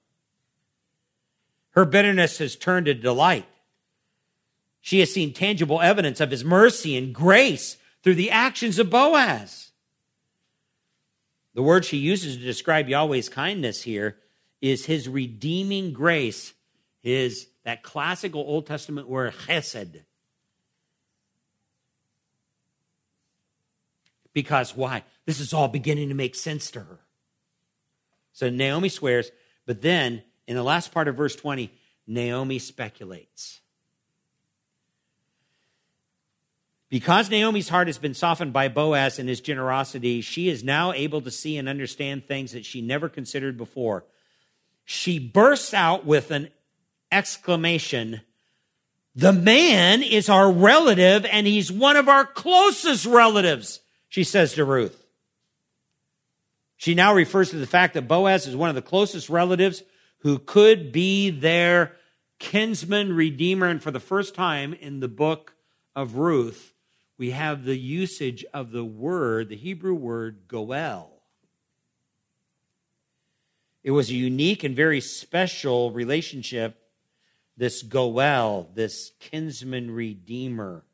Her 1.70 1.84
bitterness 1.84 2.38
has 2.38 2.56
turned 2.56 2.86
to 2.86 2.94
delight. 2.94 3.46
She 4.80 5.00
has 5.00 5.12
seen 5.12 5.32
tangible 5.32 5.80
evidence 5.80 6.20
of 6.20 6.30
his 6.30 6.44
mercy 6.44 6.96
and 6.96 7.14
grace 7.14 7.76
through 8.02 8.14
the 8.14 8.30
actions 8.30 8.78
of 8.78 8.88
Boaz. 8.88 9.72
The 11.54 11.62
word 11.62 11.84
she 11.84 11.96
uses 11.96 12.36
to 12.36 12.42
describe 12.42 12.88
Yahweh's 12.88 13.28
kindness 13.28 13.82
here 13.82 14.18
is 14.60 14.86
his 14.86 15.08
redeeming 15.08 15.92
grace, 15.92 16.52
his 17.06 17.46
that 17.62 17.84
classical 17.84 18.40
Old 18.40 18.66
Testament 18.66 19.08
word 19.08 19.32
chesed. 19.32 20.02
Because 24.32 24.76
why? 24.76 25.04
This 25.24 25.38
is 25.38 25.54
all 25.54 25.68
beginning 25.68 26.08
to 26.08 26.16
make 26.16 26.34
sense 26.34 26.68
to 26.72 26.80
her. 26.80 26.98
So 28.32 28.50
Naomi 28.50 28.88
swears, 28.88 29.30
but 29.66 29.82
then 29.82 30.24
in 30.48 30.56
the 30.56 30.64
last 30.64 30.90
part 30.90 31.06
of 31.06 31.14
verse 31.14 31.36
20, 31.36 31.70
Naomi 32.08 32.58
speculates. 32.58 33.60
Because 36.88 37.30
Naomi's 37.30 37.68
heart 37.68 37.86
has 37.86 37.98
been 37.98 38.14
softened 38.14 38.52
by 38.52 38.66
Boaz 38.66 39.20
and 39.20 39.28
his 39.28 39.40
generosity, 39.40 40.22
she 40.22 40.48
is 40.48 40.64
now 40.64 40.92
able 40.92 41.20
to 41.20 41.30
see 41.30 41.56
and 41.56 41.68
understand 41.68 42.26
things 42.26 42.50
that 42.50 42.66
she 42.66 42.80
never 42.80 43.08
considered 43.08 43.56
before. 43.56 44.04
She 44.84 45.20
bursts 45.20 45.72
out 45.72 46.04
with 46.04 46.32
an 46.32 46.48
exclamation 47.16 48.20
The 49.14 49.32
man 49.32 50.02
is 50.02 50.28
our 50.28 50.52
relative 50.52 51.24
and 51.24 51.46
he's 51.46 51.72
one 51.72 51.96
of 51.96 52.08
our 52.08 52.26
closest 52.26 53.06
relatives, 53.06 53.80
she 54.10 54.24
says 54.24 54.52
to 54.54 54.64
Ruth. 54.64 55.06
She 56.76 56.94
now 56.94 57.14
refers 57.14 57.50
to 57.50 57.56
the 57.56 57.66
fact 57.66 57.94
that 57.94 58.06
Boaz 58.06 58.46
is 58.46 58.54
one 58.54 58.68
of 58.68 58.74
the 58.74 58.82
closest 58.82 59.30
relatives 59.30 59.82
who 60.18 60.38
could 60.38 60.92
be 60.92 61.30
their 61.30 61.96
kinsman 62.38 63.14
redeemer. 63.14 63.66
And 63.66 63.82
for 63.82 63.90
the 63.90 64.00
first 64.00 64.34
time 64.34 64.74
in 64.74 65.00
the 65.00 65.08
book 65.08 65.54
of 65.94 66.16
Ruth, 66.16 66.74
we 67.16 67.30
have 67.30 67.64
the 67.64 67.78
usage 67.78 68.44
of 68.52 68.72
the 68.72 68.84
word, 68.84 69.48
the 69.48 69.56
Hebrew 69.56 69.94
word 69.94 70.40
goel. 70.48 71.22
It 73.82 73.92
was 73.92 74.10
a 74.10 74.14
unique 74.14 74.64
and 74.64 74.76
very 74.76 75.00
special 75.00 75.92
relationship, 75.92 76.82
this 77.56 77.82
goel, 77.82 78.70
this 78.74 79.12
kinsman 79.20 79.90
redeemer. 79.90 80.84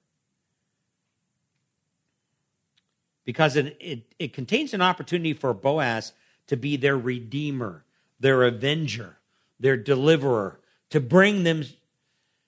because 3.24 3.56
it, 3.56 3.76
it, 3.80 4.14
it 4.18 4.32
contains 4.32 4.74
an 4.74 4.82
opportunity 4.82 5.32
for 5.32 5.54
Boaz 5.54 6.12
to 6.48 6.56
be 6.56 6.76
their 6.76 6.96
redeemer, 6.96 7.84
their 8.20 8.42
avenger, 8.42 9.18
their 9.60 9.76
deliverer, 9.76 10.60
to 10.90 11.00
bring 11.00 11.44
them 11.44 11.64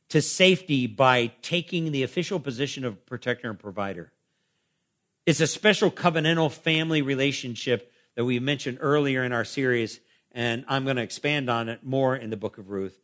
to 0.09 0.21
safety 0.21 0.87
by 0.87 1.33
taking 1.43 1.93
the 1.93 2.03
official 2.03 2.41
position 2.41 2.85
of 2.85 3.07
protector 3.07 3.49
and 3.49 3.59
provider. 3.59 4.13
It's 5.27 5.41
a 5.41 5.47
special 5.47 5.91
covenantal 5.91 6.53
family 6.53 7.03
relationship 7.03 7.93
that 8.15 8.25
we 8.25 8.39
mentioned 8.39 8.79
earlier 8.81 9.25
in 9.25 9.33
our 9.33 9.45
series, 9.45 10.01
and 10.33 10.65
I'm 10.69 10.85
going 10.85 10.97
to 10.97 11.03
expand 11.03 11.49
on 11.49 11.69
it 11.69 11.85
more 11.85 12.15
in 12.15 12.31
the 12.31 12.37
book 12.37 12.59
of 12.59 12.69
Ruth. 12.69 13.01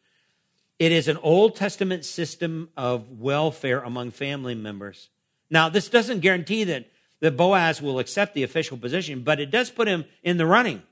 It 0.80 0.90
is 0.90 1.06
an 1.06 1.18
Old 1.18 1.54
Testament 1.54 2.04
system 2.04 2.70
of 2.76 3.20
welfare 3.20 3.80
among 3.80 4.10
family 4.10 4.56
members. 4.56 5.10
Now, 5.50 5.68
this 5.68 5.88
doesn't 5.88 6.20
guarantee 6.20 6.64
that 6.64 6.86
that 7.20 7.36
Boaz 7.36 7.80
will 7.80 7.98
accept 7.98 8.34
the 8.34 8.42
official 8.42 8.78
position, 8.78 9.22
but 9.22 9.40
it 9.40 9.50
does 9.50 9.70
put 9.70 9.86
him 9.86 10.06
in 10.22 10.38
the 10.38 10.46
running. 10.46 10.82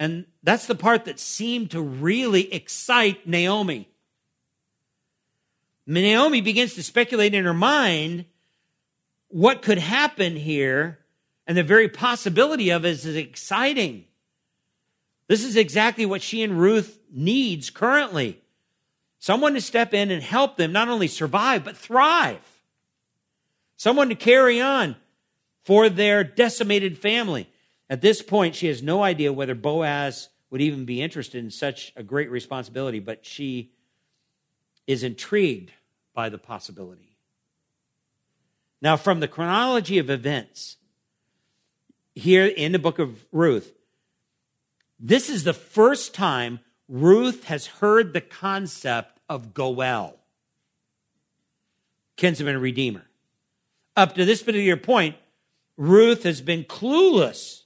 And 0.00 0.26
that's 0.42 0.66
the 0.66 0.74
part 0.74 1.04
that 1.04 1.20
seemed 1.20 1.70
to 1.70 1.80
really 1.80 2.52
excite 2.52 3.26
Naomi. 3.26 3.88
Naomi 5.86 6.40
begins 6.40 6.74
to 6.74 6.82
speculate 6.82 7.34
in 7.34 7.44
her 7.44 7.54
mind 7.54 8.24
what 9.28 9.62
could 9.62 9.78
happen 9.78 10.34
here, 10.34 10.98
and 11.46 11.56
the 11.56 11.62
very 11.62 11.88
possibility 11.88 12.70
of 12.70 12.84
it 12.84 12.90
is 12.90 13.06
exciting. 13.06 14.06
This 15.28 15.44
is 15.44 15.56
exactly 15.56 16.04
what 16.04 16.22
she 16.22 16.42
and 16.42 16.58
Ruth 16.58 16.98
needs 17.12 17.70
currently. 17.70 18.40
Someone 19.24 19.54
to 19.54 19.60
step 19.62 19.94
in 19.94 20.10
and 20.10 20.22
help 20.22 20.58
them 20.58 20.70
not 20.70 20.88
only 20.88 21.08
survive, 21.08 21.64
but 21.64 21.78
thrive. 21.78 22.44
Someone 23.74 24.10
to 24.10 24.14
carry 24.14 24.60
on 24.60 24.96
for 25.62 25.88
their 25.88 26.22
decimated 26.22 26.98
family. 26.98 27.48
At 27.88 28.02
this 28.02 28.20
point, 28.20 28.54
she 28.54 28.66
has 28.66 28.82
no 28.82 29.02
idea 29.02 29.32
whether 29.32 29.54
Boaz 29.54 30.28
would 30.50 30.60
even 30.60 30.84
be 30.84 31.00
interested 31.00 31.42
in 31.42 31.50
such 31.50 31.90
a 31.96 32.02
great 32.02 32.30
responsibility, 32.30 33.00
but 33.00 33.24
she 33.24 33.72
is 34.86 35.02
intrigued 35.02 35.72
by 36.12 36.28
the 36.28 36.36
possibility. 36.36 37.16
Now, 38.82 38.98
from 38.98 39.20
the 39.20 39.28
chronology 39.28 39.96
of 39.96 40.10
events 40.10 40.76
here 42.14 42.44
in 42.44 42.72
the 42.72 42.78
book 42.78 42.98
of 42.98 43.24
Ruth, 43.32 43.72
this 45.00 45.30
is 45.30 45.44
the 45.44 45.54
first 45.54 46.12
time 46.12 46.60
Ruth 46.90 47.44
has 47.44 47.66
heard 47.66 48.12
the 48.12 48.20
concept 48.20 49.13
of 49.28 49.54
Goel, 49.54 50.18
kinsman 52.16 52.60
redeemer. 52.60 53.06
Up 53.96 54.14
to 54.14 54.24
this 54.24 54.42
particular 54.42 54.76
point, 54.76 55.16
Ruth 55.76 56.24
has 56.24 56.40
been 56.40 56.64
clueless 56.64 57.62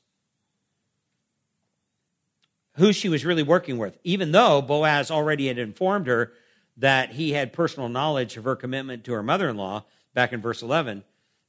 who 2.74 2.92
she 2.92 3.08
was 3.08 3.24
really 3.24 3.42
working 3.42 3.76
with, 3.76 3.98
even 4.04 4.32
though 4.32 4.62
Boaz 4.62 5.10
already 5.10 5.48
had 5.48 5.58
informed 5.58 6.06
her 6.06 6.32
that 6.76 7.12
he 7.12 7.32
had 7.32 7.52
personal 7.52 7.88
knowledge 7.88 8.36
of 8.36 8.44
her 8.44 8.54
commitment 8.54 9.04
to 9.04 9.12
her 9.12 9.22
mother 9.22 9.48
in 9.48 9.56
law 9.56 9.84
back 10.14 10.32
in 10.32 10.40
verse 10.40 10.62
11, 10.62 11.02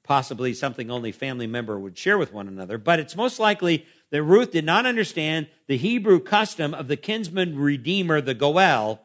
possibly 0.04 0.54
something 0.54 0.90
only 0.90 1.12
family 1.12 1.46
member 1.46 1.78
would 1.78 1.98
share 1.98 2.18
with 2.18 2.34
one 2.34 2.48
another. 2.48 2.80
But 2.80 3.00
it's 3.00 3.16
most 3.16 3.40
likely 3.40 3.86
that 4.10 4.24
Ruth 4.24 4.52
did 4.52 4.66
not 4.66 4.88
understand 4.88 5.48
the 5.68 5.78
Hebrew 5.78 6.20
custom 6.20 6.74
of 6.74 6.88
the 6.88 6.98
kinsman 6.98 7.60
redeemer, 7.60 8.22
the 8.22 8.34
Goel, 8.34 9.02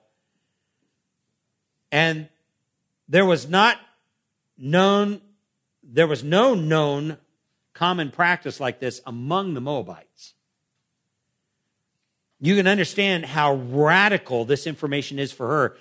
and 1.94 2.28
there 3.08 3.24
was 3.24 3.48
not 3.48 3.78
known, 4.58 5.20
there 5.80 6.08
was 6.08 6.24
no 6.24 6.56
known 6.56 7.18
common 7.72 8.10
practice 8.10 8.58
like 8.58 8.80
this 8.80 9.00
among 9.06 9.54
the 9.54 9.60
Moabites. 9.60 10.34
You 12.40 12.56
can 12.56 12.66
understand 12.66 13.24
how 13.24 13.54
radical 13.54 14.44
this 14.44 14.66
information 14.66 15.20
is 15.20 15.30
for 15.30 15.46
her, 15.46 15.76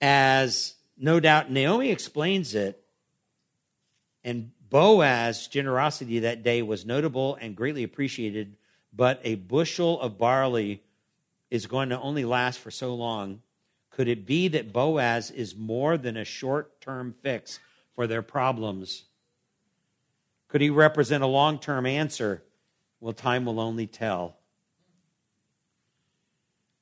as 0.00 0.74
no 0.98 1.20
doubt 1.20 1.52
Naomi 1.52 1.92
explains 1.92 2.56
it. 2.56 2.82
And 4.24 4.50
Boaz's 4.68 5.46
generosity 5.46 6.18
that 6.18 6.42
day 6.42 6.62
was 6.62 6.84
notable 6.84 7.38
and 7.40 7.54
greatly 7.54 7.84
appreciated, 7.84 8.56
but 8.92 9.20
a 9.22 9.36
bushel 9.36 10.00
of 10.00 10.18
barley 10.18 10.82
is 11.48 11.68
going 11.68 11.90
to 11.90 12.00
only 12.00 12.24
last 12.24 12.58
for 12.58 12.72
so 12.72 12.96
long. 12.96 13.40
Could 13.94 14.08
it 14.08 14.26
be 14.26 14.48
that 14.48 14.72
Boaz 14.72 15.30
is 15.30 15.54
more 15.54 15.96
than 15.96 16.16
a 16.16 16.24
short 16.24 16.80
term 16.80 17.14
fix 17.22 17.60
for 17.94 18.08
their 18.08 18.22
problems? 18.22 19.04
Could 20.48 20.60
he 20.60 20.70
represent 20.70 21.22
a 21.22 21.28
long 21.28 21.60
term 21.60 21.86
answer? 21.86 22.42
Well, 23.00 23.12
time 23.12 23.44
will 23.44 23.60
only 23.60 23.86
tell. 23.86 24.36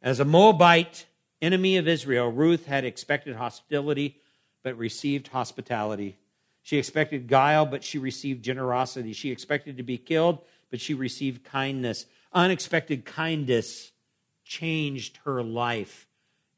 As 0.01 0.21
a 0.21 0.25
Moabite 0.25 1.07
enemy 1.43 1.77
of 1.77 1.87
Israel, 1.87 2.31
Ruth 2.31 2.67
had 2.67 2.85
expected 2.85 3.37
hostility 3.37 4.21
but 4.63 4.79
received 4.79 5.29
hospitality. 5.29 6.17
She 6.63 6.79
expected 6.79 7.27
guile, 7.27 7.67
but 7.67 7.85
she 7.85 7.99
received 7.99 8.45
generosity. 8.45 9.13
She 9.13 9.31
expected 9.31 9.77
to 9.77 9.83
be 9.83 9.99
killed, 9.99 10.39
but 10.71 10.81
she 10.81 10.95
received 10.95 11.45
kindness. 11.45 12.07
Unexpected 12.33 13.05
kindness 13.05 13.91
changed 14.45 15.19
her 15.25 15.43
life, 15.43 16.07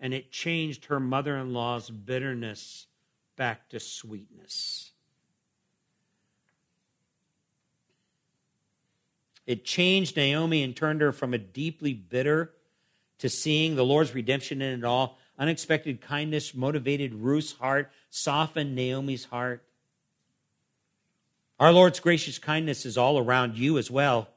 and 0.04 0.12
it 0.12 0.30
changed 0.30 0.84
her 0.84 1.00
mother 1.00 1.34
in 1.38 1.54
law's 1.54 1.88
bitterness 1.88 2.88
back 3.36 3.70
to 3.70 3.80
sweetness. 3.80 4.92
It 9.46 9.64
changed 9.64 10.14
Naomi 10.14 10.62
and 10.62 10.76
turned 10.76 11.00
her 11.00 11.10
from 11.10 11.32
a 11.32 11.38
deeply 11.38 11.94
bitter 11.94 12.52
to 13.18 13.30
seeing 13.30 13.76
the 13.76 13.84
Lord's 13.84 14.14
redemption 14.14 14.60
in 14.60 14.78
it 14.78 14.84
all. 14.84 15.16
Unexpected 15.38 16.02
kindness 16.02 16.54
motivated 16.54 17.14
Ruth's 17.14 17.52
heart, 17.52 17.90
softened 18.10 18.74
Naomi's 18.74 19.24
heart. 19.24 19.64
Our 21.58 21.72
Lord's 21.72 22.00
gracious 22.00 22.38
kindness 22.38 22.84
is 22.84 22.98
all 22.98 23.18
around 23.18 23.56
you 23.56 23.78
as 23.78 23.90
well. 23.90 24.28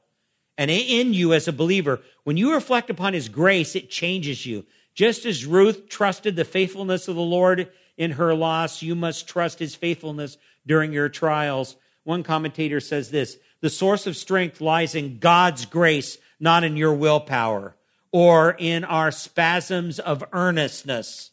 And 0.56 0.70
in 0.70 1.12
you 1.12 1.34
as 1.34 1.46
a 1.46 1.52
believer, 1.52 2.00
when 2.24 2.38
you 2.38 2.54
reflect 2.54 2.88
upon 2.88 3.12
his 3.12 3.28
grace, 3.28 3.76
it 3.76 3.90
changes 3.90 4.46
you. 4.46 4.64
Just 4.98 5.26
as 5.26 5.46
Ruth 5.46 5.88
trusted 5.88 6.34
the 6.34 6.44
faithfulness 6.44 7.06
of 7.06 7.14
the 7.14 7.22
Lord 7.22 7.70
in 7.96 8.10
her 8.10 8.34
loss, 8.34 8.82
you 8.82 8.96
must 8.96 9.28
trust 9.28 9.60
his 9.60 9.76
faithfulness 9.76 10.38
during 10.66 10.92
your 10.92 11.08
trials. 11.08 11.76
One 12.02 12.24
commentator 12.24 12.80
says 12.80 13.12
this 13.12 13.36
the 13.60 13.70
source 13.70 14.08
of 14.08 14.16
strength 14.16 14.60
lies 14.60 14.96
in 14.96 15.20
God's 15.20 15.66
grace, 15.66 16.18
not 16.40 16.64
in 16.64 16.76
your 16.76 16.94
willpower 16.94 17.76
or 18.10 18.56
in 18.58 18.82
our 18.82 19.12
spasms 19.12 20.00
of 20.00 20.24
earnestness. 20.32 21.30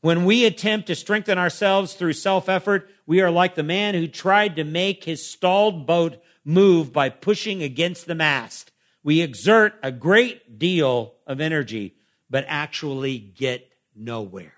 When 0.00 0.24
we 0.24 0.46
attempt 0.46 0.86
to 0.86 0.94
strengthen 0.94 1.36
ourselves 1.36 1.92
through 1.92 2.14
self 2.14 2.48
effort, 2.48 2.88
we 3.04 3.20
are 3.20 3.30
like 3.30 3.54
the 3.54 3.62
man 3.62 3.92
who 3.92 4.08
tried 4.08 4.56
to 4.56 4.64
make 4.64 5.04
his 5.04 5.28
stalled 5.28 5.86
boat 5.86 6.22
move 6.42 6.90
by 6.90 7.10
pushing 7.10 7.62
against 7.62 8.06
the 8.06 8.14
mast. 8.14 8.72
We 9.02 9.20
exert 9.20 9.74
a 9.82 9.92
great 9.92 10.58
deal 10.58 11.16
of 11.26 11.42
energy, 11.42 11.96
but 12.28 12.44
actually 12.48 13.18
get 13.18 13.70
nowhere. 13.94 14.54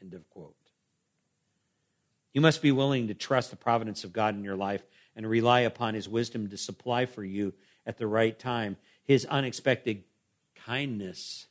End 0.00 0.14
of 0.14 0.28
quote. 0.30 0.54
You 2.32 2.40
must 2.40 2.62
be 2.62 2.72
willing 2.72 3.08
to 3.08 3.14
trust 3.14 3.50
the 3.50 3.56
providence 3.56 4.04
of 4.04 4.12
God 4.12 4.36
in 4.36 4.44
your 4.44 4.56
life 4.56 4.82
and 5.16 5.28
rely 5.28 5.60
upon 5.60 5.94
his 5.94 6.08
wisdom 6.08 6.48
to 6.48 6.56
supply 6.56 7.06
for 7.06 7.24
you 7.24 7.52
at 7.86 7.98
the 7.98 8.06
right 8.06 8.38
time 8.38 8.76
his 9.04 9.26
unexpected 9.26 10.04
kindness 10.54 11.46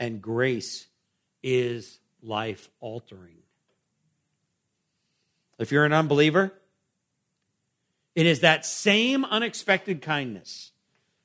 and 0.00 0.20
grace 0.20 0.88
is 1.40 2.00
life 2.20 2.68
altering. 2.80 3.38
If 5.58 5.70
you're 5.70 5.84
an 5.84 5.92
unbeliever, 5.92 6.52
it 8.16 8.26
is 8.26 8.40
that 8.40 8.66
same 8.66 9.24
unexpected 9.24 10.02
kindness 10.02 10.72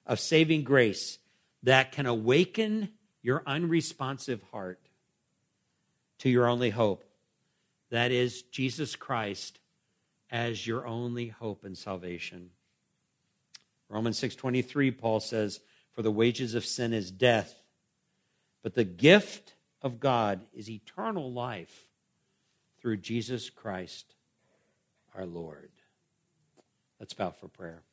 of 0.06 0.20
saving 0.20 0.64
grace 0.64 1.18
that 1.64 1.92
can 1.92 2.06
awaken 2.06 2.90
your 3.22 3.42
unresponsive 3.46 4.44
heart 4.52 4.80
to 6.20 6.30
your 6.30 6.48
only 6.48 6.70
hope. 6.70 7.04
That 7.90 8.12
is 8.12 8.44
Jesus 8.44 8.96
Christ 8.96 9.60
as 10.30 10.68
your 10.68 10.86
only 10.86 11.28
hope 11.28 11.64
and 11.64 11.78
salvation. 11.78 12.52
Romans 13.88 14.18
6:23 14.18 14.92
Paul 14.92 15.20
says, 15.20 15.62
"For 15.92 16.02
the 16.02 16.12
wages 16.12 16.56
of 16.56 16.66
sin 16.66 16.92
is 16.94 17.12
death, 17.12 17.64
but 18.62 18.74
the 18.74 18.84
gift 18.84 19.56
of 19.82 20.00
God 20.00 20.48
is 20.54 20.70
eternal 20.70 21.32
life 21.32 21.88
through 22.78 22.98
Jesus 22.98 23.50
Christ 23.50 24.16
our 25.14 25.26
Lord." 25.26 25.72
Let's 27.00 27.14
bow 27.14 27.32
for 27.32 27.48
prayer. 27.48 27.84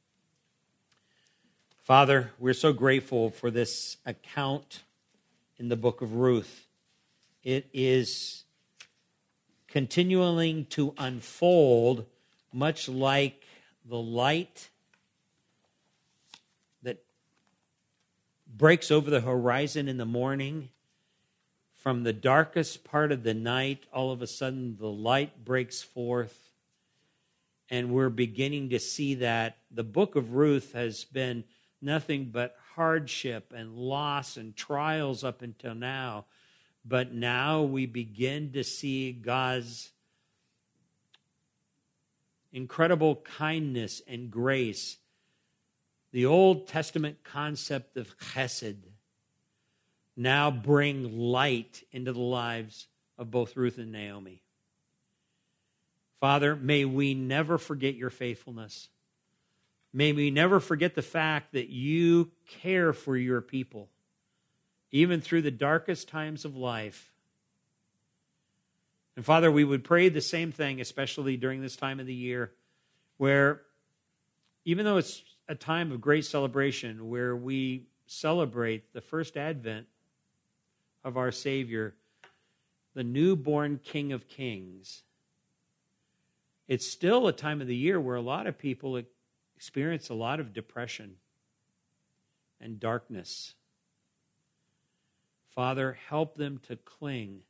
Father, 1.90 2.30
we're 2.38 2.54
so 2.54 2.72
grateful 2.72 3.30
for 3.30 3.50
this 3.50 3.96
account 4.06 4.84
in 5.58 5.68
the 5.68 5.74
book 5.74 6.02
of 6.02 6.14
Ruth. 6.14 6.68
It 7.42 7.68
is 7.72 8.44
continuing 9.66 10.66
to 10.66 10.94
unfold 10.96 12.06
much 12.52 12.88
like 12.88 13.42
the 13.84 13.98
light 13.98 14.68
that 16.84 17.02
breaks 18.46 18.92
over 18.92 19.10
the 19.10 19.22
horizon 19.22 19.88
in 19.88 19.96
the 19.96 20.06
morning. 20.06 20.68
From 21.74 22.04
the 22.04 22.12
darkest 22.12 22.84
part 22.84 23.10
of 23.10 23.24
the 23.24 23.34
night, 23.34 23.86
all 23.92 24.12
of 24.12 24.22
a 24.22 24.28
sudden 24.28 24.76
the 24.78 24.86
light 24.86 25.44
breaks 25.44 25.82
forth. 25.82 26.52
And 27.68 27.90
we're 27.90 28.10
beginning 28.10 28.70
to 28.70 28.78
see 28.78 29.14
that 29.16 29.56
the 29.72 29.82
book 29.82 30.14
of 30.14 30.34
Ruth 30.34 30.72
has 30.74 31.02
been 31.02 31.42
nothing 31.80 32.26
but 32.26 32.56
hardship 32.74 33.52
and 33.54 33.76
loss 33.76 34.36
and 34.36 34.54
trials 34.54 35.24
up 35.24 35.42
until 35.42 35.74
now. 35.74 36.26
But 36.84 37.12
now 37.12 37.62
we 37.62 37.86
begin 37.86 38.52
to 38.52 38.64
see 38.64 39.12
God's 39.12 39.90
incredible 42.52 43.16
kindness 43.16 44.02
and 44.06 44.30
grace, 44.30 44.96
the 46.12 46.26
Old 46.26 46.66
Testament 46.66 47.18
concept 47.22 47.96
of 47.96 48.18
chesed, 48.18 48.82
now 50.16 50.50
bring 50.50 51.18
light 51.18 51.82
into 51.92 52.12
the 52.12 52.20
lives 52.20 52.88
of 53.16 53.30
both 53.30 53.56
Ruth 53.56 53.78
and 53.78 53.92
Naomi. 53.92 54.42
Father, 56.20 56.56
may 56.56 56.84
we 56.84 57.14
never 57.14 57.56
forget 57.56 57.94
your 57.94 58.10
faithfulness. 58.10 58.88
May 59.92 60.12
we 60.12 60.30
never 60.30 60.60
forget 60.60 60.94
the 60.94 61.02
fact 61.02 61.52
that 61.52 61.68
you 61.68 62.30
care 62.48 62.92
for 62.92 63.16
your 63.16 63.40
people, 63.40 63.88
even 64.92 65.20
through 65.20 65.42
the 65.42 65.50
darkest 65.50 66.08
times 66.08 66.44
of 66.44 66.56
life. 66.56 67.12
And 69.16 69.24
Father, 69.24 69.50
we 69.50 69.64
would 69.64 69.82
pray 69.82 70.08
the 70.08 70.20
same 70.20 70.52
thing, 70.52 70.80
especially 70.80 71.36
during 71.36 71.60
this 71.60 71.76
time 71.76 71.98
of 71.98 72.06
the 72.06 72.14
year, 72.14 72.52
where 73.16 73.62
even 74.64 74.84
though 74.84 74.98
it's 74.98 75.22
a 75.48 75.54
time 75.54 75.90
of 75.90 76.00
great 76.00 76.24
celebration, 76.24 77.08
where 77.08 77.34
we 77.34 77.86
celebrate 78.06 78.92
the 78.92 79.00
first 79.00 79.36
advent 79.36 79.86
of 81.02 81.16
our 81.16 81.32
Savior, 81.32 81.94
the 82.94 83.02
newborn 83.02 83.80
King 83.82 84.12
of 84.12 84.28
Kings, 84.28 85.02
it's 86.68 86.86
still 86.86 87.26
a 87.26 87.32
time 87.32 87.60
of 87.60 87.66
the 87.66 87.76
year 87.76 88.00
where 88.00 88.16
a 88.16 88.20
lot 88.20 88.46
of 88.46 88.56
people 88.56 88.96
experience 89.60 90.08
a 90.08 90.14
lot 90.14 90.40
of 90.40 90.54
depression 90.54 91.16
and 92.62 92.80
darkness. 92.80 93.52
Father, 95.54 95.98
help 96.08 96.34
them 96.34 96.58
to 96.66 96.76
cling 96.76 97.42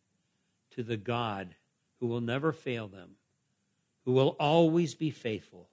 to 0.72 0.82
the 0.82 0.96
God 0.96 1.54
who 2.00 2.08
will 2.08 2.20
never 2.20 2.50
fail 2.50 2.88
them, 2.88 3.11
who 4.04 4.11
will 4.11 4.34
always 4.40 4.96
be 4.96 5.12
faithful. 5.12 5.68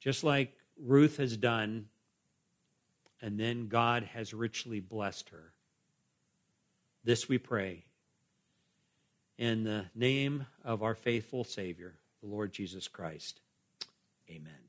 Just 0.00 0.24
like 0.24 0.56
Ruth 0.82 1.18
has 1.18 1.36
done, 1.36 1.84
and 3.20 3.38
then 3.38 3.68
God 3.68 4.04
has 4.14 4.32
richly 4.32 4.80
blessed 4.80 5.28
her. 5.28 5.52
This 7.04 7.28
we 7.28 7.36
pray 7.36 7.84
in 9.36 9.64
the 9.64 9.84
name 9.94 10.46
of 10.64 10.82
our 10.82 10.94
faithful 10.94 11.44
Savior, 11.44 11.96
the 12.22 12.28
Lord 12.28 12.54
Jesus 12.54 12.88
Christ. 12.88 13.42
Amen. 14.30 14.67